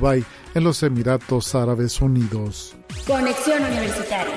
en 0.56 0.64
los 0.64 0.82
Emiratos 0.84 1.56
Árabes 1.56 2.02
Unidos. 2.02 2.76
Conexión 3.06 3.64
Universitaria. 3.64 4.34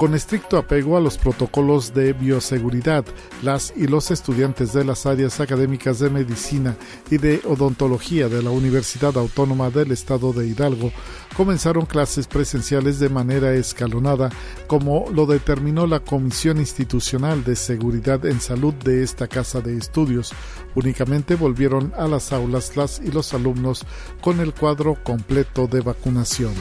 Con 0.00 0.14
estricto 0.14 0.56
apego 0.56 0.96
a 0.96 1.00
los 1.02 1.18
protocolos 1.18 1.92
de 1.92 2.14
bioseguridad, 2.14 3.04
las 3.42 3.70
y 3.76 3.86
los 3.86 4.10
estudiantes 4.10 4.72
de 4.72 4.82
las 4.82 5.04
áreas 5.04 5.40
académicas 5.40 5.98
de 5.98 6.08
medicina 6.08 6.74
y 7.10 7.18
de 7.18 7.42
odontología 7.44 8.30
de 8.30 8.42
la 8.42 8.50
Universidad 8.50 9.18
Autónoma 9.18 9.68
del 9.68 9.92
Estado 9.92 10.32
de 10.32 10.46
Hidalgo 10.46 10.90
comenzaron 11.36 11.84
clases 11.84 12.28
presenciales 12.28 12.98
de 12.98 13.10
manera 13.10 13.52
escalonada, 13.52 14.30
como 14.66 15.04
lo 15.12 15.26
determinó 15.26 15.86
la 15.86 16.00
Comisión 16.00 16.56
Institucional 16.56 17.44
de 17.44 17.54
Seguridad 17.54 18.24
en 18.24 18.40
Salud 18.40 18.72
de 18.72 19.02
esta 19.02 19.28
casa 19.28 19.60
de 19.60 19.76
estudios. 19.76 20.32
Únicamente 20.74 21.34
volvieron 21.34 21.92
a 21.98 22.08
las 22.08 22.32
aulas 22.32 22.74
las 22.74 23.02
y 23.04 23.10
los 23.12 23.34
alumnos 23.34 23.84
con 24.22 24.40
el 24.40 24.54
cuadro 24.54 24.96
completo 25.04 25.66
de 25.66 25.82
vacunación. 25.82 26.54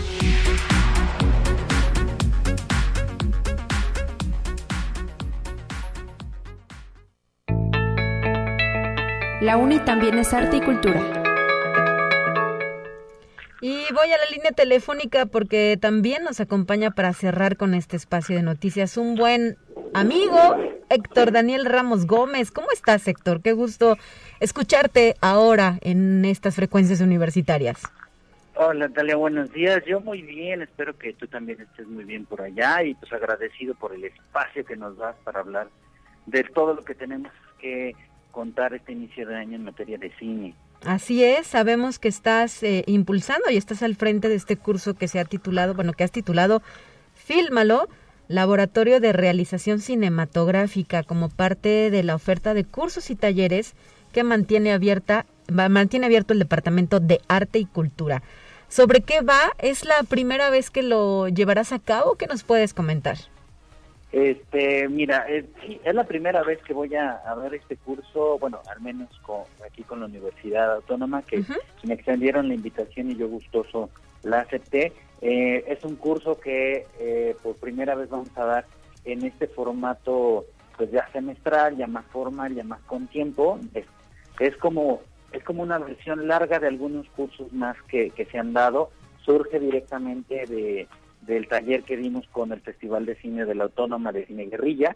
La 9.41 9.55
UNI 9.55 9.79
también 9.79 10.17
es 10.17 10.33
arte 10.33 10.57
y 10.57 10.61
cultura. 10.61 10.99
Y 13.61 13.85
voy 13.93 14.11
a 14.11 14.17
la 14.17 14.25
línea 14.33 14.51
telefónica 14.51 15.27
porque 15.27 15.77
también 15.79 16.25
nos 16.25 16.41
acompaña 16.41 16.91
para 16.91 17.13
cerrar 17.13 17.55
con 17.55 17.73
este 17.73 17.95
espacio 17.95 18.35
de 18.35 18.43
noticias 18.43 18.97
un 18.97 19.15
buen 19.15 19.57
amigo, 19.93 20.57
Héctor 20.89 21.31
Daniel 21.31 21.63
Ramos 21.63 22.05
Gómez. 22.05 22.51
¿Cómo 22.51 22.67
estás, 22.73 23.07
Héctor? 23.07 23.41
Qué 23.41 23.53
gusto 23.53 23.95
escucharte 24.41 25.15
ahora 25.21 25.77
en 25.81 26.25
estas 26.25 26.57
frecuencias 26.57 26.99
universitarias. 26.99 27.81
Hola 28.55 28.89
Natalia, 28.89 29.15
buenos 29.15 29.53
días. 29.53 29.81
Yo 29.85 30.01
muy 30.01 30.21
bien, 30.21 30.63
espero 30.63 30.97
que 30.97 31.13
tú 31.13 31.27
también 31.27 31.61
estés 31.61 31.87
muy 31.87 32.03
bien 32.03 32.25
por 32.25 32.41
allá 32.41 32.83
y 32.83 32.93
pues 32.95 33.13
agradecido 33.13 33.73
por 33.75 33.93
el 33.93 34.03
espacio 34.03 34.65
que 34.65 34.75
nos 34.75 34.97
das 34.97 35.15
para 35.23 35.39
hablar 35.39 35.69
de 36.25 36.43
todo 36.43 36.73
lo 36.73 36.83
que 36.83 36.93
tenemos 36.93 37.31
que 37.59 37.95
contar 38.31 38.73
este 38.73 38.91
inicio 38.91 39.27
de 39.27 39.35
año 39.35 39.55
en 39.55 39.63
materia 39.63 39.97
de 39.97 40.11
cine. 40.17 40.55
Así 40.85 41.23
es, 41.23 41.47
sabemos 41.47 41.99
que 41.99 42.07
estás 42.07 42.63
eh, 42.63 42.83
impulsando 42.87 43.49
y 43.49 43.57
estás 43.57 43.83
al 43.83 43.95
frente 43.95 44.29
de 44.29 44.35
este 44.35 44.55
curso 44.55 44.93
que 44.93 45.07
se 45.07 45.19
ha 45.19 45.25
titulado, 45.25 45.73
bueno, 45.73 45.93
que 45.93 46.03
has 46.03 46.11
titulado 46.11 46.61
Fílmalo, 47.15 47.89
Laboratorio 48.29 48.99
de 48.99 49.11
Realización 49.11 49.79
Cinematográfica, 49.79 51.03
como 51.03 51.29
parte 51.29 51.89
de 51.89 52.03
la 52.03 52.15
oferta 52.15 52.53
de 52.53 52.63
cursos 52.63 53.09
y 53.09 53.15
talleres 53.15 53.73
que 54.13 54.23
mantiene 54.23 54.71
abierta, 54.71 55.25
mantiene 55.51 56.05
abierto 56.05 56.33
el 56.33 56.39
Departamento 56.39 56.99
de 56.99 57.19
Arte 57.27 57.59
y 57.59 57.65
Cultura. 57.65 58.23
¿Sobre 58.69 59.01
qué 59.01 59.21
va? 59.21 59.51
¿Es 59.57 59.83
la 59.83 60.03
primera 60.03 60.51
vez 60.51 60.69
que 60.69 60.83
lo 60.83 61.27
llevarás 61.27 61.71
a 61.71 61.79
cabo? 61.79 62.15
¿Qué 62.15 62.27
nos 62.27 62.43
puedes 62.43 62.73
comentar? 62.75 63.17
Este, 64.11 64.89
mira, 64.89 65.27
es, 65.27 65.45
es 65.83 65.93
la 65.93 66.03
primera 66.03 66.41
vez 66.43 66.59
que 66.63 66.73
voy 66.73 66.95
a, 66.95 67.21
ver 67.35 67.53
este 67.53 67.77
curso, 67.77 68.39
bueno, 68.39 68.59
al 68.67 68.81
menos 68.81 69.09
con, 69.19 69.43
aquí 69.65 69.83
con 69.83 69.99
la 69.99 70.07
Universidad 70.07 70.73
Autónoma, 70.73 71.21
que 71.21 71.43
me 71.83 71.93
extendieron 71.93 72.47
la 72.47 72.55
invitación 72.55 73.11
y 73.11 73.15
yo 73.15 73.27
gustoso 73.27 73.89
la 74.23 74.41
acepté. 74.41 74.93
Eh, 75.21 75.63
es 75.67 75.83
un 75.83 75.95
curso 75.95 76.39
que 76.39 76.87
eh, 76.99 77.35
por 77.43 77.55
primera 77.57 77.93
vez 77.93 78.09
vamos 78.09 78.35
a 78.35 78.45
dar 78.45 78.65
en 79.05 79.23
este 79.25 79.47
formato, 79.47 80.45
pues 80.75 80.91
ya 80.91 81.07
semestral, 81.11 81.77
ya 81.77 81.87
más 81.87 82.05
formal, 82.07 82.55
ya 82.55 82.63
más 82.63 82.81
con 82.81 83.07
tiempo. 83.07 83.59
Es, 83.73 83.85
es 84.39 84.55
como 84.57 85.01
es 85.31 85.43
como 85.43 85.61
una 85.61 85.77
versión 85.77 86.27
larga 86.27 86.59
de 86.59 86.67
algunos 86.67 87.07
cursos 87.09 87.53
más 87.53 87.77
que, 87.83 88.09
que 88.09 88.25
se 88.25 88.39
han 88.39 88.53
dado. 88.53 88.89
Surge 89.23 89.59
directamente 89.59 90.45
de 90.47 90.87
del 91.29 91.47
taller 91.47 91.83
que 91.83 91.95
dimos 91.95 92.27
con 92.31 92.51
el 92.51 92.59
Festival 92.59 93.05
de 93.05 93.15
Cine 93.15 93.45
de 93.45 93.53
la 93.53 93.65
Autónoma 93.65 94.11
de 94.11 94.25
Cine 94.25 94.47
Guerrilla. 94.47 94.95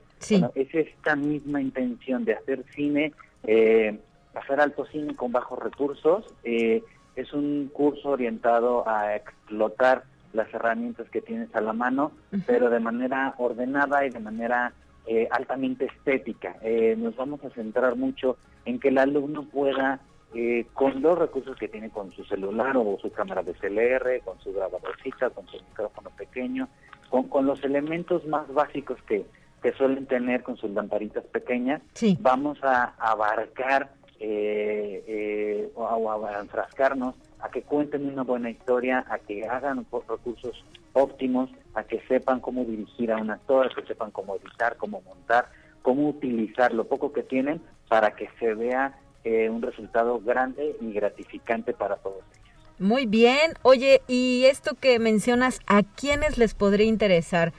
es 0.55 0.73
esta 0.73 1.15
misma 1.15 1.61
intención 1.61 2.25
de 2.25 2.33
hacer 2.33 2.65
cine, 2.73 3.13
eh, 3.43 3.99
hacer 4.33 4.59
alto 4.59 4.85
cine 4.87 5.15
con 5.15 5.31
bajos 5.31 5.59
recursos. 5.59 6.25
Eh, 6.43 6.81
es 7.15 7.31
un 7.33 7.69
curso 7.71 8.09
orientado 8.09 8.87
a 8.89 9.15
explotar 9.15 10.05
las 10.33 10.51
herramientas 10.51 11.07
que 11.11 11.21
tienes 11.21 11.53
a 11.55 11.61
la 11.61 11.73
mano, 11.73 12.11
pero 12.47 12.71
de 12.71 12.79
manera 12.79 13.35
ordenada 13.37 14.03
y 14.03 14.09
de 14.09 14.19
manera 14.19 14.73
eh, 15.05 15.27
altamente 15.29 15.85
estética. 15.85 16.55
Eh, 16.63 16.95
nos 16.97 17.15
vamos 17.15 17.43
a 17.45 17.51
centrar 17.51 17.95
mucho 17.95 18.37
en 18.65 18.79
que 18.79 18.87
el 18.87 18.97
alumno 18.97 19.43
pueda 19.43 19.99
eh, 20.33 20.65
con 20.73 21.01
los 21.01 21.17
recursos 21.17 21.55
que 21.57 21.67
tiene 21.67 21.89
con 21.89 22.11
su 22.11 22.23
celular 22.25 22.75
o 22.77 22.97
su 23.01 23.11
cámara 23.11 23.43
de 23.43 23.53
CLR, 23.53 24.21
con 24.23 24.39
su 24.39 24.53
grabadorcita, 24.53 25.29
con 25.29 25.45
su 25.47 25.57
micrófono 25.57 26.09
pequeño, 26.11 26.67
con, 27.09 27.29
con 27.29 27.45
los 27.45 27.63
elementos 27.63 28.25
más 28.25 28.51
básicos 28.53 28.97
que, 29.03 29.25
que 29.61 29.71
suelen 29.73 30.05
tener 30.05 30.43
con 30.43 30.57
sus 30.57 30.71
lamparitas 30.71 31.23
pequeñas, 31.25 31.81
vamos 32.19 32.57
a 32.63 32.93
abarcar 32.97 33.91
eh, 34.19 35.03
eh, 35.07 35.71
o, 35.75 36.11
a, 36.11 36.39
enfrascarnos 36.39 37.15
a 37.39 37.49
que 37.49 37.61
cuenten 37.61 38.07
una 38.07 38.23
buena 38.23 38.49
historia, 38.49 39.05
a 39.09 39.19
que 39.19 39.45
hagan 39.45 39.85
recursos 39.91 40.63
óptimos, 40.93 41.49
a 41.73 41.83
que 41.83 42.01
sepan 42.07 42.39
cómo 42.39 42.63
dirigir 42.65 43.11
a 43.11 43.17
un 43.17 43.31
actor, 43.31 43.67
a 43.67 43.75
que 43.75 43.85
sepan 43.85 44.11
cómo 44.11 44.35
editar, 44.35 44.77
cómo 44.77 45.01
montar, 45.01 45.49
cómo 45.81 46.09
utilizar 46.09 46.73
lo 46.73 46.85
poco 46.85 47.11
que 47.11 47.23
tienen 47.23 47.61
para 47.87 48.15
que 48.15 48.29
se 48.39 48.53
vea 48.53 48.97
eh, 49.23 49.49
un 49.49 49.61
resultado 49.61 50.19
grande 50.19 50.75
y 50.81 50.91
gratificante 50.91 51.73
para 51.73 51.97
todos 51.97 52.23
ellos. 52.33 52.43
Muy 52.79 53.05
bien. 53.05 53.53
Oye, 53.61 54.01
y 54.07 54.45
esto 54.45 54.75
que 54.75 54.99
mencionas, 54.99 55.59
¿a 55.67 55.83
quiénes 55.83 56.37
les 56.37 56.53
podría 56.53 56.87
interesar? 56.87 57.53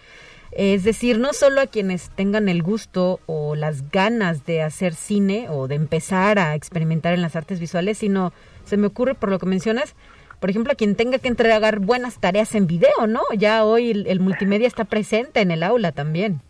Es 0.54 0.84
decir, 0.84 1.18
no 1.18 1.32
solo 1.32 1.60
a 1.60 1.66
quienes 1.66 2.10
tengan 2.10 2.48
el 2.48 2.62
gusto 2.62 3.18
o 3.26 3.56
las 3.56 3.90
ganas 3.90 4.46
de 4.46 4.62
hacer 4.62 4.94
cine 4.94 5.48
o 5.50 5.66
de 5.66 5.74
empezar 5.74 6.38
a 6.38 6.54
experimentar 6.54 7.12
en 7.12 7.22
las 7.22 7.34
artes 7.34 7.58
visuales, 7.58 7.98
sino 7.98 8.32
se 8.64 8.76
me 8.76 8.86
ocurre 8.86 9.14
por 9.14 9.30
lo 9.30 9.40
que 9.40 9.46
mencionas, 9.46 9.96
por 10.38 10.50
ejemplo, 10.50 10.72
a 10.72 10.76
quien 10.76 10.94
tenga 10.94 11.18
que 11.18 11.26
entregar 11.26 11.80
buenas 11.80 12.20
tareas 12.20 12.54
en 12.54 12.68
video, 12.68 13.06
¿no? 13.08 13.22
Ya 13.36 13.64
hoy 13.64 14.04
el, 14.06 14.20
multimedia 14.20 14.68
está 14.68 14.84
presente 14.84 15.40
en 15.40 15.50
el 15.50 15.64
aula 15.64 15.90
también. 15.90 16.40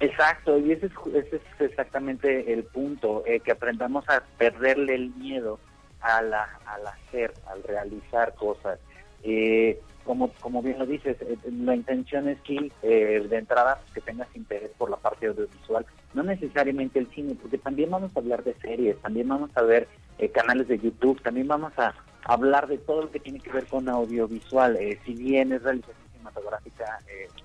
Exacto, 0.00 0.58
y 0.58 0.72
ese 0.72 0.86
es, 0.86 1.32
exactamente 1.58 2.52
el 2.52 2.64
punto, 2.64 3.24
eh, 3.26 3.40
que 3.40 3.50
aprendamos 3.50 4.08
a 4.08 4.22
perderle 4.38 4.94
el 4.94 5.10
miedo 5.16 5.58
a 6.00 6.22
la, 6.22 6.44
al 6.66 6.86
hacer, 6.86 7.34
al 7.48 7.64
realizar 7.64 8.34
cosas. 8.34 8.78
Eh, 9.24 9.80
como, 10.04 10.32
como 10.40 10.62
bien 10.62 10.78
lo 10.78 10.86
dices, 10.86 11.16
eh, 11.20 11.36
la 11.50 11.74
intención 11.74 12.28
es 12.28 12.40
que 12.42 12.70
de 12.82 13.36
entrada 13.36 13.82
que 13.92 14.00
tengas 14.00 14.28
interés 14.36 14.70
por 14.78 14.88
la 14.88 14.96
parte 14.96 15.26
audiovisual, 15.26 15.84
no 16.14 16.22
necesariamente 16.22 17.00
el 17.00 17.10
cine, 17.10 17.34
porque 17.34 17.58
también 17.58 17.90
vamos 17.90 18.12
a 18.14 18.20
hablar 18.20 18.44
de 18.44 18.54
series, 18.54 18.96
también 19.02 19.28
vamos 19.28 19.50
a 19.56 19.62
ver 19.62 19.88
canales 20.32 20.68
de 20.68 20.78
YouTube, 20.78 21.20
también 21.22 21.48
vamos 21.48 21.72
a 21.76 21.94
hablar 22.24 22.68
de 22.68 22.78
todo 22.78 23.02
lo 23.02 23.10
que 23.10 23.20
tiene 23.20 23.40
que 23.40 23.52
ver 23.52 23.66
con 23.66 23.88
audiovisual, 23.88 24.78
si 25.04 25.14
bien 25.14 25.52
es 25.52 25.62
realización 25.62 26.07
cinematográfica, 26.28 26.98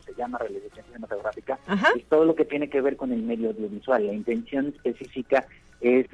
se 0.06 0.14
llama 0.16 0.38
realización 0.38 0.86
cinematográfica, 0.86 1.60
es 1.96 2.06
todo 2.06 2.26
lo 2.26 2.36
que 2.36 2.46
tiene 2.46 2.70
que 2.70 2.82
ver 2.82 2.98
con 2.98 3.12
el 3.12 3.24
medio 3.24 3.50
audiovisual. 3.50 4.06
La 4.08 4.14
intención 4.14 4.68
específica 4.68 5.46
es 5.82 6.08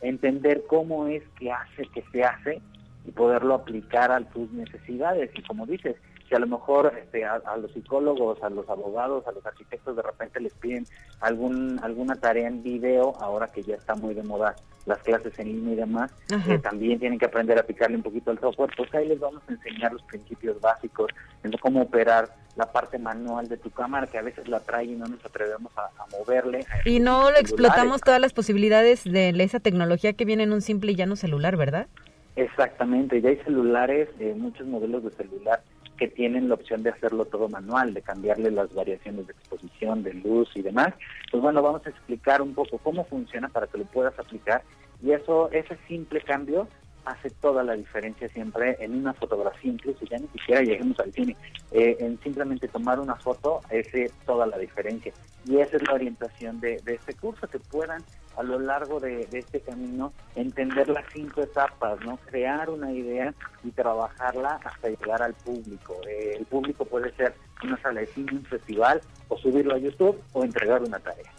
entender 0.00 0.64
cómo 0.66 1.06
es 1.06 1.22
que 1.38 1.50
hace 1.50 1.86
que 1.94 2.02
se 2.12 2.24
hace 2.24 2.60
y 3.06 3.10
poderlo 3.10 3.54
aplicar 3.54 4.12
a 4.12 4.20
tus 4.20 4.50
necesidades. 4.52 5.30
Y 5.34 5.42
como 5.42 5.66
dices, 5.66 5.96
si 6.32 6.36
a 6.36 6.38
lo 6.38 6.46
mejor 6.46 6.94
este, 6.98 7.26
a, 7.26 7.40
los 7.58 7.70
psicólogos, 7.72 8.42
a 8.42 8.48
los 8.48 8.66
abogados, 8.70 9.26
a 9.26 9.32
los 9.32 9.44
arquitectos 9.44 9.94
de 9.94 10.00
repente 10.00 10.40
les 10.40 10.54
piden 10.54 10.86
algún 11.20 11.78
alguna 11.82 12.16
tarea 12.16 12.48
en 12.48 12.62
video, 12.62 13.12
ahora 13.20 13.48
que 13.48 13.62
ya 13.62 13.74
está 13.74 13.94
muy 13.94 14.14
de 14.14 14.22
moda 14.22 14.56
las 14.86 14.98
clases 15.00 15.38
en 15.38 15.48
línea 15.48 15.74
y 15.74 15.76
demás, 15.76 16.10
eh, 16.48 16.58
también 16.58 16.98
tienen 16.98 17.18
que 17.18 17.26
aprender 17.26 17.58
a 17.58 17.60
aplicarle 17.60 17.96
un 17.96 18.02
poquito 18.02 18.30
al 18.30 18.40
software, 18.40 18.70
pues 18.74 18.92
ahí 18.94 19.06
les 19.08 19.20
vamos 19.20 19.42
a 19.46 19.52
enseñar 19.52 19.92
los 19.92 20.02
principios 20.04 20.58
básicos, 20.58 21.12
cómo 21.60 21.82
operar 21.82 22.30
la 22.56 22.72
parte 22.72 22.98
manual 22.98 23.46
de 23.48 23.58
tu 23.58 23.70
cámara, 23.70 24.06
que 24.06 24.16
a 24.16 24.22
veces 24.22 24.48
la 24.48 24.60
trae 24.60 24.86
y 24.86 24.96
no 24.96 25.06
nos 25.06 25.24
atrevemos 25.24 25.70
a, 25.76 25.90
moverle. 26.18 26.64
Y 26.86 26.98
no 26.98 27.28
explotamos 27.28 28.00
todas 28.00 28.20
las 28.20 28.32
posibilidades 28.32 29.04
de 29.04 29.30
esa 29.38 29.60
tecnología 29.60 30.14
que 30.14 30.24
viene 30.24 30.44
en 30.44 30.52
un 30.52 30.62
simple 30.62 30.92
y 30.92 30.96
llano 30.96 31.16
celular, 31.16 31.56
¿verdad? 31.56 31.86
Exactamente, 32.34 33.20
ya 33.20 33.28
hay 33.28 33.36
celulares, 33.44 34.08
eh, 34.18 34.34
muchos 34.36 34.66
modelos 34.66 35.04
de 35.04 35.10
celular 35.10 35.62
que 35.96 36.08
tienen 36.08 36.48
la 36.48 36.54
opción 36.54 36.82
de 36.82 36.90
hacerlo 36.90 37.24
todo 37.24 37.48
manual, 37.48 37.94
de 37.94 38.02
cambiarle 38.02 38.50
las 38.50 38.72
variaciones 38.74 39.26
de 39.26 39.32
exposición, 39.32 40.02
de 40.02 40.14
luz 40.14 40.50
y 40.54 40.62
demás. 40.62 40.94
Pues 41.30 41.42
bueno, 41.42 41.62
vamos 41.62 41.86
a 41.86 41.90
explicar 41.90 42.42
un 42.42 42.54
poco 42.54 42.78
cómo 42.78 43.04
funciona 43.04 43.48
para 43.48 43.66
que 43.66 43.78
lo 43.78 43.84
puedas 43.84 44.18
aplicar 44.18 44.62
y 45.02 45.12
eso, 45.12 45.50
ese 45.50 45.76
simple 45.88 46.20
cambio 46.20 46.68
hace 47.04 47.30
toda 47.30 47.62
la 47.62 47.74
diferencia 47.74 48.28
siempre 48.28 48.76
en 48.80 48.94
una 48.94 49.12
fotografía, 49.14 49.72
incluso 49.72 50.04
ya 50.04 50.18
ni 50.18 50.28
siquiera 50.28 50.62
lleguemos 50.62 50.98
al 51.00 51.12
cine, 51.12 51.36
eh, 51.72 51.96
en 52.00 52.18
simplemente 52.20 52.68
tomar 52.68 53.00
una 53.00 53.16
foto, 53.16 53.60
ese 53.70 54.10
toda 54.26 54.46
la 54.46 54.58
diferencia. 54.58 55.12
Y 55.44 55.58
esa 55.58 55.76
es 55.76 55.82
la 55.86 55.94
orientación 55.94 56.60
de, 56.60 56.80
de 56.84 56.94
este 56.94 57.14
curso, 57.14 57.48
que 57.48 57.58
puedan 57.58 58.04
a 58.36 58.42
lo 58.42 58.58
largo 58.58 59.00
de, 59.00 59.28
este 59.32 59.60
camino 59.60 60.12
entender 60.34 60.88
las 60.88 61.04
cinco 61.12 61.42
etapas, 61.42 62.00
¿no? 62.04 62.16
Crear 62.26 62.70
una 62.70 62.92
idea 62.92 63.34
y 63.62 63.70
trabajarla 63.70 64.60
hasta 64.64 64.88
llegar 64.88 65.22
al 65.22 65.34
público. 65.34 65.96
Eh, 66.08 66.36
el 66.38 66.46
público 66.46 66.84
puede 66.84 67.12
ser 67.16 67.34
una 67.62 67.80
sala 67.80 68.00
de 68.00 68.06
cine, 68.06 68.32
un 68.32 68.44
festival, 68.44 69.00
o 69.28 69.36
subirlo 69.36 69.74
a 69.74 69.78
YouTube 69.78 70.20
o 70.32 70.44
entregar 70.44 70.82
una 70.82 70.98
tarea. 70.98 71.30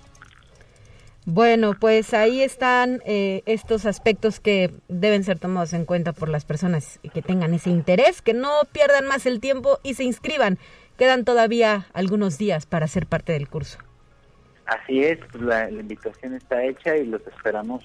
Bueno, 1.26 1.74
pues 1.80 2.14
ahí 2.14 2.42
están 2.42 3.02
eh, 3.06 3.44
estos 3.46 3.86
aspectos 3.86 4.42
que 4.42 4.72
deben 4.90 5.24
ser 5.24 5.40
tomados 5.40 5.72
en 5.72 5.86
cuenta 5.86 6.12
por 6.12 6.28
las 6.28 6.44
personas 6.44 7.00
que 7.14 7.22
tengan 7.22 7.54
ese 7.54 7.70
interés, 7.70 8.22
que 8.22 8.34
no 8.34 8.50
pierdan 8.74 9.08
más 9.08 9.26
el 9.26 9.40
tiempo 9.40 9.80
y 9.84 9.94
se 9.94 10.04
inscriban. 10.04 10.58
Quedan 10.98 11.24
todavía 11.24 11.88
algunos 11.94 12.38
días 12.38 12.66
para 12.66 12.88
ser 12.88 13.08
parte 13.08 13.32
del 13.32 13.48
curso. 13.48 13.80
Así 14.66 15.04
es, 15.04 15.20
pues, 15.32 15.44
la, 15.44 15.70
invitación 15.70 16.34
está 16.34 16.64
hecha 16.64 16.98
y 16.98 17.06
los 17.06 17.26
esperamos 17.28 17.84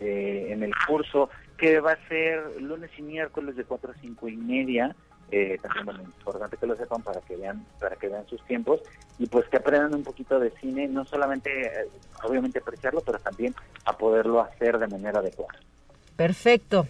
eh, 0.00 0.48
en 0.50 0.62
el 0.62 0.72
curso 0.86 1.28
que 1.56 1.80
va 1.80 1.92
a 1.92 2.08
ser 2.08 2.60
lunes 2.60 2.90
y 2.98 3.02
miércoles 3.02 3.56
de 3.56 3.64
4 3.64 3.90
a 3.90 3.94
5 4.00 4.28
y 4.28 4.36
media. 4.36 4.94
Eh, 5.30 5.58
también 5.60 5.84
bueno, 5.84 6.02
importante 6.02 6.56
que 6.56 6.66
lo 6.66 6.76
sepan 6.76 7.02
para 7.02 7.20
que 7.20 7.36
vean 7.36 7.66
para 7.80 7.96
que 7.96 8.08
vean 8.08 8.24
sus 8.28 8.40
tiempos 8.44 8.80
y 9.18 9.26
pues 9.26 9.48
que 9.48 9.56
aprendan 9.56 9.92
un 9.94 10.04
poquito 10.04 10.38
de 10.38 10.50
cine, 10.60 10.86
no 10.86 11.04
solamente 11.04 11.66
eh, 11.66 11.88
obviamente 12.22 12.60
apreciarlo, 12.60 13.00
pero 13.00 13.18
también 13.18 13.54
a 13.84 13.96
poderlo 13.96 14.40
hacer 14.40 14.78
de 14.78 14.86
manera 14.86 15.18
adecuada. 15.18 15.58
Perfecto. 16.14 16.86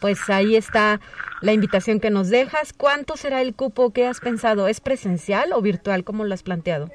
Pues 0.00 0.30
ahí 0.30 0.56
está 0.56 1.00
la 1.42 1.52
invitación 1.52 2.00
que 2.00 2.10
nos 2.10 2.28
dejas. 2.28 2.72
¿Cuánto 2.72 3.16
será 3.16 3.42
el 3.42 3.54
cupo 3.54 3.92
que 3.92 4.06
has 4.06 4.18
pensado? 4.20 4.66
¿Es 4.66 4.80
presencial 4.80 5.52
o 5.52 5.60
virtual? 5.60 6.04
¿Cómo 6.04 6.24
lo 6.24 6.34
has 6.34 6.42
planteado? 6.42 6.90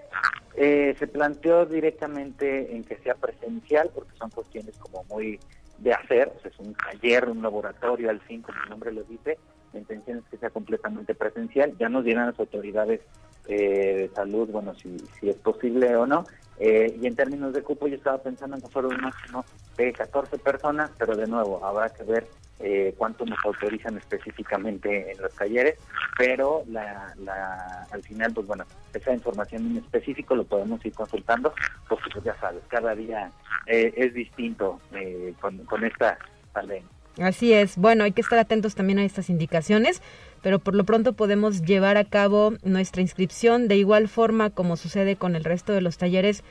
Eh, 0.56 0.96
se 0.98 1.08
planteó 1.08 1.66
directamente 1.68 2.76
en 2.76 2.84
que 2.84 2.98
sea 2.98 3.14
presencial 3.14 3.92
porque 3.94 4.18
son 4.18 4.32
cuestiones 4.32 4.76
como 4.78 5.04
muy 5.04 5.40
de 5.78 5.94
hacer, 5.94 6.34
es 6.44 6.58
un 6.58 6.74
taller, 6.74 7.30
un 7.30 7.44
laboratorio 7.44 8.10
al 8.10 8.20
fin, 8.22 8.42
como 8.42 8.58
el 8.64 8.70
nombre 8.72 8.92
lo 8.92 9.04
dice, 9.04 9.38
la 9.74 9.80
intención 9.80 10.20
es 10.20 10.24
que 10.30 10.38
sea 10.38 10.50
completamente 10.50 11.16
presencial, 11.16 11.76
ya 11.78 11.90
nos 11.90 12.06
dirán 12.06 12.28
las 12.28 12.40
autoridades 12.40 13.02
eh, 13.48 13.96
de 13.96 14.10
salud, 14.14 14.50
bueno, 14.50 14.74
si, 14.76 14.98
es 15.22 15.36
posible 15.38 15.96
o 15.96 16.06
no, 16.06 16.26
eh, 16.60 16.98
y 17.02 17.08
en 17.08 17.16
términos 17.16 17.54
de 17.54 17.62
cupo 17.62 17.88
yo 17.88 17.96
estaba 17.96 18.18
pensando 18.18 18.56
en 18.56 18.62
que 18.62 18.68
fuera 18.68 18.90
máximo 18.98 19.46
de 19.78 19.94
14 19.94 20.38
personas, 20.40 20.92
pero 20.98 21.16
de 21.16 21.28
nuevo, 21.28 21.64
habrá 21.64 21.90
que 21.90 22.04
ver 22.04 22.28
eh, 22.60 22.94
cuánto 22.98 23.26
nos 23.26 23.38
autorizan 23.46 23.98
específicamente 23.98 25.12
en 25.12 25.22
los 25.22 25.34
talleres, 25.36 25.78
pero 26.18 26.64
la, 26.68 27.14
al 27.92 28.04
final, 28.04 28.34
pues 28.34 28.48
bueno, 28.48 28.66
esa 28.94 29.14
información 29.14 29.68
en 29.68 29.78
específico 29.78 30.36
lo 30.36 30.44
podemos 30.44 30.84
ir 30.86 30.94
consultando, 30.94 31.54
porque 31.88 32.10
pues 32.12 32.26
ya 32.26 32.36
sabes, 32.40 32.64
cada 32.68 32.96
día 32.96 33.32
eh, 33.68 33.94
es 33.96 34.14
distinto 34.14 34.82
con, 35.40 35.60
con 35.60 35.86
esta 35.86 36.18
pandemia. 36.52 36.97
Así 37.20 37.54
es, 37.54 37.78
bueno, 37.78 38.04
hay 38.04 38.12
que 38.12 38.22
estar 38.22 38.38
atentos 38.38 38.76
también 38.76 39.00
a 39.00 39.04
estas 39.04 39.30
indicaciones, 39.30 40.02
pero 40.42 40.60
por 40.60 40.76
lo 40.76 40.84
pronto 40.84 41.14
podemos 41.14 41.64
llevar 41.64 41.98
a 41.98 42.06
cabo 42.06 42.54
nuestra 42.64 43.02
inscripción. 43.02 43.68
De 43.68 43.78
igual 43.78 44.08
forma 44.08 44.50
como 44.52 44.78
sucede 44.78 45.16
con 45.16 45.36
el 45.36 45.44
resto 45.44 45.74
de 45.74 45.82
los 45.82 45.98
talleres, 45.98 46.44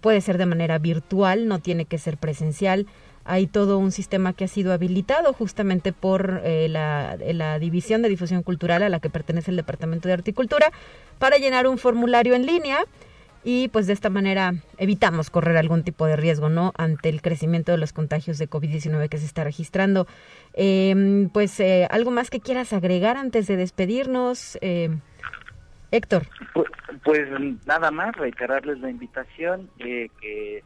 puede 0.00 0.20
ser 0.20 0.38
de 0.38 0.46
manera 0.46 0.78
virtual, 0.78 1.48
no 1.48 1.60
tiene 1.60 1.84
que 1.84 1.98
ser 1.98 2.18
presencial. 2.18 2.86
Hay 3.24 3.46
todo 3.46 3.78
un 3.78 3.92
sistema 3.92 4.32
que 4.32 4.44
ha 4.44 4.48
sido 4.48 4.72
habilitado 4.72 5.34
justamente 5.34 5.92
por 5.92 6.40
eh, 6.44 6.66
la, 6.70 7.18
la, 7.34 7.58
División 7.58 8.00
de 8.00 8.08
Difusión 8.08 8.42
Cultural 8.42 8.82
a 8.82 8.88
la 8.88 9.00
que 9.00 9.10
pertenece 9.10 9.50
el 9.50 9.58
Departamento 9.58 10.08
de 10.08 10.14
Horticultura 10.14 10.72
para 11.18 11.36
llenar 11.36 11.66
un 11.66 11.76
formulario 11.76 12.34
en 12.34 12.46
línea 12.46 12.78
y 13.44 13.68
pues 13.68 13.86
de 13.86 13.92
esta 13.92 14.10
manera 14.10 14.54
evitamos 14.76 15.30
correr 15.30 15.56
algún 15.56 15.84
tipo 15.84 16.06
de 16.06 16.16
riesgo, 16.16 16.48
¿no? 16.48 16.72
Ante 16.76 17.08
el 17.08 17.22
crecimiento 17.22 17.72
de 17.72 17.78
los 17.78 17.92
contagios 17.92 18.38
de 18.38 18.48
COVID-19 18.48 19.08
que 19.08 19.18
se 19.18 19.26
está 19.26 19.44
registrando. 19.44 20.06
Em, 20.54 21.28
pues 21.30 21.58
eh, 21.60 21.86
algo 21.90 22.10
más 22.10 22.30
que 22.30 22.40
quieras 22.40 22.72
agregar 22.72 23.16
antes 23.16 23.46
de 23.46 23.56
despedirnos, 23.56 24.58
eh, 24.60 24.90
Héctor. 25.90 26.26
Pues, 26.52 26.68
pues, 27.02 27.28
nada 27.66 27.90
más, 27.90 28.14
reiterarles 28.16 28.78
la 28.80 28.90
invitación 28.90 29.70
que 29.78 30.10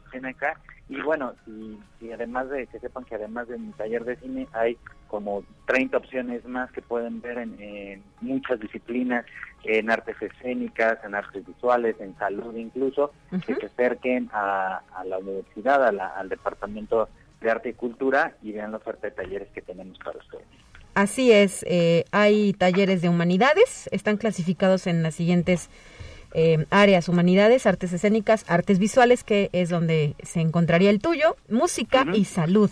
estén 0.03 0.25
acá 0.25 0.59
y 0.89 1.01
bueno, 1.01 1.33
y, 1.47 2.11
además 2.11 2.49
de 2.49 2.67
que 2.67 2.79
sepan 2.79 3.05
que 3.05 3.15
además 3.15 3.47
de 3.47 3.57
mi 3.57 3.71
taller 3.71 4.03
de 4.03 4.15
cine 4.17 4.47
hay 4.53 4.77
como 5.13 5.43
30 5.67 5.95
opciones 5.95 6.43
más 6.43 6.71
que 6.71 6.81
pueden 6.81 7.21
ver 7.21 7.37
en, 7.37 8.01
muchas 8.21 8.59
disciplinas, 8.59 9.23
en 9.63 9.91
artes 9.91 10.15
escénicas, 10.19 10.97
en 11.05 11.13
artes 11.13 11.45
visuales, 11.45 11.95
en 11.99 12.17
salud 12.17 12.55
incluso, 12.55 13.11
que 13.45 13.53
se 13.53 13.67
acerquen 13.67 14.31
a, 14.33 14.81
la 15.05 15.19
universidad, 15.19 15.85
al 15.85 16.29
departamento 16.29 17.09
de 17.41 17.51
arte 17.51 17.69
y 17.69 17.73
cultura 17.73 18.35
y 18.41 18.53
vean 18.53 18.71
la 18.71 18.77
oferta 18.77 19.05
de 19.05 19.11
talleres 19.11 19.49
que 19.53 19.61
tenemos 19.61 19.99
para 19.99 20.17
ustedes. 20.17 20.47
Así 20.95 21.31
es, 21.31 21.63
eh, 21.69 22.05
hay 22.11 22.53
talleres 22.53 23.03
de 23.03 23.09
humanidades, 23.09 23.87
están 23.91 24.17
clasificados 24.17 24.87
en 24.87 25.03
las 25.03 25.13
siguientes 25.13 25.69
eh, 26.33 26.65
áreas, 26.71 27.07
humanidades, 27.07 27.67
artes 27.67 27.93
escénicas, 27.93 28.45
artes 28.47 28.79
visuales, 28.79 29.23
que 29.23 29.51
es 29.53 29.69
donde 29.69 30.15
se 30.23 30.41
encontraría 30.41 30.89
el 30.89 30.99
tuyo, 30.99 31.35
música 31.49 32.03
y 32.15 32.25
salud. 32.25 32.71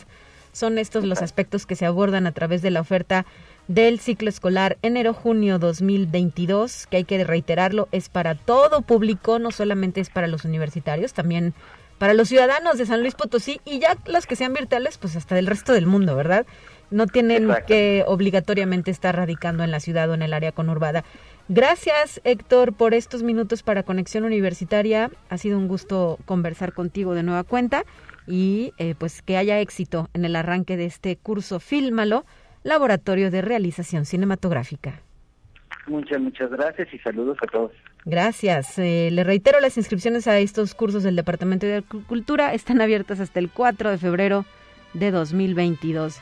Son 0.52 0.78
estos 0.78 1.06
los 1.06 1.22
aspectos 1.22 1.66
que 1.66 1.76
se 1.76 1.86
abordan 1.86 2.28
a 2.28 2.32
través 2.32 2.62
de 2.62 2.72
la 2.72 2.82
oferta 2.82 3.26
del 3.68 4.00
ciclo 4.00 4.30
escolar 4.30 4.78
enero-junio 4.82 5.60
2022, 5.60 6.88
que 6.88 6.98
hay 6.98 7.04
que 7.06 7.24
reiterarlo, 7.24 7.88
es 7.92 8.10
para 8.10 8.36
todo 8.36 8.82
público, 8.82 9.40
no 9.40 9.52
solamente 9.52 10.02
es 10.02 10.10
para 10.10 10.28
los 10.28 10.44
universitarios, 10.44 11.14
también 11.14 11.54
para 11.98 12.14
los 12.14 12.30
ciudadanos 12.30 12.78
de 12.78 12.86
San 12.86 13.02
Luis 13.02 13.14
Potosí 13.14 13.62
y 13.64 13.80
ya 13.80 13.96
los 14.08 14.26
que 14.26 14.36
sean 14.36 14.54
virtuales, 14.54 14.98
pues 14.98 15.16
hasta 15.16 15.36
del 15.36 15.48
resto 15.48 15.72
del 15.72 15.86
mundo, 15.86 16.16
¿verdad? 16.16 16.46
No 16.90 17.08
tienen 17.08 17.50
que 17.68 18.04
obligatoriamente 18.08 18.92
estar 18.92 19.16
radicando 19.16 19.64
en 19.64 19.72
la 19.72 19.80
ciudad 19.80 20.10
o 20.10 20.16
en 20.16 20.24
el 20.24 20.34
área 20.34 20.52
conurbada. 20.52 21.06
Gracias, 21.48 22.20
Héctor, 22.24 22.74
por 22.74 22.94
estos 22.94 23.24
minutos 23.24 23.64
para 23.64 23.84
Conexión 23.84 24.26
Universitaria. 24.26 25.12
Ha 25.30 25.38
sido 25.38 25.58
un 25.58 25.68
gusto 25.68 26.18
conversar 26.26 26.74
contigo 26.74 27.14
de 27.14 27.24
nueva 27.24 27.44
cuenta 27.44 27.86
y 28.32 28.74
eh, 28.78 28.96
pues 28.98 29.22
que 29.22 29.36
haya 29.36 29.60
éxito 29.60 30.10
en 30.14 30.24
el 30.24 30.38
arranque 30.38 30.78
de 30.78 30.86
este 30.86 31.18
curso 31.18 31.60
Fílmalo 31.60 32.26
Laboratorio 32.64 33.30
de 33.30 33.42
Realización 33.42 34.06
Cinematográfica. 34.06 35.02
Muchas, 35.88 36.22
muchas 36.22 36.50
gracias 36.50 36.88
y 36.94 37.00
saludos 37.00 37.38
a 37.44 37.48
todos. 37.48 37.72
Gracias. 38.06 38.80
Eh, 38.80 39.10
le 39.12 39.24
reitero, 39.26 39.60
las 39.60 39.78
inscripciones 39.78 40.28
a 40.28 40.40
estos 40.40 40.74
cursos 40.76 41.04
del 41.04 41.18
Departamento 41.18 41.66
de 41.66 41.82
Cultura 41.82 42.54
están 42.54 42.80
abiertas 42.82 43.20
hasta 43.20 43.40
el 43.40 43.50
4 43.50 43.90
de 43.90 43.98
febrero 43.98 44.46
de 44.94 45.12
2022. 45.12 46.22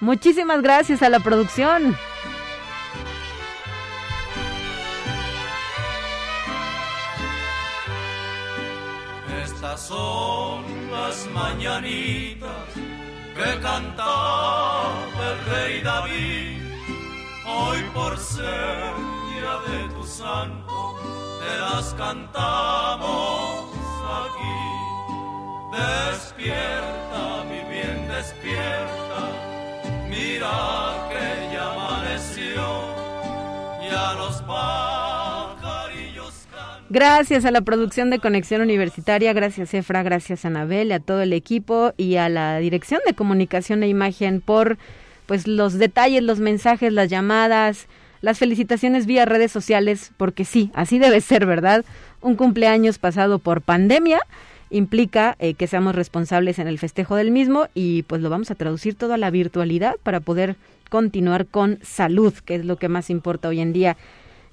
Muchísimas 0.00 0.60
gracias 0.60 1.02
a 1.02 1.08
la 1.08 1.20
producción. 1.20 1.96
Estas 9.42 9.80
son 9.80 10.65
mañanitas 11.32 12.68
que 13.36 13.60
cantaba 13.60 14.92
el 15.30 15.38
rey 15.52 15.80
David. 15.82 16.62
Hoy 17.46 17.78
por 17.94 18.18
ser 18.18 18.92
día 19.30 19.54
de 19.68 19.94
tu 19.94 20.04
santo, 20.04 20.96
te 21.40 21.52
las 21.58 21.94
cantamos 21.94 23.70
aquí. 24.22 24.58
Despierta, 25.76 27.44
mi 27.50 27.60
bien, 27.72 28.08
despierta. 28.08 29.20
Mira 30.08 31.08
que 31.10 31.26
ya 31.52 31.72
amaneció 31.72 32.64
y 33.82 33.88
a 33.94 34.12
los 34.14 34.42
Gracias 36.88 37.44
a 37.44 37.50
la 37.50 37.62
producción 37.62 38.10
de 38.10 38.20
Conexión 38.20 38.60
Universitaria, 38.60 39.32
gracias 39.32 39.74
Efra, 39.74 40.04
gracias 40.04 40.44
Anabel, 40.44 40.92
a 40.92 41.00
todo 41.00 41.20
el 41.20 41.32
equipo 41.32 41.92
y 41.96 42.14
a 42.14 42.28
la 42.28 42.58
Dirección 42.58 43.00
de 43.04 43.14
Comunicación 43.14 43.82
e 43.82 43.88
Imagen 43.88 44.40
por 44.40 44.78
pues 45.26 45.48
los 45.48 45.74
detalles, 45.74 46.22
los 46.22 46.38
mensajes, 46.38 46.92
las 46.92 47.10
llamadas, 47.10 47.88
las 48.20 48.38
felicitaciones 48.38 49.06
vía 49.06 49.24
redes 49.24 49.50
sociales, 49.50 50.12
porque 50.16 50.44
sí, 50.44 50.70
así 50.74 51.00
debe 51.00 51.20
ser, 51.20 51.44
¿verdad? 51.44 51.84
Un 52.20 52.36
cumpleaños 52.36 52.98
pasado 52.98 53.40
por 53.40 53.62
pandemia 53.62 54.20
implica 54.70 55.34
eh, 55.40 55.54
que 55.54 55.66
seamos 55.66 55.96
responsables 55.96 56.60
en 56.60 56.68
el 56.68 56.78
festejo 56.78 57.16
del 57.16 57.32
mismo 57.32 57.66
y 57.74 58.04
pues 58.04 58.22
lo 58.22 58.30
vamos 58.30 58.52
a 58.52 58.54
traducir 58.54 58.94
todo 58.94 59.12
a 59.14 59.18
la 59.18 59.30
virtualidad 59.30 59.96
para 60.04 60.20
poder 60.20 60.54
continuar 60.88 61.46
con 61.46 61.80
salud, 61.82 62.32
que 62.44 62.54
es 62.54 62.64
lo 62.64 62.76
que 62.76 62.88
más 62.88 63.10
importa 63.10 63.48
hoy 63.48 63.58
en 63.58 63.72
día. 63.72 63.96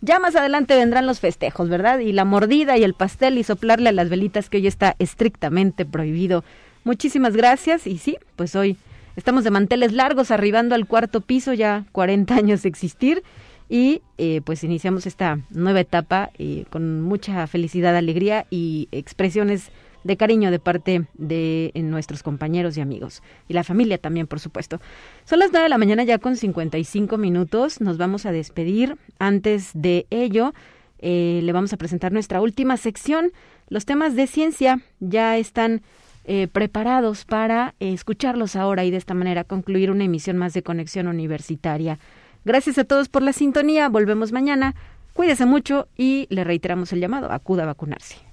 Ya 0.06 0.20
más 0.20 0.36
adelante 0.36 0.76
vendrán 0.76 1.06
los 1.06 1.22
festejos, 1.22 1.70
¿verdad? 1.70 2.00
Y 2.00 2.12
la 2.12 2.26
mordida 2.26 2.78
y 2.78 2.84
el 2.84 2.94
pastel 2.94 3.38
y 3.38 3.44
soplarle 3.46 3.88
a 3.88 3.94
las 3.94 4.10
velitas 4.10 4.50
que 4.50 4.58
hoy 4.58 4.68
está 4.68 4.98
estrictamente 5.00 5.86
prohibido. 5.86 6.44
Muchísimas 6.84 7.38
gracias 7.38 7.88
y 7.88 7.98
sí, 8.00 8.18
pues 8.36 8.54
hoy 8.58 8.76
estamos 9.16 9.46
de 9.46 9.52
manteles 9.52 9.94
largos 9.94 10.30
arribando 10.30 10.76
al 10.76 10.88
cuarto 10.88 11.22
piso, 11.22 11.54
ya 11.54 11.86
40 11.94 12.36
años 12.36 12.64
de 12.64 12.68
existir 12.68 13.24
y 13.70 14.02
eh, 14.18 14.42
pues 14.44 14.66
iniciamos 14.66 15.06
esta 15.06 15.40
nueva 15.52 15.80
etapa 15.80 16.32
eh, 16.38 16.66
con 16.70 17.00
mucha 17.02 17.48
felicidad, 17.48 17.96
alegría 17.96 18.46
y 18.50 18.90
expresiones 18.92 19.72
de 20.04 20.18
cariño 20.18 20.52
de 20.52 20.60
parte 20.60 21.06
de 21.14 21.72
eh, 21.74 21.82
nuestros 21.82 22.24
compañeros 22.24 22.78
y 22.78 22.82
amigos. 22.82 23.22
Y 23.48 23.54
la 23.54 23.64
familia 23.64 23.98
también, 23.98 24.28
por 24.28 24.40
supuesto. 24.40 24.80
Son 25.26 25.40
las 25.40 25.52
9 25.52 25.64
de 25.64 25.70
la 25.70 25.78
mañana 25.78 26.04
ya 26.04 26.18
con 26.18 26.36
55 26.36 27.18
minutos. 27.18 27.82
Nos 27.82 27.98
vamos 27.98 28.26
a 28.26 28.32
despedir. 28.32 28.98
Antes 29.20 29.72
de 29.74 30.06
ello, 30.10 30.54
eh, 31.00 31.42
le 31.44 31.52
vamos 31.52 31.74
a 31.74 31.78
presentar 31.78 32.12
nuestra 32.12 32.42
última 32.42 32.78
sección. 32.78 33.32
Los 33.70 33.86
temas 33.86 34.16
de 34.16 34.28
ciencia 34.28 34.82
ya 35.00 35.38
están 35.38 35.82
eh, 36.26 36.48
preparados 36.48 37.26
para 37.26 37.76
escucharlos 37.80 38.56
ahora 38.56 38.86
y 38.86 38.92
de 38.92 38.98
esta 38.98 39.14
manera 39.14 39.44
concluir 39.44 39.92
una 39.92 40.06
emisión 40.06 40.38
más 40.38 40.54
de 40.54 40.64
Conexión 40.64 41.08
Universitaria. 41.08 42.00
Gracias 42.46 42.78
a 42.78 42.84
todos 42.84 43.10
por 43.10 43.22
la 43.22 43.34
sintonía. 43.34 43.90
Volvemos 43.90 44.32
mañana. 44.32 44.76
Cuídese 45.14 45.46
mucho 45.46 45.88
y 45.96 46.28
le 46.30 46.44
reiteramos 46.44 46.92
el 46.92 47.00
llamado. 47.00 47.32
Acuda 47.32 47.64
a 47.64 47.68
vacunarse. 47.68 48.33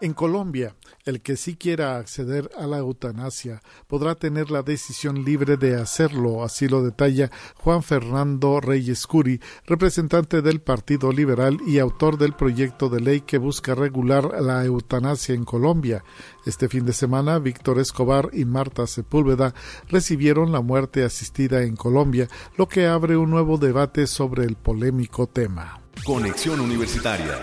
En 0.00 0.12
Colombia, 0.12 0.74
el 1.04 1.22
que 1.22 1.36
sí 1.36 1.54
quiera 1.54 1.96
acceder 1.96 2.50
a 2.58 2.66
la 2.66 2.78
eutanasia 2.78 3.62
podrá 3.86 4.16
tener 4.16 4.50
la 4.50 4.62
decisión 4.62 5.24
libre 5.24 5.56
de 5.56 5.76
hacerlo, 5.76 6.42
así 6.42 6.66
lo 6.66 6.82
detalla 6.82 7.30
Juan 7.56 7.82
Fernando 7.82 8.60
Reyes 8.60 9.06
Curi, 9.06 9.40
representante 9.66 10.42
del 10.42 10.60
Partido 10.60 11.12
Liberal 11.12 11.58
y 11.66 11.78
autor 11.78 12.18
del 12.18 12.32
proyecto 12.32 12.88
de 12.88 13.00
ley 13.00 13.20
que 13.20 13.38
busca 13.38 13.74
regular 13.74 14.42
la 14.42 14.64
eutanasia 14.64 15.34
en 15.34 15.44
Colombia. 15.44 16.04
Este 16.44 16.68
fin 16.68 16.84
de 16.84 16.92
semana, 16.92 17.38
Víctor 17.38 17.78
Escobar 17.78 18.30
y 18.32 18.44
Marta 18.44 18.88
Sepúlveda 18.88 19.54
recibieron 19.88 20.50
la 20.50 20.60
muerte 20.60 21.04
asistida 21.04 21.62
en 21.62 21.76
Colombia, 21.76 22.28
lo 22.56 22.68
que 22.68 22.86
abre 22.86 23.16
un 23.16 23.30
nuevo 23.30 23.58
debate 23.58 24.08
sobre 24.08 24.44
el 24.44 24.56
polémico 24.56 25.28
tema. 25.28 25.80
Conexión 26.04 26.60
Universitaria 26.60 27.40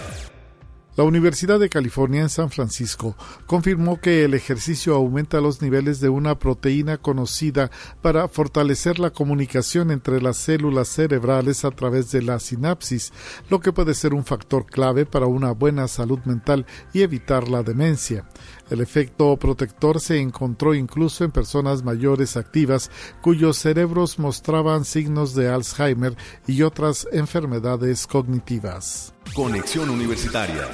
la 0.97 1.05
Universidad 1.05 1.59
de 1.59 1.69
California 1.69 2.21
en 2.21 2.29
San 2.29 2.49
Francisco 2.49 3.15
confirmó 3.45 4.01
que 4.01 4.25
el 4.25 4.33
ejercicio 4.33 4.93
aumenta 4.93 5.39
los 5.39 5.61
niveles 5.61 6.01
de 6.01 6.09
una 6.09 6.37
proteína 6.37 6.97
conocida 6.97 7.71
para 8.01 8.27
fortalecer 8.27 8.99
la 8.99 9.11
comunicación 9.11 9.91
entre 9.91 10.21
las 10.21 10.37
células 10.37 10.89
cerebrales 10.89 11.63
a 11.63 11.71
través 11.71 12.11
de 12.11 12.21
la 12.21 12.39
sinapsis, 12.39 13.13
lo 13.49 13.61
que 13.61 13.71
puede 13.71 13.93
ser 13.93 14.13
un 14.13 14.25
factor 14.25 14.65
clave 14.65 15.05
para 15.05 15.27
una 15.27 15.51
buena 15.51 15.87
salud 15.87 16.19
mental 16.25 16.65
y 16.93 17.03
evitar 17.03 17.47
la 17.47 17.63
demencia. 17.63 18.25
El 18.71 18.79
efecto 18.79 19.35
protector 19.35 19.99
se 19.99 20.21
encontró 20.21 20.73
incluso 20.73 21.25
en 21.25 21.31
personas 21.31 21.83
mayores 21.83 22.37
activas 22.37 22.89
cuyos 23.21 23.57
cerebros 23.57 24.17
mostraban 24.17 24.85
signos 24.85 25.35
de 25.35 25.49
Alzheimer 25.49 26.15
y 26.47 26.61
otras 26.61 27.05
enfermedades 27.11 28.07
cognitivas. 28.07 29.13
Conexión 29.35 29.89
Universitaria. 29.89 30.69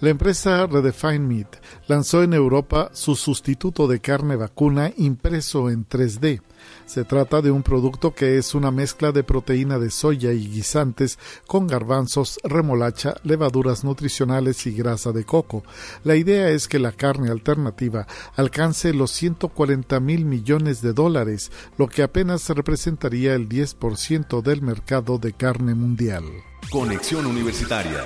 La 0.00 0.08
empresa 0.08 0.66
Redefine 0.66 1.18
Meat 1.18 1.56
lanzó 1.88 2.22
en 2.22 2.32
Europa 2.32 2.88
su 2.94 3.16
sustituto 3.16 3.86
de 3.86 4.00
carne 4.00 4.36
vacuna 4.36 4.90
impreso 4.96 5.68
en 5.68 5.86
3D. 5.86 6.40
Se 6.86 7.04
trata 7.04 7.40
de 7.40 7.50
un 7.50 7.62
producto 7.62 8.14
que 8.14 8.38
es 8.38 8.54
una 8.54 8.70
mezcla 8.70 9.10
de 9.10 9.24
proteína 9.24 9.78
de 9.78 9.90
soya 9.90 10.32
y 10.32 10.48
guisantes 10.48 11.18
con 11.46 11.66
garbanzos, 11.66 12.38
remolacha, 12.44 13.14
levaduras 13.24 13.84
nutricionales 13.84 14.66
y 14.66 14.72
grasa 14.72 15.12
de 15.12 15.24
coco. 15.24 15.64
La 16.04 16.16
idea 16.16 16.50
es 16.50 16.68
que 16.68 16.78
la 16.78 16.92
carne 16.92 17.30
alternativa 17.30 18.06
alcance 18.36 18.92
los 18.92 19.10
140 19.12 19.98
mil 20.00 20.24
millones 20.24 20.82
de 20.82 20.92
dólares, 20.92 21.50
lo 21.78 21.88
que 21.88 22.02
apenas 22.02 22.48
representaría 22.50 23.34
el 23.34 23.48
10% 23.48 24.42
del 24.42 24.62
mercado 24.62 25.18
de 25.18 25.32
carne 25.32 25.74
mundial. 25.74 26.24
Conexión 26.70 27.26
Universitaria. 27.26 28.04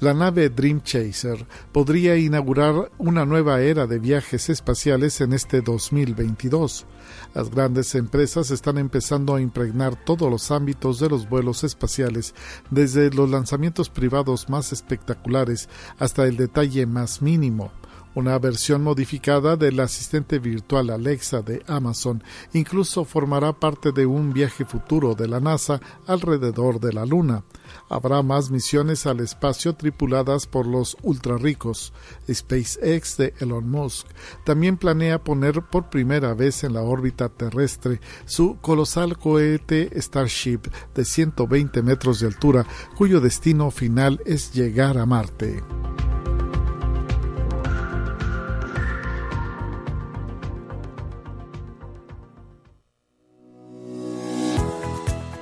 La 0.00 0.14
nave 0.14 0.48
Dream 0.48 0.80
Chaser 0.82 1.46
podría 1.72 2.16
inaugurar 2.16 2.90
una 2.96 3.26
nueva 3.26 3.60
era 3.60 3.86
de 3.86 3.98
viajes 3.98 4.48
espaciales 4.48 5.20
en 5.20 5.34
este 5.34 5.60
2022. 5.60 6.86
Las 7.34 7.50
grandes 7.50 7.94
empresas 7.94 8.50
están 8.50 8.78
empezando 8.78 9.34
a 9.34 9.42
impregnar 9.42 10.02
todos 10.02 10.30
los 10.30 10.50
ámbitos 10.50 11.00
de 11.00 11.10
los 11.10 11.28
vuelos 11.28 11.64
espaciales, 11.64 12.34
desde 12.70 13.10
los 13.10 13.28
lanzamientos 13.28 13.90
privados 13.90 14.48
más 14.48 14.72
espectaculares 14.72 15.68
hasta 15.98 16.24
el 16.24 16.38
detalle 16.38 16.86
más 16.86 17.20
mínimo 17.20 17.70
una 18.14 18.38
versión 18.38 18.82
modificada 18.82 19.56
del 19.56 19.78
asistente 19.78 20.40
virtual 20.40 20.90
Alexa 20.90 21.42
de 21.42 21.62
Amazon. 21.68 22.22
Incluso 22.52 23.04
formará 23.04 23.52
parte 23.52 23.92
de 23.92 24.04
un 24.04 24.32
viaje 24.32 24.64
futuro 24.64 25.14
de 25.14 25.28
la 25.28 25.38
NASA 25.38 25.80
alrededor 26.06 26.80
de 26.80 26.92
la 26.92 27.06
Luna. 27.06 27.44
Habrá 27.90 28.22
más 28.22 28.52
misiones 28.52 29.04
al 29.04 29.18
espacio 29.18 29.74
tripuladas 29.74 30.46
por 30.46 30.64
los 30.64 30.96
ultrarricos. 31.02 31.92
SpaceX 32.32 33.16
de 33.16 33.34
Elon 33.40 33.68
Musk 33.68 34.06
también 34.44 34.76
planea 34.76 35.22
poner 35.22 35.60
por 35.60 35.90
primera 35.90 36.32
vez 36.32 36.62
en 36.62 36.74
la 36.74 36.82
órbita 36.82 37.28
terrestre 37.28 38.00
su 38.26 38.58
colosal 38.60 39.18
cohete 39.18 39.90
Starship 40.00 40.60
de 40.94 41.04
120 41.04 41.82
metros 41.82 42.20
de 42.20 42.28
altura, 42.28 42.64
cuyo 42.96 43.20
destino 43.20 43.72
final 43.72 44.20
es 44.24 44.52
llegar 44.54 44.96
a 44.96 45.04
Marte. 45.04 45.60